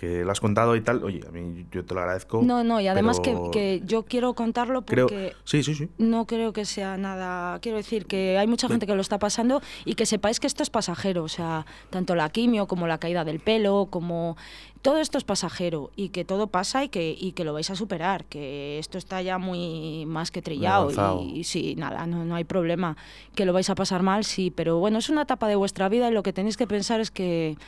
Que 0.00 0.24
lo 0.24 0.32
has 0.32 0.40
contado 0.40 0.74
y 0.76 0.80
tal. 0.80 1.04
Oye, 1.04 1.20
a 1.28 1.30
mí 1.30 1.66
yo 1.70 1.84
te 1.84 1.92
lo 1.92 2.00
agradezco. 2.00 2.40
No, 2.42 2.64
no, 2.64 2.80
y 2.80 2.88
además 2.88 3.20
pero 3.22 3.50
que, 3.50 3.80
que 3.80 3.82
yo 3.84 4.04
quiero 4.04 4.32
contarlo 4.32 4.86
Creo... 4.86 5.06
porque 5.06 5.34
Sí, 5.44 5.62
sí, 5.62 5.74
sí. 5.74 5.90
no 5.98 6.26
creo 6.26 6.54
que 6.54 6.64
sea 6.64 6.96
nada. 6.96 7.58
Quiero 7.60 7.76
decir 7.76 8.06
que 8.06 8.38
hay 8.38 8.46
mucha 8.46 8.66
gente 8.66 8.86
que 8.86 8.94
lo 8.94 9.02
está 9.02 9.18
pasando 9.18 9.60
y 9.84 9.96
que 9.96 10.06
sepáis 10.06 10.40
que 10.40 10.46
esto 10.46 10.62
es 10.62 10.70
pasajero. 10.70 11.22
O 11.22 11.28
sea, 11.28 11.66
tanto 11.90 12.14
la 12.14 12.30
quimio 12.30 12.66
como 12.66 12.86
la 12.86 12.96
caída 12.96 13.24
del 13.24 13.40
pelo, 13.40 13.88
como. 13.90 14.38
Todo 14.82 14.96
esto 14.98 15.18
es 15.18 15.24
pasajero 15.24 15.90
y 15.94 16.08
que 16.08 16.24
todo 16.24 16.46
pasa 16.46 16.84
y 16.84 16.88
que, 16.88 17.14
y 17.18 17.32
que 17.32 17.44
lo 17.44 17.52
vais 17.52 17.68
a 17.68 17.76
superar, 17.76 18.24
que 18.24 18.78
esto 18.78 18.96
está 18.96 19.20
ya 19.20 19.36
muy 19.36 20.06
más 20.06 20.30
que 20.30 20.40
trillado 20.40 21.20
y, 21.20 21.40
y 21.40 21.44
sí, 21.44 21.74
nada, 21.76 22.06
no, 22.06 22.24
no 22.24 22.34
hay 22.34 22.44
problema, 22.44 22.96
que 23.34 23.44
lo 23.44 23.52
vais 23.52 23.68
a 23.68 23.74
pasar 23.74 24.02
mal, 24.02 24.24
sí, 24.24 24.50
pero 24.50 24.78
bueno, 24.78 24.98
es 24.98 25.10
una 25.10 25.22
etapa 25.22 25.48
de 25.48 25.56
vuestra 25.56 25.90
vida 25.90 26.08
y 26.08 26.12
lo 26.14 26.22
que 26.22 26.32
tenéis 26.32 26.56
que 26.56 26.66
pensar 26.66 27.00
es 27.00 27.10
que 27.10 27.58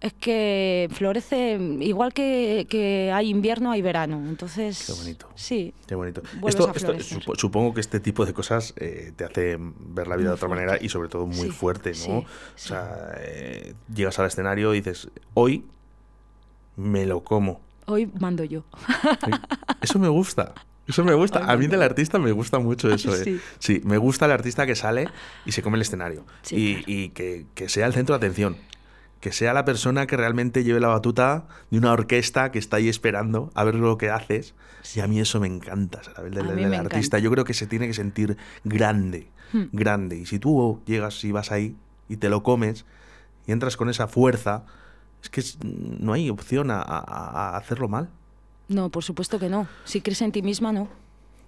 es 0.00 0.14
que 0.14 0.88
florece 0.92 1.58
igual 1.80 2.12
que, 2.14 2.66
que 2.70 3.12
hay 3.14 3.28
invierno, 3.28 3.70
hay 3.70 3.82
verano, 3.82 4.16
entonces... 4.28 4.84
Qué 4.86 4.92
bonito. 4.94 5.28
Sí. 5.36 5.74
Qué 5.86 5.94
bonito. 5.94 6.22
Esto, 6.46 6.72
esto 6.74 6.94
supongo 7.36 7.74
que 7.74 7.80
este 7.80 8.00
tipo 8.00 8.24
de 8.26 8.32
cosas 8.32 8.72
eh, 8.78 9.12
te 9.14 9.24
hace 9.24 9.58
ver 9.60 10.08
la 10.08 10.16
vida 10.16 10.30
de 10.30 10.34
otra 10.34 10.48
fuerte. 10.48 10.64
manera 10.66 10.82
y 10.84 10.88
sobre 10.88 11.08
todo 11.08 11.26
muy 11.26 11.36
Sí, 11.36 11.50
fuerte, 11.50 11.90
¿no? 11.90 11.94
sí, 11.96 12.10
O 12.10 12.26
sea, 12.56 13.12
eh, 13.18 13.74
llegas 13.94 14.18
al 14.18 14.26
escenario 14.26 14.74
y 14.74 14.78
dices, 14.78 15.08
hoy 15.34 15.64
me 16.76 17.06
lo 17.06 17.22
como. 17.22 17.60
Hoy 17.86 18.10
mando 18.20 18.44
yo. 18.44 18.64
Eso 19.80 19.98
me 19.98 20.08
gusta. 20.08 20.54
Eso 20.86 21.04
me 21.04 21.14
gusta. 21.14 21.44
A 21.50 21.56
mí 21.56 21.66
del 21.66 21.82
artista 21.82 22.18
me 22.18 22.32
gusta 22.32 22.58
mucho 22.58 22.92
eso. 22.92 23.14
¿eh? 23.14 23.24
Sí. 23.24 23.40
Sí, 23.58 23.80
me 23.84 23.98
gusta 23.98 24.26
el 24.26 24.32
artista 24.32 24.66
que 24.66 24.74
sale 24.74 25.08
y 25.44 25.52
se 25.52 25.62
come 25.62 25.76
el 25.76 25.82
escenario. 25.82 26.24
Sí, 26.42 26.56
y 26.56 26.74
claro. 26.74 26.84
y 26.88 27.08
que, 27.10 27.46
que 27.54 27.68
sea 27.68 27.86
el 27.86 27.92
centro 27.92 28.18
de 28.18 28.26
atención. 28.26 28.56
Que 29.20 29.30
sea 29.30 29.52
la 29.52 29.64
persona 29.64 30.06
que 30.06 30.16
realmente 30.16 30.64
lleve 30.64 30.80
la 30.80 30.88
batuta 30.88 31.44
de 31.70 31.78
una 31.78 31.92
orquesta 31.92 32.50
que 32.50 32.58
está 32.58 32.78
ahí 32.78 32.88
esperando 32.88 33.50
a 33.54 33.62
ver 33.62 33.76
lo 33.76 33.96
que 33.96 34.10
haces. 34.10 34.54
Y 34.96 35.00
a 35.00 35.06
mí 35.06 35.20
eso 35.20 35.38
me 35.38 35.46
encanta, 35.46 36.02
¿sabes? 36.02 36.32
Del, 36.32 36.48
A 36.50 36.52
mí 36.52 36.64
del 36.64 36.74
artista. 36.74 36.96
encanta. 36.98 37.18
Yo 37.20 37.30
creo 37.30 37.44
que 37.44 37.54
se 37.54 37.68
tiene 37.68 37.86
que 37.86 37.94
sentir 37.94 38.36
grande. 38.64 39.28
Hmm. 39.52 39.64
Grande. 39.72 40.16
Y 40.18 40.26
si 40.26 40.40
tú 40.40 40.80
llegas 40.86 41.22
y 41.22 41.30
vas 41.30 41.52
ahí 41.52 41.76
y 42.08 42.16
te 42.16 42.28
lo 42.28 42.42
comes 42.42 42.84
y 43.46 43.52
entras 43.52 43.76
con 43.76 43.88
esa 43.88 44.08
fuerza, 44.08 44.64
es 45.22 45.30
que 45.30 45.40
es- 45.40 45.58
no 45.62 46.12
hay 46.12 46.28
opción 46.30 46.70
a- 46.70 46.82
a- 46.82 47.52
a 47.52 47.56
hacerlo 47.56 47.88
mal. 47.88 48.08
No, 48.68 48.90
por 48.90 49.04
supuesto 49.04 49.38
que 49.38 49.48
no. 49.48 49.66
Si 49.84 50.00
crees 50.00 50.22
en 50.22 50.32
ti 50.32 50.42
misma, 50.42 50.72
no. 50.72 50.88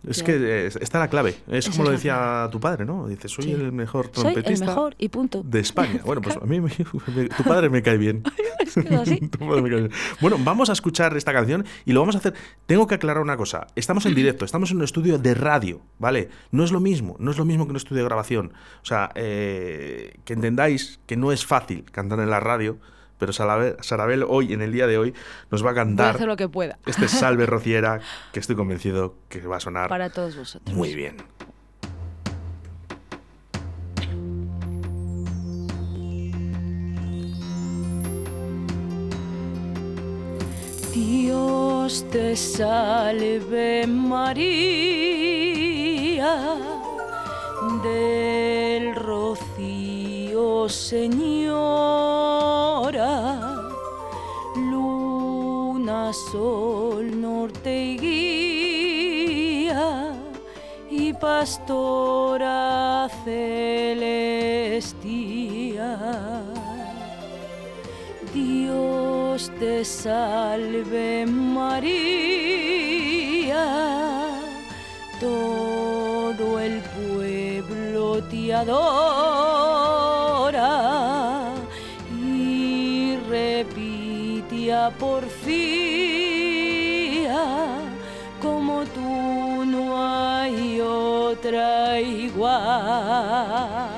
Es 0.07 0.23
Claro. 0.23 0.41
que 0.41 0.67
eh, 0.67 0.71
está 0.83 0.99
la 0.99 1.09
clave. 1.09 1.35
Es 1.49 1.67
como 1.71 1.85
lo 1.85 1.91
decía 1.91 2.47
tu 2.53 2.61
padre, 2.61 2.85
¿no? 2.85 3.09
Dice, 3.09 3.27
soy 3.27 3.45
Sí. 3.45 3.53
el 3.53 3.73
mejor 3.73 4.11
Soy 4.13 4.27
el 4.27 4.33
trompetista 4.35 4.67
mejor 4.67 4.95
y 4.99 5.09
punto. 5.09 5.43
de 5.43 5.61
España. 5.61 6.03
Bueno, 6.05 6.21
pues 6.21 6.37
a 6.43 6.45
mí 6.45 6.61
me- 6.61 6.71
me- 7.17 7.29
tu 7.31 7.43
padre 7.43 7.71
me 7.71 7.83
cae 7.83 7.97
bien. 7.97 8.23
Es 8.61 8.75
que 8.75 8.81
es 8.81 8.91
así. 9.01 9.17
Tu 9.29 9.39
padre 9.39 9.63
me 9.63 9.71
cae 9.71 9.79
bien. 9.81 9.91
Bueno, 10.21 10.37
vamos 10.45 10.69
a 10.69 10.75
escuchar 10.75 11.17
esta 11.17 11.33
canción 11.33 11.65
y 11.87 11.93
lo 11.95 12.01
vamos 12.01 12.17
a 12.17 12.19
hacer. 12.19 12.35
Tengo 12.67 12.87
que 12.87 12.97
aclarar 12.97 13.23
una 13.23 13.39
cosa. 13.39 13.67
Estamos 13.77 14.05
en 14.05 14.15
directo, 14.15 14.45
estamos 14.45 14.71
en 14.73 14.77
un 14.77 14.85
estudio 14.85 15.19
de 15.19 15.33
radio, 15.35 15.81
¿vale? 15.99 16.29
No 16.51 16.65
es 16.65 16.71
lo 16.73 16.81
mismo, 16.81 17.17
no 17.19 17.31
es 17.31 17.39
lo 17.39 17.47
mismo 17.47 17.65
que 17.65 17.71
un 17.71 17.77
estudio 17.79 18.03
de 18.03 18.09
grabación. 18.09 18.53
O 18.83 18.87
sea, 18.87 19.11
eh, 19.15 20.19
que 20.27 20.35
entendáis 20.35 21.01
que 21.07 21.17
no 21.17 21.33
es 21.33 21.47
fácil 21.47 21.85
cantar 21.91 22.21
en 22.21 22.29
la 22.29 22.41
radio, 22.41 22.77
pero 23.19 23.33
Sarabel, 23.33 24.25
hoy, 24.29 24.53
en 24.53 24.63
el 24.63 24.73
día 24.73 24.87
de 24.87 24.99
hoy, 24.99 25.15
nos 25.51 25.65
va 25.65 25.71
a 25.71 25.75
cantar 25.75 26.21
lo 26.21 26.37
que 26.37 26.49
pueda. 26.49 26.79
este 26.87 27.09
Salve 27.09 27.47
Rociera 27.55 28.01
que 28.33 28.41
estoy 28.41 28.57
convencido 28.57 29.15
que 29.29 29.41
va 29.47 29.57
a 29.57 29.61
sonar 29.61 29.89
para 29.89 30.11
todos 30.11 30.37
vosotros. 30.37 30.77
Muy 30.77 30.95
bien. 30.95 31.17
Dios 40.93 42.07
te 42.11 42.37
salve 42.37 43.87
María, 43.87 44.25
del 47.83 48.95
rocío 48.95 50.14
Señora, 50.69 51.23
luna, 54.57 56.13
sol, 56.13 57.21
norte 57.21 57.73
y 57.73 57.99
guía, 59.69 60.13
y 60.91 61.13
pastora 61.13 63.09
celestia. 63.25 64.29
Dios 68.33 69.53
te 69.61 69.85
salve 69.85 71.27
María, 71.27 71.95
todo 75.21 76.59
el 76.59 76.81
pueblo 76.81 78.21
te 78.25 78.53
adora 78.53 80.14
porfía 84.91 86.25
como 88.43 88.85
tú 88.87 89.65
no 89.65 90.03
hay 90.03 90.81
otra 90.81 92.01
igual. 92.01 93.94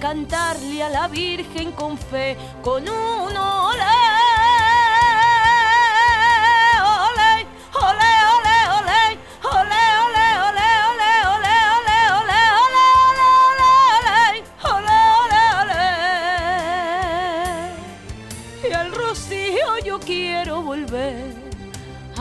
cantarle 0.00 0.82
a 0.82 0.88
la 0.88 1.08
Virgen 1.08 1.72
con 1.72 1.96
fe, 1.96 2.36
con 2.62 2.82
un 2.88 3.36
olé. 3.36 4.00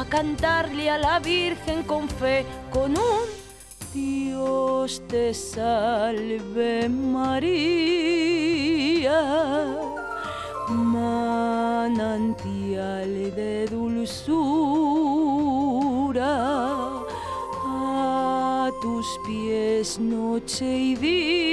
cantarle 0.10 0.90
a 0.90 0.98
la 0.98 1.20
Virgen 1.20 1.84
con 1.84 2.10
fe, 2.10 2.46
con 2.72 2.92
un 2.92 3.29
Dios 4.80 5.02
te 5.10 5.34
salve 5.34 6.88
María, 6.88 7.52
manantial 10.70 12.24
de 13.36 13.68
dulzura, 13.70 14.24
a 17.66 18.72
tus 18.82 19.06
pies 19.26 20.00
noche 20.00 20.66
y 20.66 20.96
día 20.96 21.49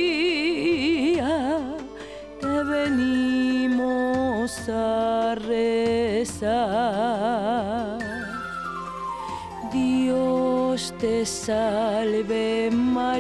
salve 11.47 12.71
María, 12.73 13.13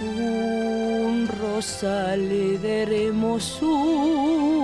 un 0.00 1.26
rosal 1.40 2.28
de 2.62 2.82
hermosura 2.84 4.55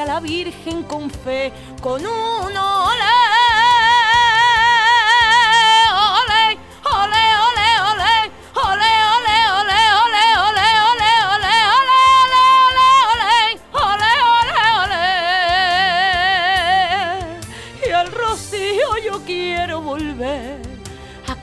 a 0.00 0.04
la 0.04 0.20
Virgen 0.20 0.82
con 0.84 1.10
fe, 1.10 1.52
con 1.80 2.00
un 2.00 2.56
olé. 2.56 3.18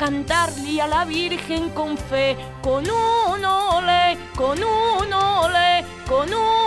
cantarle 0.06 0.82
a 0.82 0.88
la 0.88 1.03
Virgen 1.06 1.70
con 1.70 1.97
fe, 1.97 2.38
con 2.62 2.84
un 2.84 3.43
ole, 3.43 4.18
con 4.36 4.58
un 4.60 5.14
ole, 5.14 5.84
con 6.08 6.32
un 6.32 6.64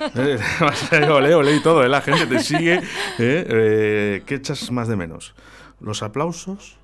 ole, 1.10 1.34
ole 1.34 1.54
y 1.54 1.62
todo, 1.62 1.84
¿eh? 1.84 1.88
la 1.88 2.00
gente 2.00 2.26
te 2.26 2.38
sigue. 2.40 2.74
¿eh? 2.74 2.80
¿eh? 3.18 4.22
¿Qué 4.26 4.36
echas 4.36 4.70
más 4.70 4.88
de 4.88 4.96
menos? 4.96 5.34
¿Los 5.80 6.02
aplausos 6.02 6.78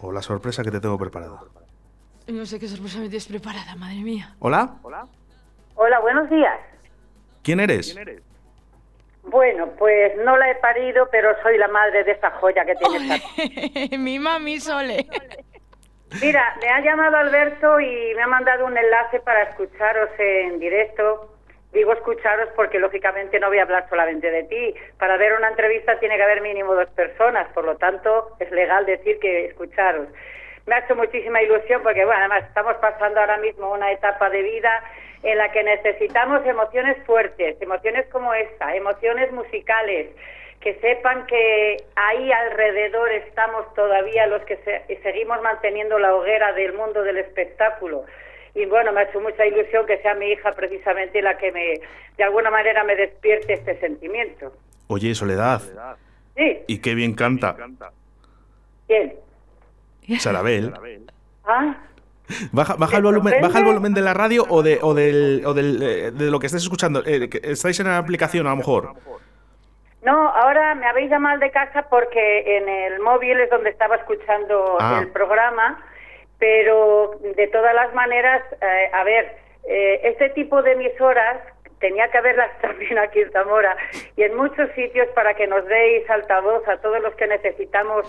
o 0.00 0.12
la 0.12 0.22
sorpresa 0.22 0.62
que 0.62 0.70
te 0.70 0.80
tengo 0.80 0.98
preparada? 0.98 1.40
No 2.26 2.44
sé 2.44 2.58
qué 2.58 2.66
sorpresa 2.66 2.98
me 2.98 3.04
tienes 3.08 3.26
preparada, 3.26 3.76
madre 3.76 4.00
mía. 4.00 4.34
¿Hola? 4.40 4.76
Hola. 4.82 5.06
Hola, 5.76 6.00
buenos 6.00 6.28
días. 6.28 6.58
¿Quién 7.42 7.60
eres? 7.60 7.92
¿Quién 7.92 8.08
eres? 8.08 8.22
Bueno, 9.22 9.68
pues 9.78 10.12
no 10.24 10.36
la 10.36 10.50
he 10.50 10.54
parido, 10.56 11.08
pero 11.10 11.30
soy 11.42 11.58
la 11.58 11.68
madre 11.68 12.04
de 12.04 12.12
esta 12.12 12.30
joya 12.32 12.64
que 12.64 12.74
tienes 12.74 13.10
aquí. 13.10 13.98
Mi 13.98 14.18
mami 14.18 14.60
Sole. 14.60 15.06
Mira, 16.20 16.56
me 16.60 16.68
ha 16.68 16.80
llamado 16.80 17.16
Alberto 17.16 17.80
y 17.80 18.14
me 18.14 18.22
ha 18.22 18.26
mandado 18.28 18.66
un 18.66 18.76
enlace 18.76 19.20
para 19.20 19.42
escucharos 19.42 20.10
en 20.18 20.58
directo 20.60 21.35
Digo 21.76 21.92
escucharos 21.92 22.48
porque 22.56 22.78
lógicamente 22.78 23.38
no 23.38 23.48
voy 23.48 23.58
a 23.58 23.64
hablar 23.64 23.86
solamente 23.90 24.30
de 24.30 24.44
ti. 24.44 24.74
Para 24.98 25.18
ver 25.18 25.34
una 25.34 25.48
entrevista 25.48 25.98
tiene 25.98 26.16
que 26.16 26.22
haber 26.22 26.40
mínimo 26.40 26.74
dos 26.74 26.88
personas, 26.96 27.46
por 27.52 27.66
lo 27.66 27.76
tanto 27.76 28.34
es 28.40 28.50
legal 28.50 28.86
decir 28.86 29.18
que 29.18 29.44
escucharos. 29.44 30.08
Me 30.64 30.74
ha 30.74 30.78
hecho 30.78 30.96
muchísima 30.96 31.42
ilusión 31.42 31.82
porque, 31.82 32.06
bueno, 32.06 32.18
además 32.20 32.44
estamos 32.48 32.76
pasando 32.76 33.20
ahora 33.20 33.36
mismo 33.36 33.70
una 33.70 33.92
etapa 33.92 34.30
de 34.30 34.40
vida 34.40 34.84
en 35.22 35.36
la 35.36 35.52
que 35.52 35.62
necesitamos 35.64 36.46
emociones 36.46 36.96
fuertes, 37.04 37.60
emociones 37.60 38.06
como 38.06 38.32
esta, 38.32 38.74
emociones 38.74 39.30
musicales, 39.32 40.08
que 40.60 40.76
sepan 40.76 41.26
que 41.26 41.76
ahí 41.94 42.32
alrededor 42.32 43.12
estamos 43.12 43.74
todavía 43.74 44.26
los 44.28 44.42
que 44.46 44.56
seguimos 45.02 45.42
manteniendo 45.42 45.98
la 45.98 46.14
hoguera 46.14 46.54
del 46.54 46.72
mundo 46.72 47.02
del 47.02 47.18
espectáculo 47.18 48.06
y 48.56 48.66
bueno, 48.66 48.92
me 48.92 49.00
ha 49.00 49.04
hecho 49.04 49.20
mucha 49.20 49.46
ilusión 49.46 49.86
que 49.86 49.98
sea 49.98 50.14
mi 50.14 50.26
hija 50.32 50.52
precisamente 50.54 51.20
la 51.22 51.36
que 51.38 51.52
me, 51.52 51.80
de 52.16 52.24
alguna 52.24 52.50
manera 52.50 52.82
me 52.84 52.96
despierte 52.96 53.52
este 53.54 53.78
sentimiento. 53.80 54.52
Oye, 54.88 55.14
Soledad. 55.14 55.60
Sí. 56.36 56.58
Y 56.66 56.78
qué 56.80 56.94
bien 56.94 57.14
canta. 57.14 57.56
¿Quién? 58.86 59.14
Sarabel. 60.18 60.72
Ah. 61.44 61.76
Baja, 62.50 62.74
baja, 62.74 62.96
el 62.96 63.02
volumen, 63.04 63.34
baja 63.40 63.58
el 63.60 63.64
volumen 63.64 63.94
de 63.94 64.00
la 64.00 64.12
radio 64.12 64.44
o 64.48 64.62
de, 64.62 64.78
o 64.82 64.94
del, 64.94 65.42
o 65.46 65.54
del, 65.54 65.80
eh, 65.82 66.10
de 66.10 66.30
lo 66.30 66.40
que 66.40 66.46
estés 66.46 66.62
escuchando. 66.62 67.02
Eh, 67.06 67.28
¿Estáis 67.42 67.78
en 67.78 67.86
la 67.86 67.98
aplicación 67.98 68.46
a 68.46 68.50
lo 68.50 68.56
mejor? 68.56 68.94
No, 70.02 70.28
ahora 70.28 70.74
me 70.74 70.86
habéis 70.86 71.10
llamado 71.10 71.38
de 71.38 71.50
casa 71.50 71.86
porque 71.88 72.56
en 72.58 72.68
el 72.68 73.00
móvil 73.00 73.38
es 73.40 73.50
donde 73.50 73.70
estaba 73.70 73.96
escuchando 73.96 74.76
Ah. 74.80 75.00
el 75.02 75.08
programa, 75.08 75.80
pero 76.38 77.12
de 77.20 77.46
todas 77.48 77.74
las 77.74 77.92
maneras, 77.94 78.42
eh, 78.60 78.90
a 78.92 79.04
ver, 79.04 79.36
eh, 79.68 80.00
este 80.04 80.30
tipo 80.30 80.62
de 80.62 80.72
emisoras 80.72 81.38
tenía 81.80 82.08
que 82.10 82.18
haberlas 82.18 82.50
también 82.60 82.98
aquí 82.98 83.20
en 83.20 83.30
Zamora 83.32 83.76
y 84.16 84.22
en 84.22 84.34
muchos 84.36 84.70
sitios 84.72 85.08
para 85.08 85.34
que 85.34 85.46
nos 85.46 85.64
deis 85.66 86.08
altavoz 86.10 86.66
a 86.68 86.78
todos 86.80 87.00
los 87.00 87.14
que 87.16 87.26
necesitamos 87.26 88.06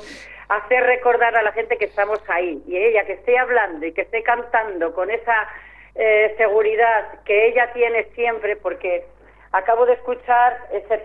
hacer 0.49 0.84
recordar 0.84 1.36
a 1.36 1.41
la 1.41 1.51
gente 1.51 1.78
que 1.78 1.86
estamos 1.86 2.21
ahí. 2.30 2.61
Y 2.67 2.78
ella 2.78 3.05
que 3.05 3.13
esté 3.13 3.38
hablando 3.38 3.86
y 3.86 3.91
que 3.91 4.01
esté 4.01 4.23
cantando 4.23 4.93
con 4.93 5.09
esa 5.09 5.47
eh, 5.95 6.34
seguridad 6.38 7.21
que 7.25 7.47
ella 7.47 7.71
tiene 7.73 8.03
siempre 8.15 8.55
porque 8.55 9.03
acabo 9.51 9.86
de 9.86 9.93
escuchar 9.93 10.57
esa 10.71 10.97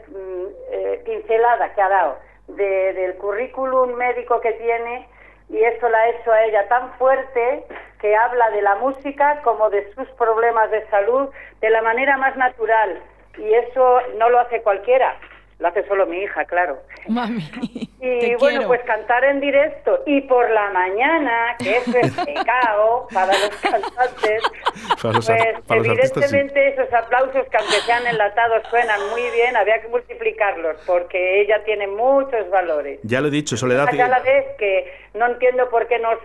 pincelada 1.04 1.72
que 1.74 1.80
ha 1.82 1.88
dado 1.88 2.18
de- 2.48 2.92
del 2.92 3.14
currículum 3.14 3.94
médico 3.94 4.40
que 4.40 4.52
tiene 4.52 5.08
y 5.52 5.62
eso 5.62 5.88
la 5.88 5.98
ha 5.98 6.08
hecho 6.08 6.32
a 6.32 6.44
ella 6.44 6.66
tan 6.68 6.92
fuerte 6.94 7.64
que 8.00 8.16
habla 8.16 8.50
de 8.50 8.62
la 8.62 8.74
música 8.76 9.40
como 9.42 9.68
de 9.68 9.92
sus 9.92 10.08
problemas 10.12 10.70
de 10.70 10.84
salud 10.88 11.28
de 11.60 11.70
la 11.70 11.82
manera 11.82 12.16
más 12.16 12.34
natural 12.36 13.00
y 13.36 13.54
eso 13.54 14.00
no 14.18 14.30
lo 14.30 14.40
hace 14.40 14.62
cualquiera, 14.62 15.14
lo 15.58 15.68
hace 15.68 15.86
solo 15.86 16.06
mi 16.06 16.18
hija, 16.22 16.44
claro. 16.44 16.78
Mami. 17.08 17.88
Y 18.04 18.18
te 18.18 18.36
bueno, 18.36 18.56
quiero. 18.62 18.66
pues 18.66 18.80
cantar 18.82 19.22
en 19.22 19.38
directo 19.40 20.02
y 20.06 20.22
por 20.22 20.50
la 20.50 20.70
mañana, 20.70 21.54
que 21.56 21.76
es 21.76 21.84
pecado 22.26 23.06
para 23.14 23.28
los 23.28 23.50
cantantes, 23.62 24.42
Para 25.00 25.14
los 25.14 25.24
pues 25.26 25.40
ar- 25.40 25.62
para 25.62 25.80
los 25.82 25.88
artistas, 25.90 26.28
sí. 26.28 26.36
evidentemente 26.36 26.68
esos 26.70 26.92
aplausos 26.92 27.46
que 27.46 27.56
aunque 27.56 27.74
sean 27.86 28.04
enlatados 28.08 28.64
suenan 28.70 28.98
muy 29.10 29.22
bien, 29.30 29.56
había 29.56 29.80
que 29.80 29.86
multiplicarlos 29.86 30.78
porque 30.84 31.42
ella 31.42 31.62
tiene 31.64 31.86
muchos 31.86 32.50
valores. 32.50 32.98
Ya 33.04 33.20
lo 33.20 33.28
he 33.28 33.30
dicho, 33.30 33.56
Soledad. 33.56 33.86
Ya 33.92 34.08
la 34.08 34.18
vez 34.18 34.46
que 34.58 34.92
no 35.14 35.26
entiendo 35.26 35.70
por 35.70 35.86
qué 35.86 36.00
nos 36.00 36.18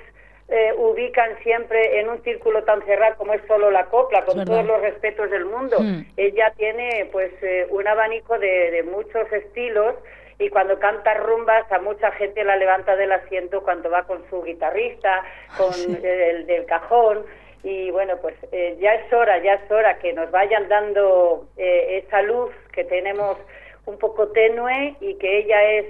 eh, 0.50 0.74
ubican 0.78 1.38
siempre 1.44 2.00
en 2.00 2.10
un 2.10 2.22
círculo 2.24 2.64
tan 2.64 2.82
cerrado 2.84 3.16
como 3.18 3.34
es 3.34 3.42
solo 3.48 3.70
la 3.72 3.86
copla, 3.86 4.24
con 4.26 4.44
todos 4.46 4.66
los 4.66 4.82
respetos 4.82 5.30
del 5.30 5.46
mundo. 5.46 5.78
Mm. 5.80 6.06
Ella 6.16 6.54
tiene 6.58 7.10
pues 7.12 7.32
eh, 7.42 7.68
un 7.70 7.88
abanico 7.88 8.40
de, 8.40 8.72
de 8.72 8.84
muchos 8.84 9.32
estilos 9.32 9.96
y 10.40 10.50
cuando 10.50 10.78
canta 10.80 11.16
rumbas 11.16 11.70
a 11.72 11.80
mucha 11.80 12.12
gente 12.12 12.44
la 12.44 12.56
levanta 12.56 12.96
del 12.96 13.12
asiento 13.12 13.64
cuando 13.64 13.90
va 13.90 14.04
con 14.04 14.24
su 14.30 14.44
guitarrista, 14.44 15.24
con 15.58 15.74
eh, 15.74 16.30
el 16.30 16.46
del 16.46 16.66
cajón. 16.66 17.26
Y 17.64 17.90
bueno, 17.90 18.18
pues 18.22 18.36
eh, 18.52 18.78
ya 18.80 18.94
es 18.94 19.12
hora, 19.12 19.40
ya 19.40 19.56
es 19.56 19.72
hora 19.72 19.98
que 19.98 20.14
nos 20.14 20.30
vayan 20.30 20.70
dando 20.70 21.48
eh, 21.58 22.04
esa 22.06 22.22
luz 22.22 22.52
que 22.72 22.84
tenemos 22.84 23.38
un 23.86 23.98
poco 23.98 24.28
tenue 24.28 24.96
y 25.00 25.16
que 25.16 25.40
ella 25.40 25.64
es 25.64 25.86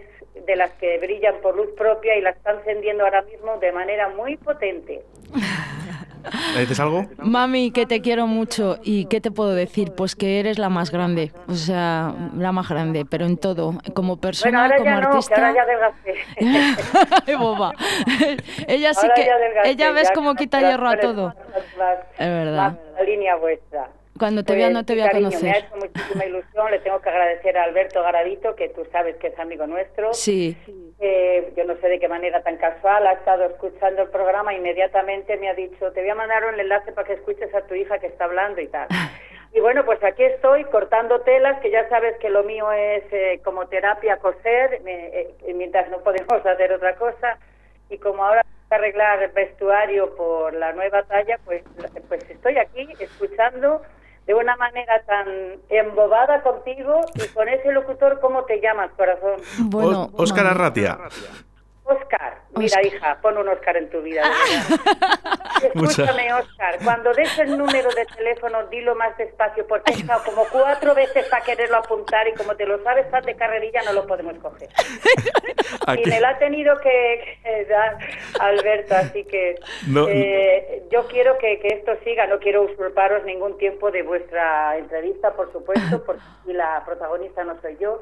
de 0.45 0.55
las 0.55 0.71
que 0.73 0.97
brillan 0.99 1.35
por 1.41 1.55
luz 1.55 1.69
propia 1.77 2.15
y 2.17 2.21
la 2.21 2.31
está 2.31 2.51
encendiendo 2.51 3.03
ahora 3.03 3.21
mismo 3.23 3.57
de 3.57 3.71
manera 3.71 4.09
muy 4.09 4.37
potente. 4.37 5.03
¿Le 6.55 6.59
dices 6.61 6.79
algo? 6.81 7.05
Mami, 7.19 7.71
que 7.71 7.85
te 7.85 8.01
quiero 8.01 8.27
mucho 8.27 8.79
y 8.83 9.05
qué 9.05 9.21
te 9.21 9.31
puedo 9.31 9.53
decir, 9.55 9.93
pues 9.95 10.13
que 10.15 10.41
eres 10.41 10.59
la 10.59 10.67
más 10.67 10.91
grande, 10.91 11.31
o 11.47 11.53
sea, 11.53 12.13
la 12.35 12.51
más 12.51 12.67
grande, 12.67 13.05
pero 13.09 13.25
en 13.25 13.37
todo, 13.37 13.75
como 13.93 14.17
Bueno, 14.17 14.21
persona, 14.21 14.63
ahora 14.63 14.75
como 14.77 14.89
ya 14.89 14.95
no, 14.95 14.99
que 15.01 15.07
artista. 15.07 15.47
ahora 15.47 15.65
ya. 16.39 17.23
Ay, 17.27 17.35
boba. 17.35 17.71
ella 18.67 18.93
sí 18.93 19.05
Ahora 19.05 19.13
que 19.15 19.25
ya 19.25 19.61
ella 19.69 19.91
ves 19.91 20.09
ya 20.09 20.13
como 20.13 20.29
con 20.31 20.35
quita 20.37 20.59
hierro 20.59 20.89
a 20.89 20.97
todo. 20.99 21.27
más- 21.27 21.35
más- 21.77 21.99
Es 22.17 22.27
verdad. 22.29 22.77
la 22.97 23.03
línea 23.03 23.35
vuestra. 23.37 23.87
Cuando 24.17 24.43
te 24.43 24.55
vea 24.55 24.69
no 24.69 24.85
te 24.85 24.93
voy 24.93 25.03
a 25.03 25.07
cariño, 25.07 25.29
conocer. 25.29 25.49
Me 25.49 25.55
ha 25.55 25.59
hecho 25.59 25.75
muchísima 25.75 26.25
ilusión. 26.25 26.71
Le 26.71 26.79
tengo 26.79 27.01
que 27.01 27.09
agradecer 27.09 27.57
a 27.57 27.63
Alberto 27.63 28.01
Garavito, 28.01 28.55
que 28.55 28.69
tú 28.69 28.85
sabes 28.91 29.15
que 29.17 29.27
es 29.27 29.39
amigo 29.39 29.67
nuestro. 29.67 30.13
Sí. 30.13 30.57
Eh, 30.99 31.53
yo 31.55 31.63
no 31.65 31.75
sé 31.77 31.87
de 31.87 31.99
qué 31.99 32.07
manera 32.07 32.41
tan 32.43 32.57
casual 32.57 33.05
ha 33.07 33.13
estado 33.13 33.45
escuchando 33.45 34.03
el 34.03 34.09
programa. 34.09 34.53
Inmediatamente 34.53 35.37
me 35.37 35.49
ha 35.49 35.53
dicho, 35.53 35.91
te 35.91 36.01
voy 36.01 36.09
a 36.09 36.15
mandar 36.15 36.45
un 36.45 36.59
enlace 36.59 36.91
para 36.91 37.07
que 37.07 37.13
escuches 37.13 37.53
a 37.53 37.61
tu 37.61 37.75
hija 37.75 37.99
que 37.99 38.07
está 38.07 38.25
hablando 38.25 38.61
y 38.61 38.67
tal. 38.67 38.87
Y 39.53 39.61
bueno, 39.61 39.85
pues 39.85 40.03
aquí 40.03 40.23
estoy 40.23 40.65
cortando 40.65 41.21
telas, 41.21 41.59
que 41.61 41.71
ya 41.71 41.87
sabes 41.89 42.17
que 42.19 42.29
lo 42.29 42.43
mío 42.43 42.71
es 42.71 43.03
eh, 43.11 43.39
como 43.43 43.65
terapia 43.67 44.17
coser, 44.17 44.81
eh, 44.85 45.33
mientras 45.55 45.89
no 45.89 45.99
podemos 45.99 46.45
hacer 46.45 46.73
otra 46.73 46.95
cosa. 46.95 47.39
Y 47.89 47.97
como 47.97 48.23
ahora 48.23 48.45
arreglar 48.69 49.23
el 49.23 49.31
vestuario 49.31 50.15
por 50.15 50.53
la 50.53 50.73
nueva 50.73 51.03
talla, 51.03 51.39
pues, 51.45 51.63
pues 52.07 52.29
estoy 52.29 52.57
aquí 52.57 52.87
escuchando 52.99 53.81
de 54.27 54.33
una 54.33 54.57
manera 54.57 55.01
tan 55.05 55.25
embobada 55.69 56.43
contigo 56.43 57.01
y 57.15 57.27
con 57.29 57.47
ese 57.47 57.71
locutor, 57.71 58.19
¿cómo 58.19 58.43
te 58.43 58.59
llamas, 58.59 58.91
corazón? 58.97 59.39
Bueno, 59.57 60.09
Óscar. 60.13 60.45
Arratia. 60.45 60.97
Oscar, 61.87 62.41
mira 62.55 62.65
Oscar. 62.81 62.85
hija, 62.85 63.17
pon 63.21 63.37
un 63.37 63.47
Oscar 63.49 63.77
en 63.77 63.89
tu 63.89 64.01
vida. 64.01 64.21
verdad. 64.23 64.97
Escúchame, 65.63 66.33
Oscar, 66.33 66.77
cuando 66.83 67.13
des 67.13 67.39
el 67.39 67.57
número 67.57 67.89
de 67.91 68.05
teléfono, 68.05 68.67
dilo 68.67 68.93
más 68.95 69.17
despacio, 69.17 69.65
porque 69.67 69.91
he 69.91 69.95
estado 69.95 70.23
como 70.23 70.45
cuatro 70.51 70.93
veces 70.93 71.25
para 71.29 71.43
quererlo 71.43 71.77
apuntar 71.77 72.27
y 72.27 72.33
como 72.33 72.55
te 72.55 72.65
lo 72.65 72.81
sabes 72.83 73.09
tan 73.09 73.23
de 73.23 73.35
carrerilla 73.35 73.81
no 73.83 73.93
lo 73.93 74.05
podemos 74.05 74.37
coger. 74.39 74.69
Aquí- 75.87 76.03
Y 76.05 76.09
me 76.09 76.19
la 76.19 76.29
ha 76.29 76.37
tenido 76.37 76.77
que, 76.79 77.39
que 77.43 77.65
dar 77.65 77.97
Alberto, 78.39 78.95
así 78.95 79.23
que 79.23 79.55
No, 79.87 80.07
eh, 80.09 80.83
yo 80.91 81.07
quiero 81.07 81.37
que, 81.37 81.59
que 81.59 81.69
esto 81.69 81.93
siga, 82.03 82.27
no 82.27 82.39
quiero 82.39 82.63
usurparos 82.63 83.23
ningún 83.23 83.57
tiempo 83.57 83.89
de 83.91 84.03
vuestra 84.03 84.77
entrevista, 84.77 85.31
por 85.33 85.51
supuesto, 85.51 86.03
porque 86.05 86.21
la 86.45 86.83
protagonista 86.85 87.43
no 87.43 87.59
soy 87.61 87.77
yo, 87.79 88.01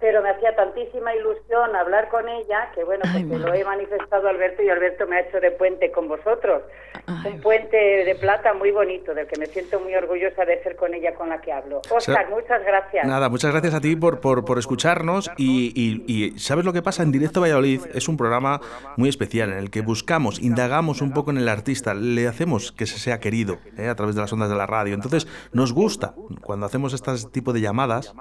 pero 0.00 0.22
me 0.22 0.30
hacía 0.30 0.54
tantísima 0.54 1.14
ilusión 1.14 1.74
hablar 1.74 2.08
con 2.08 2.28
ella 2.28 2.70
que 2.74 2.84
bueno, 2.84 3.02
Ay, 3.12 3.24
pues 3.24 3.40
mamá. 3.40 3.50
lo 3.52 3.60
he 3.60 3.64
manifestado 3.64 4.28
a 4.28 4.30
Alberto 4.30 4.62
y 4.62 4.68
Alberto 4.68 5.06
me 5.06 5.16
ha 5.16 5.20
hecho 5.20 5.40
de 5.40 5.50
puente 5.50 5.90
con 5.90 6.06
vosotros. 6.08 6.62
Ay. 7.06 7.32
Un 7.34 7.40
puente 7.40 7.76
de 7.76 8.14
plata 8.14 8.54
muy 8.54 8.70
bonito, 8.70 9.12
del 9.14 9.26
que 9.26 9.38
me 9.38 9.46
siento 9.46 9.80
muy 9.80 9.94
orgullosa 9.94 10.44
de 10.44 10.62
ser 10.62 10.76
con 10.76 10.94
ella 10.94 11.14
con 11.14 11.28
la 11.30 11.40
que 11.40 11.52
hablo. 11.52 11.80
Oscar, 11.90 12.28
muchas 12.30 12.62
gracias. 12.64 13.06
Nada, 13.06 13.28
muchas 13.28 13.50
gracias 13.50 13.74
a 13.74 13.80
ti 13.80 13.96
por, 13.96 14.20
por, 14.20 14.44
por 14.44 14.58
escucharnos 14.58 15.30
y, 15.36 15.72
y- 15.74 16.04
y 16.06 16.38
¿sabes 16.38 16.64
lo 16.64 16.72
que 16.72 16.82
pasa? 16.82 17.02
En 17.02 17.10
Directo 17.10 17.40
Valladolid 17.40 17.80
es 17.94 18.08
un 18.08 18.16
programa 18.16 18.60
muy 18.96 19.08
especial 19.08 19.50
en 19.52 19.58
el 19.58 19.70
que 19.70 19.80
buscamos, 19.80 20.38
indagamos 20.40 21.00
un 21.02 21.12
poco 21.12 21.30
en 21.30 21.38
el 21.38 21.48
artista, 21.48 21.94
le 21.94 22.28
hacemos 22.28 22.72
que 22.72 22.86
se 22.86 22.98
sea 22.98 23.18
querido 23.20 23.58
¿eh? 23.76 23.88
a 23.88 23.94
través 23.94 24.14
de 24.14 24.20
las 24.20 24.32
ondas 24.32 24.48
de 24.50 24.56
la 24.56 24.66
radio. 24.66 24.94
Entonces 24.94 25.26
nos 25.52 25.72
gusta 25.72 26.14
cuando 26.42 26.66
hacemos 26.66 26.92
este 26.92 27.10
tipo 27.32 27.52
de 27.52 27.60
llamadas, 27.60 28.14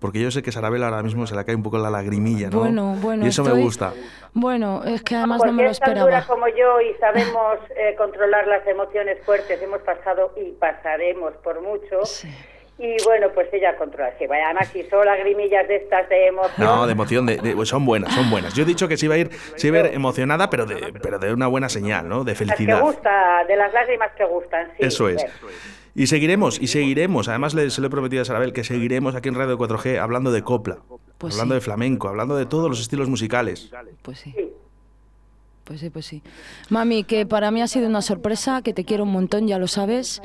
porque 0.00 0.18
yo 0.20 0.30
sé 0.30 0.42
que 0.42 0.50
Sarabela 0.50 0.86
ahora 0.88 1.02
mismo 1.02 1.26
se 1.26 1.36
le 1.36 1.44
cae 1.44 1.54
un 1.54 1.62
poco 1.62 1.78
la 1.78 1.90
lagrimilla, 1.90 2.50
¿no? 2.50 2.60
Bueno, 2.60 2.96
bueno. 3.00 3.24
y 3.24 3.28
eso 3.28 3.42
me 3.42 3.50
estoy- 3.50 3.62
gusta. 3.62 3.92
Bueno, 4.32 4.82
es 4.84 5.02
que 5.02 5.16
además 5.16 5.38
Porque 5.38 5.50
no 5.52 5.56
me 5.58 5.62
lo 5.64 5.70
es 5.70 5.78
tan 5.78 5.90
dura 5.90 6.00
esperaba. 6.18 6.26
como 6.26 6.48
yo 6.48 6.80
y 6.80 6.94
sabemos 6.98 7.58
eh, 7.76 7.94
controlar 7.96 8.46
las 8.46 8.66
emociones 8.66 9.18
fuertes, 9.24 9.60
hemos 9.62 9.80
pasado 9.82 10.32
y 10.36 10.52
pasaremos 10.52 11.34
por 11.44 11.60
mucho. 11.60 12.04
Sí. 12.04 12.28
Y 12.82 12.96
bueno, 13.04 13.26
pues 13.34 13.46
ella 13.52 13.76
controla. 13.76 14.10
Sí, 14.18 14.26
vaya, 14.26 14.46
además 14.46 14.68
si 14.72 14.82
son 14.84 15.04
lagrimillas 15.04 15.68
de 15.68 15.76
estas 15.76 16.08
de 16.08 16.28
emoción. 16.28 16.54
No, 16.66 16.86
de 16.86 16.92
emoción, 16.92 17.26
de, 17.26 17.36
de- 17.36 17.66
son 17.66 17.84
buenas, 17.84 18.14
son 18.14 18.30
buenas. 18.30 18.54
Yo 18.54 18.62
he 18.62 18.66
dicho 18.66 18.88
que 18.88 18.96
se 18.96 19.04
iba 19.04 19.16
a 19.16 19.18
ir, 19.18 19.30
se 19.56 19.66
iba 19.66 19.76
a 19.76 19.80
ir 19.80 19.94
emocionada, 19.94 20.48
pero 20.48 20.64
de, 20.64 20.90
pero 21.02 21.18
de 21.18 21.30
una 21.34 21.46
buena 21.46 21.68
señal, 21.68 22.08
¿no? 22.08 22.24
De 22.24 22.32
las 22.32 22.38
que 22.40 22.46
felicidad. 22.46 22.80
gusta, 22.80 23.44
de 23.46 23.54
las 23.56 23.70
lágrimas 23.74 24.12
que 24.16 24.24
gustan, 24.24 24.68
sí. 24.78 24.86
Eso 24.86 25.10
es. 25.10 25.22
Bueno. 25.42 25.56
Y 25.94 26.06
seguiremos, 26.06 26.60
y 26.60 26.66
seguiremos. 26.68 27.28
Además, 27.28 27.54
le, 27.54 27.68
se 27.70 27.80
lo 27.80 27.88
he 27.88 27.90
prometido 27.90 28.22
a 28.22 28.24
Sarabel 28.24 28.52
que 28.52 28.64
seguiremos 28.64 29.14
aquí 29.14 29.28
en 29.28 29.34
Radio 29.34 29.58
4G 29.58 29.98
hablando 29.98 30.30
de 30.32 30.42
copla, 30.42 30.78
Pues 31.18 31.34
hablando 31.34 31.54
sí. 31.54 31.56
de 31.56 31.60
flamenco, 31.62 32.08
hablando 32.08 32.36
de 32.36 32.46
todos 32.46 32.68
los 32.70 32.80
estilos 32.80 33.08
musicales. 33.08 33.70
Pues 34.02 34.18
sí. 34.20 34.34
Pues 35.64 35.80
sí, 35.80 35.90
pues 35.90 36.04
sí. 36.06 36.22
Mami, 36.68 37.04
que 37.04 37.26
para 37.26 37.50
mí 37.52 37.62
ha 37.62 37.68
sido 37.68 37.86
una 37.88 38.02
sorpresa, 38.02 38.60
que 38.62 38.72
te 38.72 38.84
quiero 38.84 39.04
un 39.04 39.12
montón, 39.12 39.46
ya 39.46 39.58
lo 39.58 39.68
sabes. 39.68 40.20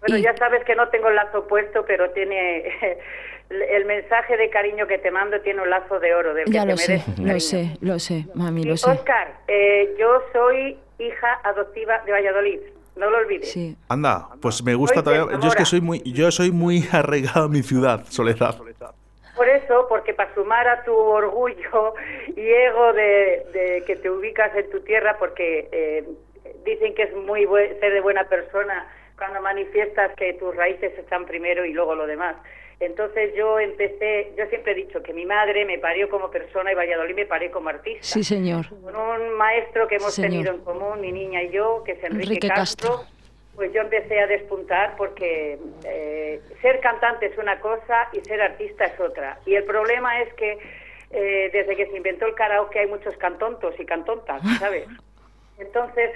Bueno, 0.00 0.16
Y- 0.18 0.22
ya 0.22 0.34
sabes 0.36 0.64
que 0.64 0.74
no 0.74 0.88
tengo 0.88 1.08
el 1.08 1.16
lazo 1.16 1.46
puesto, 1.46 1.84
pero 1.86 2.10
tiene 2.12 2.64
el 3.50 3.84
mensaje 3.84 4.36
de 4.36 4.48
cariño 4.50 4.86
que 4.86 4.98
te 4.98 5.10
mando 5.10 5.40
tiene 5.40 5.60
un 5.62 5.70
lazo 5.70 6.00
de 6.00 6.14
oro 6.14 6.32
del 6.34 6.46
que 6.46 6.52
ya 6.52 6.62
te 6.64 6.70
lo 6.70 6.76
sé, 6.78 7.02
mereces, 7.18 7.22
lo 7.22 7.40
sé, 7.40 7.76
lo 7.80 7.98
sé, 7.98 8.26
mami, 8.34 8.62
Y, 8.62 8.64
lo 8.64 8.76
sé. 8.76 8.90
Oscar, 8.90 9.38
eh, 9.48 9.94
yo 9.98 10.22
soy 10.32 10.78
hija 10.98 11.40
adoptiva 11.44 11.98
de 12.06 12.12
Valladolid, 12.12 12.58
no 12.96 13.10
lo 13.10 13.18
olvides. 13.18 13.50
Sí. 13.52 13.76
Anda, 13.88 14.28
pues 14.40 14.62
me 14.64 14.74
gusta 14.74 15.02
todavía. 15.02 15.38
Yo 15.40 15.48
es 15.48 15.54
que 15.56 15.64
soy 15.64 15.80
muy, 15.80 16.00
yo 16.04 16.30
soy 16.30 16.50
muy 16.50 16.84
arraigado 16.92 17.44
a 17.44 17.48
mi 17.48 17.62
ciudad, 17.62 18.04
Soledad. 18.08 18.56
Por 19.36 19.48
eso, 19.48 19.86
porque 19.88 20.14
para 20.14 20.32
sumar 20.34 20.66
a 20.66 20.82
tu 20.82 20.94
orgullo 20.94 21.94
y 22.34 22.40
ego 22.40 22.92
de, 22.94 23.46
de 23.52 23.84
que 23.86 23.96
te 23.96 24.08
ubicas 24.10 24.54
en 24.56 24.70
tu 24.70 24.80
tierra, 24.80 25.16
porque 25.18 25.68
eh, 25.72 26.04
dicen 26.64 26.94
que 26.94 27.02
es 27.02 27.14
muy 27.14 27.44
buen- 27.44 27.78
ser 27.78 27.92
de 27.92 28.00
buena 28.00 28.24
persona 28.24 28.88
cuando 29.18 29.42
manifiestas 29.42 30.14
que 30.16 30.32
tus 30.34 30.56
raíces 30.56 30.98
están 30.98 31.26
primero 31.26 31.66
y 31.66 31.72
luego 31.74 31.94
lo 31.94 32.06
demás. 32.06 32.36
Entonces 32.78 33.34
yo 33.34 33.58
empecé, 33.58 34.32
yo 34.36 34.46
siempre 34.46 34.72
he 34.72 34.74
dicho 34.74 35.02
que 35.02 35.14
mi 35.14 35.24
madre 35.24 35.64
me 35.64 35.78
parió 35.78 36.10
como 36.10 36.30
persona 36.30 36.72
y 36.72 36.74
Valladolid 36.74 37.14
me 37.14 37.24
parió 37.24 37.50
como 37.50 37.70
artista. 37.70 38.02
Sí, 38.02 38.22
señor. 38.22 38.66
Con 38.68 38.94
un 38.94 39.30
maestro 39.36 39.88
que 39.88 39.96
hemos 39.96 40.14
tenido 40.14 40.52
en 40.52 40.58
común, 40.58 41.00
mi 41.00 41.10
niña 41.10 41.42
y 41.42 41.50
yo, 41.50 41.82
que 41.84 41.92
es 41.92 42.04
Enrique, 42.04 42.48
Castro, 42.48 43.04
pues 43.54 43.72
yo 43.72 43.80
empecé 43.80 44.20
a 44.20 44.26
despuntar 44.26 44.94
porque 44.96 45.58
eh, 45.84 46.42
ser 46.60 46.80
cantante 46.80 47.26
es 47.26 47.38
una 47.38 47.58
cosa 47.60 48.08
y 48.12 48.20
ser 48.20 48.42
artista 48.42 48.84
es 48.84 49.00
otra. 49.00 49.40
Y 49.46 49.54
el 49.54 49.64
problema 49.64 50.20
es 50.20 50.34
que 50.34 50.58
eh, 51.12 51.50
desde 51.54 51.76
que 51.76 51.86
se 51.86 51.96
inventó 51.96 52.26
el 52.26 52.34
karaoke 52.34 52.80
hay 52.80 52.88
muchos 52.88 53.16
cantontos 53.16 53.74
y 53.80 53.86
cantontas, 53.86 54.42
¿sabes? 54.58 54.86
Entonces, 55.58 56.10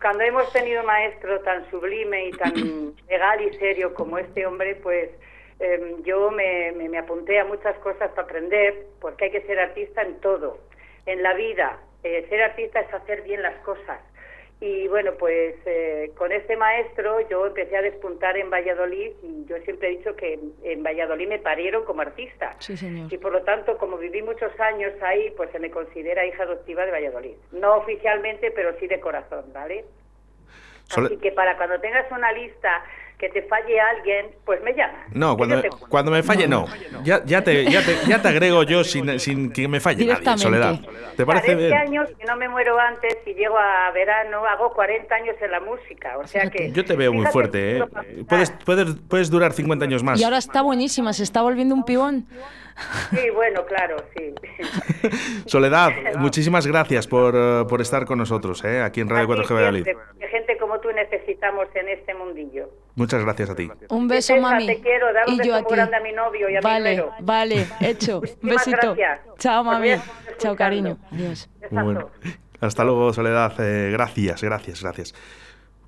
cuando 0.00 0.24
hemos 0.24 0.52
tenido 0.52 0.80
un 0.80 0.86
maestro 0.86 1.38
tan 1.42 1.70
sublime 1.70 2.26
y 2.26 2.30
tan 2.32 2.52
legal 3.08 3.40
y 3.40 3.54
serio 3.54 3.94
como 3.94 4.18
este 4.18 4.44
hombre, 4.44 4.74
pues 4.74 5.10
em, 5.58 6.02
yo 6.02 6.30
me, 6.30 6.72
me, 6.72 6.98
apunté 6.98 7.38
a 7.38 7.44
muchas 7.44 7.76
cosas 7.78 8.10
para 8.10 8.22
aprender, 8.22 8.86
porque 9.00 9.26
hay 9.26 9.30
que 9.30 9.42
ser 9.42 9.58
artista 9.58 10.02
en 10.02 10.20
todo, 10.20 10.58
en 11.06 11.22
la 11.22 11.34
vida. 11.34 11.78
Eh, 12.02 12.26
ser 12.28 12.42
artista 12.42 12.80
es 12.80 12.92
hacer 12.92 13.22
bien 13.22 13.42
las 13.42 13.56
cosas. 13.60 14.00
Y 14.58 14.88
bueno, 14.88 15.12
pues 15.18 15.54
eh, 15.66 16.12
con 16.16 16.32
este 16.32 16.56
maestro 16.56 17.20
yo 17.28 17.46
empecé 17.46 17.76
a 17.76 17.82
despuntar 17.82 18.38
en 18.38 18.48
Valladolid 18.48 19.10
y 19.22 19.44
yo 19.44 19.58
siempre 19.58 19.88
he 19.88 19.98
dicho 19.98 20.16
que 20.16 20.38
en 20.62 20.82
Valladolid 20.82 21.28
me 21.28 21.38
parieron 21.38 21.84
como 21.84 22.00
artista. 22.00 22.56
Sí, 22.60 22.74
señor. 22.74 23.12
Y 23.12 23.18
por 23.18 23.32
lo 23.32 23.42
tanto, 23.42 23.76
como 23.76 23.98
viví 23.98 24.22
muchos 24.22 24.58
años 24.58 24.94
ahí, 25.02 25.30
pues 25.36 25.50
se 25.50 25.58
me 25.58 25.70
considera 25.70 26.24
hija 26.24 26.44
adoptiva 26.44 26.86
de 26.86 26.92
Valladolid. 26.92 27.36
No 27.52 27.76
oficialmente, 27.76 28.50
pero 28.50 28.72
sí 28.80 28.86
de 28.86 28.98
corazón, 28.98 29.44
¿vale? 29.52 29.84
Así 30.90 31.16
que 31.18 31.32
para 31.32 31.56
cuando 31.56 31.78
tengas 31.80 32.10
una 32.12 32.32
lista 32.32 32.82
que 33.18 33.30
te 33.30 33.42
falle 33.42 33.80
alguien, 33.80 34.26
pues 34.44 34.62
me 34.62 34.74
llama. 34.74 34.98
No, 35.12 35.36
cuando, 35.36 35.62
cuando 35.88 36.10
me 36.10 36.22
falle, 36.22 36.46
no. 36.46 36.66
Ya, 37.02 37.24
ya, 37.24 37.42
te, 37.42 37.64
ya, 37.64 37.82
te, 37.82 37.96
ya 38.06 38.20
te 38.20 38.28
agrego 38.28 38.62
yo 38.62 38.84
sin, 38.84 39.18
sin 39.18 39.50
que 39.52 39.66
me 39.68 39.80
falle 39.80 40.04
nadie, 40.04 40.36
Soledad. 40.36 40.78
¿Te 41.16 41.24
parece 41.24 41.54
bien? 41.54 41.72
años, 41.74 42.10
si 42.18 42.26
no 42.26 42.36
me 42.36 42.48
muero 42.48 42.78
antes, 42.78 43.16
y 43.24 43.32
llego 43.32 43.56
a 43.56 43.90
verano, 43.92 44.44
hago 44.44 44.72
40 44.74 45.14
años 45.14 45.34
en 45.40 45.50
la 45.50 45.60
música. 45.60 46.18
O 46.18 46.26
sea 46.26 46.50
que. 46.50 46.70
Yo 46.72 46.84
te 46.84 46.94
veo 46.94 47.12
muy 47.12 47.26
fuerte, 47.26 47.78
¿eh? 47.78 47.84
Puedes, 48.28 48.50
puedes, 48.50 48.94
puedes 49.08 49.30
durar 49.30 49.52
50 49.54 49.84
años 49.86 50.02
más. 50.02 50.20
Y 50.20 50.24
ahora 50.24 50.38
está 50.38 50.60
buenísima, 50.60 51.14
se 51.14 51.22
está 51.22 51.40
volviendo 51.40 51.74
un 51.74 51.84
pibón. 51.84 52.26
Sí, 53.10 53.30
bueno, 53.30 53.64
claro, 53.64 53.96
sí. 54.16 54.34
Soledad, 55.46 55.90
muchísimas 56.18 56.66
gracias 56.66 57.06
por, 57.06 57.34
eh, 57.36 57.64
por 57.68 57.80
estar 57.80 58.04
con 58.04 58.18
nosotros, 58.18 58.64
¿eh? 58.64 58.82
aquí 58.82 59.00
en 59.00 59.08
Radio 59.08 59.28
4G 59.28 59.54
Valladolid. 59.54 59.86
Gente 60.30 60.58
como 60.58 60.78
tú 60.80 60.88
necesitamos 60.92 61.68
en 61.74 61.88
este 61.88 62.14
mundillo. 62.14 62.68
Muchas 62.94 63.22
gracias 63.24 63.50
a 63.50 63.54
ti. 63.54 63.70
Un 63.88 64.08
beso, 64.08 64.36
mami. 64.36 64.66
Te 64.66 64.80
quiero, 64.80 65.12
dar 65.12 65.26
un 65.28 65.34
y 65.34 65.38
beso 65.38 65.50
yo 65.50 65.54
a 65.56 65.62
ti. 65.62 65.74
grande 65.74 65.96
a 65.96 66.00
mi 66.00 66.12
novio 66.12 66.48
y 66.50 66.56
a 66.56 66.60
vale, 66.60 66.96
mi 66.96 67.02
Vale, 67.20 67.66
hecho. 67.80 68.20
Un 68.42 68.48
besito. 68.50 68.94
Gracias. 68.94 69.20
Chao, 69.38 69.64
mami. 69.64 69.90
Chao, 70.38 70.54
cariño. 70.56 70.98
Adiós. 71.12 71.48
Bueno, 71.70 72.10
hasta 72.60 72.84
luego, 72.84 73.12
Soledad. 73.12 73.54
Eh, 73.58 73.90
gracias, 73.92 74.42
gracias, 74.42 74.82
gracias. 74.82 75.14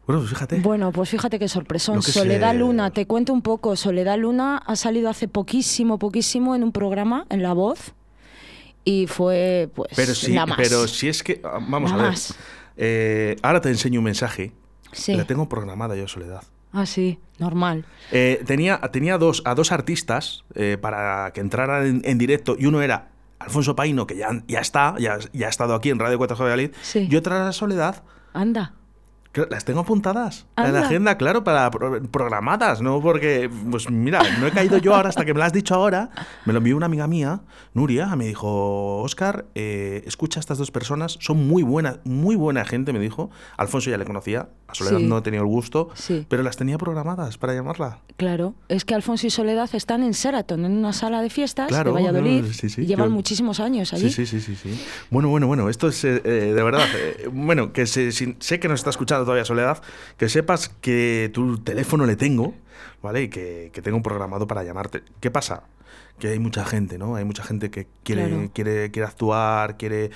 Bueno, 0.09 0.23
pues 0.23 0.31
fíjate. 0.31 0.61
Bueno, 0.61 0.91
pues 0.91 1.11
fíjate 1.11 1.39
qué 1.39 1.49
sorpresón. 1.49 2.03
Soledad 2.03 2.55
Luna, 2.55 2.91
te 2.91 3.07
cuento 3.07 3.35
un 3.35 3.43
poco. 3.43 3.77
Soledad 3.77 4.17
Luna 4.17 4.57
ha 4.57 4.75
salido 4.75 5.11
hace 5.11 5.29
poquísimo, 5.29 5.99
poquísimo 5.99 6.57
en 6.57 6.65
un 6.65 6.73
programa 6.73 7.27
en 7.29 7.43
La 7.43 7.53
Voz 7.53 7.93
y 8.87 9.07
fue, 9.07 9.69
pues, 9.75 9.91
pero 9.95 10.15
si, 10.15 10.33
la 10.33 10.47
más. 10.47 10.57
Pero 10.57 10.89
si 10.89 11.09
es 11.09 11.23
que, 11.23 11.43
ah, 11.45 11.59
vamos 11.61 11.93
a 11.93 11.97
ver. 11.99 12.15
Eh, 12.79 13.37
ahora 13.43 13.61
te 13.61 13.69
enseño 13.69 14.01
un 14.01 14.05
mensaje. 14.05 14.53
Sí. 14.93 15.15
La 15.15 15.27
tengo 15.27 15.47
programada 15.47 15.95
yo, 15.95 16.09
Soledad. 16.09 16.43
Ah, 16.73 16.87
sí, 16.87 17.19
normal. 17.39 17.85
Eh, 18.11 18.43
tenía 18.47 18.81
tenía 18.91 19.19
dos, 19.19 19.43
a 19.45 19.55
dos 19.55 19.73
artistas 19.73 20.43
eh, 20.55 20.79
para 20.81 21.33
que 21.35 21.41
entraran 21.43 22.01
en, 22.03 22.17
directo 22.17 22.57
y 22.59 22.65
uno 22.65 22.81
era 22.81 23.11
Alfonso 23.41 23.77
Paino, 23.77 24.07
que 24.07 24.17
ya, 24.17 24.43
ya 24.49 24.61
está, 24.61 24.95
ya, 24.99 25.19
ya 25.35 25.49
ha 25.49 25.51
estado 25.51 25.75
aquí 25.75 25.91
en 25.91 25.99
Radio 25.99 26.17
4 26.17 26.35
de 26.35 26.43
Valladolid, 26.43 26.71
sí. 26.81 27.09
y 27.11 27.17
otra 27.17 27.37
era 27.37 27.53
Soledad. 27.53 28.03
Anda. 28.33 28.73
Las 29.51 29.65
tengo 29.65 29.81
apuntadas 29.81 30.47
en 30.57 30.73
la 30.73 30.81
agenda, 30.81 31.17
claro, 31.17 31.45
para 31.45 31.71
programadas, 31.71 32.81
¿no? 32.81 33.01
Porque, 33.01 33.51
pues 33.71 33.91
mira, 33.91 34.21
no 34.41 34.47
he 34.47 34.51
caído 34.51 34.79
yo 34.79 34.95
ahora 34.95 35.11
hasta 35.11 35.25
que 35.25 35.33
me 35.33 35.39
lo 35.39 35.45
has 35.45 35.53
dicho 35.53 35.75
ahora. 35.75 36.11
Me 36.45 36.53
lo 36.53 36.59
envió 36.59 36.77
una 36.77 36.87
amiga 36.87 37.07
mía, 37.07 37.43
Nuria, 37.75 38.07
me 38.17 38.27
dijo, 38.27 38.99
Oscar, 39.03 39.47
eh, 39.55 40.03
escucha 40.07 40.41
a 40.41 40.41
estas 40.41 40.59
dos 40.59 40.71
personas, 40.71 41.19
son 41.21 41.47
muy 41.47 41.63
buena, 41.63 42.01
muy 42.05 42.37
buena 42.37 42.65
gente, 42.65 42.93
me 42.93 42.99
dijo. 42.99 43.31
Alfonso 43.57 43.91
ya 43.91 43.99
le 43.99 44.05
conocía, 44.05 44.49
a 44.67 44.75
Soledad 44.75 44.99
no 44.99 45.19
he 45.19 45.23
tenido 45.23 45.45
el 45.45 45.49
gusto, 45.49 45.91
pero 46.29 46.43
las 46.43 46.57
tenía 46.57 46.79
programadas 46.79 47.39
para 47.39 47.55
llamarla. 47.55 47.99
Claro, 48.17 48.55
es 48.69 48.85
que 48.85 48.95
Alfonso 48.95 49.27
y 49.27 49.31
Soledad 49.31 49.69
están 49.75 50.03
en 50.03 50.13
Sheraton, 50.13 50.65
en 50.65 50.77
una 50.77 50.93
sala 50.93 51.23
de 51.23 51.31
fiestas 51.31 51.69
de 51.69 51.91
Valladolid, 51.91 52.45
y 52.77 52.87
llevan 52.87 53.13
muchísimos 53.13 53.61
años 53.61 53.93
allí. 53.93 54.11
Sí, 54.11 54.27
sí, 54.27 54.41
sí, 54.41 54.57
sí, 54.57 54.81
Bueno, 55.11 55.29
bueno, 55.29 55.47
bueno, 55.47 55.69
esto 55.69 55.89
es 55.89 56.03
eh, 56.05 56.23
eh, 56.25 56.31
de 56.55 56.63
verdad, 56.63 56.87
bueno, 57.33 57.73
que 57.73 57.87
sé 57.87 58.61
que 58.61 58.69
nos 58.69 58.81
está 58.81 58.91
escuchando 58.91 59.18
todavía 59.25 59.45
Soledad, 59.45 59.83
que 60.17 60.29
sepas 60.29 60.69
que 60.69 61.31
tu 61.33 61.59
teléfono 61.59 62.07
le 62.07 62.17
tengo, 62.17 62.55
¿vale? 63.03 63.23
Y 63.23 63.29
que, 63.29 63.71
que 63.73 63.83
tengo 63.83 63.97
un 63.97 64.03
programado 64.03 64.47
para 64.47 64.63
llamarte. 64.63 65.03
¿Qué 65.21 65.31
pasa? 65.31 65.65
Que 66.19 66.29
hay 66.29 66.39
mucha 66.39 66.65
gente, 66.65 66.99
¿no? 66.99 67.17
Hay 67.17 67.25
mucha 67.25 67.43
gente 67.43 67.71
que 67.71 67.87
quiere, 68.03 68.51
quiere, 68.53 68.91
quiere 68.91 69.07
actuar, 69.07 69.77
quiere 69.77 70.11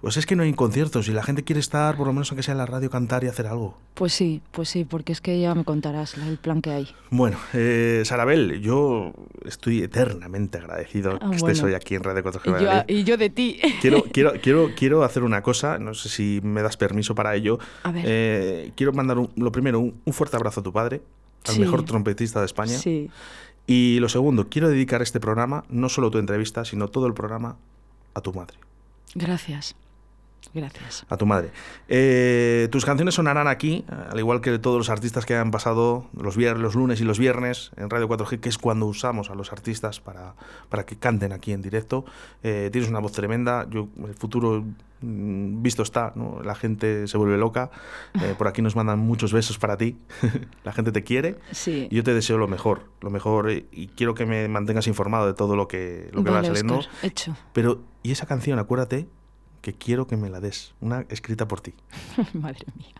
pues 0.00 0.16
es 0.18 0.26
que 0.26 0.36
no 0.36 0.42
hay 0.42 0.52
conciertos 0.52 1.08
y 1.08 1.12
la 1.12 1.22
gente 1.22 1.42
quiere 1.42 1.58
estar, 1.58 1.96
por 1.96 2.06
lo 2.06 2.12
menos 2.12 2.30
aunque 2.30 2.42
sea 2.42 2.52
en 2.52 2.58
la 2.58 2.66
radio, 2.66 2.90
cantar 2.90 3.24
y 3.24 3.28
hacer 3.28 3.46
algo. 3.46 3.78
Pues 3.94 4.12
sí, 4.12 4.42
pues 4.52 4.68
sí, 4.68 4.84
porque 4.84 5.12
es 5.12 5.20
que 5.20 5.40
ya 5.40 5.54
me 5.54 5.64
contarás 5.64 6.16
el 6.18 6.36
plan 6.36 6.60
que 6.60 6.70
hay. 6.70 6.88
Bueno, 7.10 7.38
eh, 7.54 8.02
Sarabel, 8.04 8.60
yo 8.60 9.14
estoy 9.44 9.82
eternamente 9.82 10.58
agradecido 10.58 11.18
ah, 11.20 11.30
que 11.30 11.36
estés 11.36 11.62
hoy 11.62 11.74
aquí 11.74 11.94
en 11.94 12.04
Radio 12.04 12.22
4G. 12.22 12.84
Y, 12.88 12.92
y 12.92 13.04
yo 13.04 13.16
de 13.16 13.30
ti. 13.30 13.58
Quiero, 13.80 14.02
quiero, 14.12 14.34
quiero, 14.42 14.70
quiero 14.76 15.02
hacer 15.02 15.22
una 15.22 15.42
cosa, 15.42 15.78
no 15.78 15.94
sé 15.94 16.10
si 16.10 16.40
me 16.42 16.62
das 16.62 16.76
permiso 16.76 17.14
para 17.14 17.34
ello. 17.34 17.58
A 17.82 17.90
ver. 17.90 18.04
Eh, 18.06 18.72
quiero 18.76 18.92
mandar 18.92 19.16
lo 19.16 19.52
primero 19.52 19.80
un, 19.80 20.02
fuerte 20.12 20.36
abrazo 20.36 20.60
a 20.60 20.62
tu 20.62 20.72
padre, 20.72 21.00
al 21.46 21.58
mejor 21.58 21.84
trompetista 21.84 22.40
de 22.40 22.46
España. 22.46 22.76
Sí. 22.76 23.10
Y 23.66 23.98
lo 24.00 24.08
segundo, 24.10 24.48
quiero 24.48 24.68
dedicar 24.68 25.00
este 25.00 25.20
programa, 25.20 25.64
no 25.70 25.88
solo 25.88 26.10
tu 26.10 26.18
entrevista, 26.18 26.64
sino 26.64 26.88
todo 26.88 27.06
el 27.06 27.14
programa, 27.14 27.56
a 28.14 28.20
tu 28.20 28.32
madre. 28.32 28.58
Gracias. 29.14 29.74
Gracias. 30.54 31.04
A 31.08 31.16
tu 31.16 31.26
madre. 31.26 31.50
Eh, 31.88 32.68
tus 32.70 32.84
canciones 32.84 33.14
sonarán 33.14 33.48
aquí, 33.48 33.84
al 33.88 34.18
igual 34.18 34.40
que 34.40 34.58
todos 34.58 34.78
los 34.78 34.88
artistas 34.88 35.26
que 35.26 35.36
han 35.36 35.50
pasado 35.50 36.08
los, 36.16 36.36
viernes, 36.36 36.62
los 36.62 36.74
lunes 36.74 37.00
y 37.00 37.04
los 37.04 37.18
viernes 37.18 37.72
en 37.76 37.90
Radio 37.90 38.08
4G, 38.08 38.40
que 38.40 38.48
es 38.48 38.58
cuando 38.58 38.86
usamos 38.86 39.30
a 39.30 39.34
los 39.34 39.52
artistas 39.52 40.00
para, 40.00 40.34
para 40.68 40.86
que 40.86 40.96
canten 40.96 41.32
aquí 41.32 41.52
en 41.52 41.62
directo. 41.62 42.04
Eh, 42.42 42.70
tienes 42.72 42.88
una 42.88 43.00
voz 43.00 43.12
tremenda. 43.12 43.66
Yo, 43.68 43.88
el 44.06 44.14
futuro 44.14 44.64
mm, 45.02 45.62
visto 45.62 45.82
está, 45.82 46.12
¿no? 46.14 46.40
la 46.42 46.54
gente 46.54 47.06
se 47.06 47.18
vuelve 47.18 47.36
loca. 47.36 47.70
Eh, 48.14 48.34
por 48.38 48.48
aquí 48.48 48.62
nos 48.62 48.76
mandan 48.76 48.98
muchos 48.98 49.32
besos 49.32 49.58
para 49.58 49.76
ti. 49.76 49.98
la 50.64 50.72
gente 50.72 50.92
te 50.92 51.02
quiere. 51.02 51.36
Sí. 51.50 51.88
Y 51.90 51.96
yo 51.96 52.02
te 52.02 52.14
deseo 52.14 52.38
lo 52.38 52.48
mejor, 52.48 52.84
lo 53.00 53.10
mejor. 53.10 53.50
Y 53.50 53.90
quiero 53.94 54.14
que 54.14 54.26
me 54.26 54.48
mantengas 54.48 54.86
informado 54.86 55.26
de 55.26 55.34
todo 55.34 55.56
lo 55.56 55.68
que, 55.68 56.08
lo 56.12 56.24
que 56.24 56.30
vale, 56.30 56.48
vas 56.48 56.58
saliendo. 56.58 56.80
hecho. 57.02 57.36
Pero, 57.52 57.82
y 58.02 58.12
esa 58.12 58.26
canción, 58.26 58.58
acuérdate 58.58 59.06
que 59.66 59.74
quiero 59.74 60.06
que 60.06 60.16
me 60.16 60.30
la 60.30 60.38
des, 60.38 60.74
una 60.80 61.06
escrita 61.08 61.48
por 61.48 61.60
ti. 61.60 61.74
Madre 62.34 62.66
mía. 62.76 62.94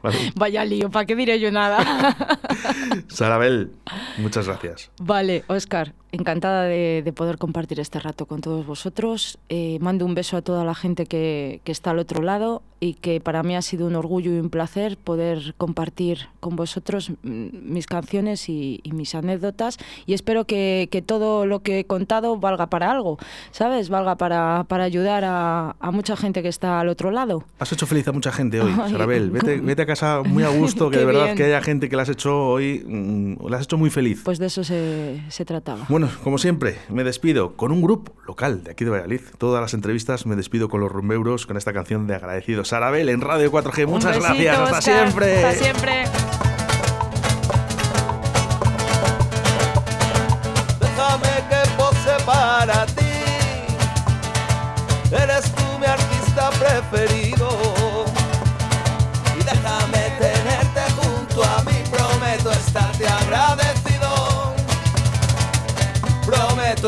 Vaya 0.36 0.64
lío, 0.64 0.92
¿para 0.92 1.06
qué 1.06 1.16
diré 1.16 1.40
yo 1.40 1.50
nada? 1.50 2.16
Sarabel, 3.08 3.72
muchas 4.18 4.46
gracias. 4.46 4.92
Vale, 5.00 5.42
Oscar, 5.48 5.92
encantada 6.16 6.64
de, 6.64 7.12
poder 7.14 7.38
compartir 7.38 7.80
este 7.80 7.98
rato 8.00 8.26
con 8.26 8.40
todos 8.40 8.66
vosotros. 8.66 9.38
Eh, 9.48 9.78
mando 9.80 10.04
un 10.04 10.14
beso 10.14 10.36
a 10.36 10.42
toda 10.42 10.64
la 10.64 10.74
gente 10.74 11.06
que, 11.06 11.60
está 11.66 11.90
al 11.90 11.98
otro 11.98 12.22
lado 12.22 12.62
y 12.80 12.94
que 12.94 13.20
para 13.20 13.42
mí 13.42 13.54
ha 13.54 13.62
sido 13.62 13.86
un 13.86 13.96
orgullo 13.96 14.32
y 14.32 14.38
un 14.38 14.48
placer 14.48 14.96
poder 14.96 15.54
compartir 15.58 16.28
con 16.40 16.56
vosotros 16.56 17.12
mis 17.22 17.86
canciones 17.86 18.48
y, 18.48 18.80
mis 18.92 19.14
anécdotas 19.14 19.76
y 20.06 20.14
espero 20.14 20.46
que, 20.46 20.88
todo 21.06 21.44
lo 21.44 21.60
que 21.60 21.80
he 21.80 21.84
contado 21.84 22.38
valga 22.38 22.68
para 22.68 22.90
algo, 22.90 23.18
¿sabes? 23.50 23.90
Valga 23.90 24.16
para, 24.16 24.64
para 24.68 24.84
ayudar 24.84 25.24
a, 25.26 25.74
mucha 25.92 26.16
gente 26.16 26.42
que 26.42 26.48
está 26.48 26.80
al 26.80 26.88
otro 26.88 27.10
lado. 27.10 27.44
Has 27.58 27.72
hecho 27.72 27.86
feliz 27.86 28.08
a 28.08 28.12
mucha 28.12 28.32
gente 28.32 28.60
hoy, 28.60 28.72
Sarabel. 28.90 29.30
Vete, 29.30 29.60
vete 29.60 29.82
a 29.82 29.86
casa 29.86 30.22
muy 30.22 30.42
a 30.42 30.48
gusto, 30.48 30.90
que 30.90 30.98
de 30.98 31.04
verdad 31.04 31.34
que 31.34 31.44
haya 31.44 31.60
gente 31.60 31.88
que 31.88 31.96
la 31.96 32.02
has 32.02 32.08
hecho 32.08 32.48
hoy, 32.48 32.82
mm, 32.86 33.46
la 33.48 33.58
has 33.58 33.64
hecho 33.64 33.76
muy 33.76 33.90
feliz. 33.90 34.22
Pues 34.24 34.38
de 34.38 34.46
eso 34.46 34.64
se, 34.64 35.22
se 35.28 35.44
trataba. 35.44 35.84
Bueno, 35.88 36.05
como 36.22 36.38
siempre, 36.38 36.78
me 36.88 37.04
despido 37.04 37.56
con 37.56 37.72
un 37.72 37.82
grupo 37.82 38.12
local 38.26 38.64
de 38.64 38.72
aquí 38.72 38.84
de 38.84 38.90
Valladolid. 38.90 39.20
Todas 39.38 39.60
las 39.60 39.74
entrevistas 39.74 40.26
me 40.26 40.36
despido 40.36 40.68
con 40.68 40.80
los 40.80 40.90
rumbeuros 40.90 41.46
con 41.46 41.56
esta 41.56 41.72
canción 41.72 42.06
de 42.06 42.14
agradecido. 42.14 42.64
Sarabel 42.64 43.08
en 43.08 43.20
Radio 43.20 43.50
4G. 43.50 43.86
Muchas 43.86 44.18
gracias. 44.18 44.58
Hasta 44.58 44.82
siempre. 44.82 45.44
Hasta 45.44 45.64
siempre. 45.64 46.45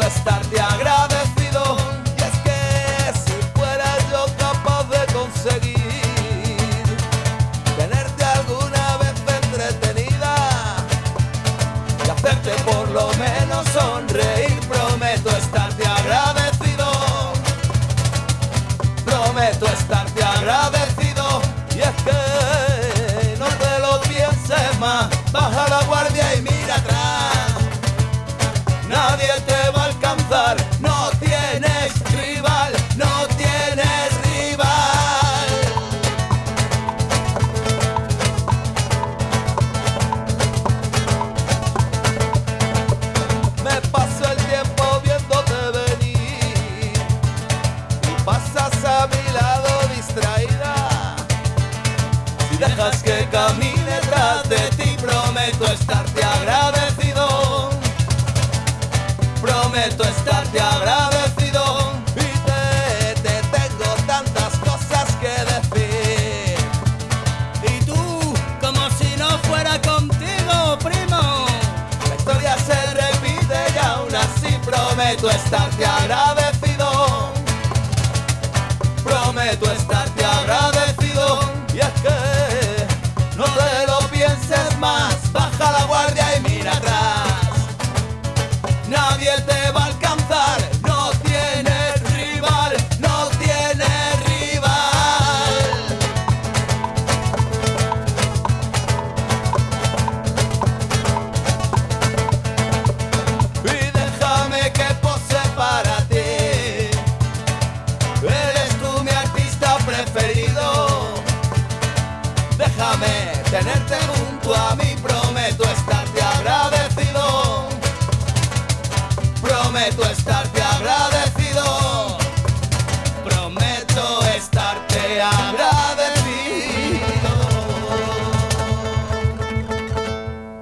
Estarte 0.09 0.59
agradecido. 0.59 1.08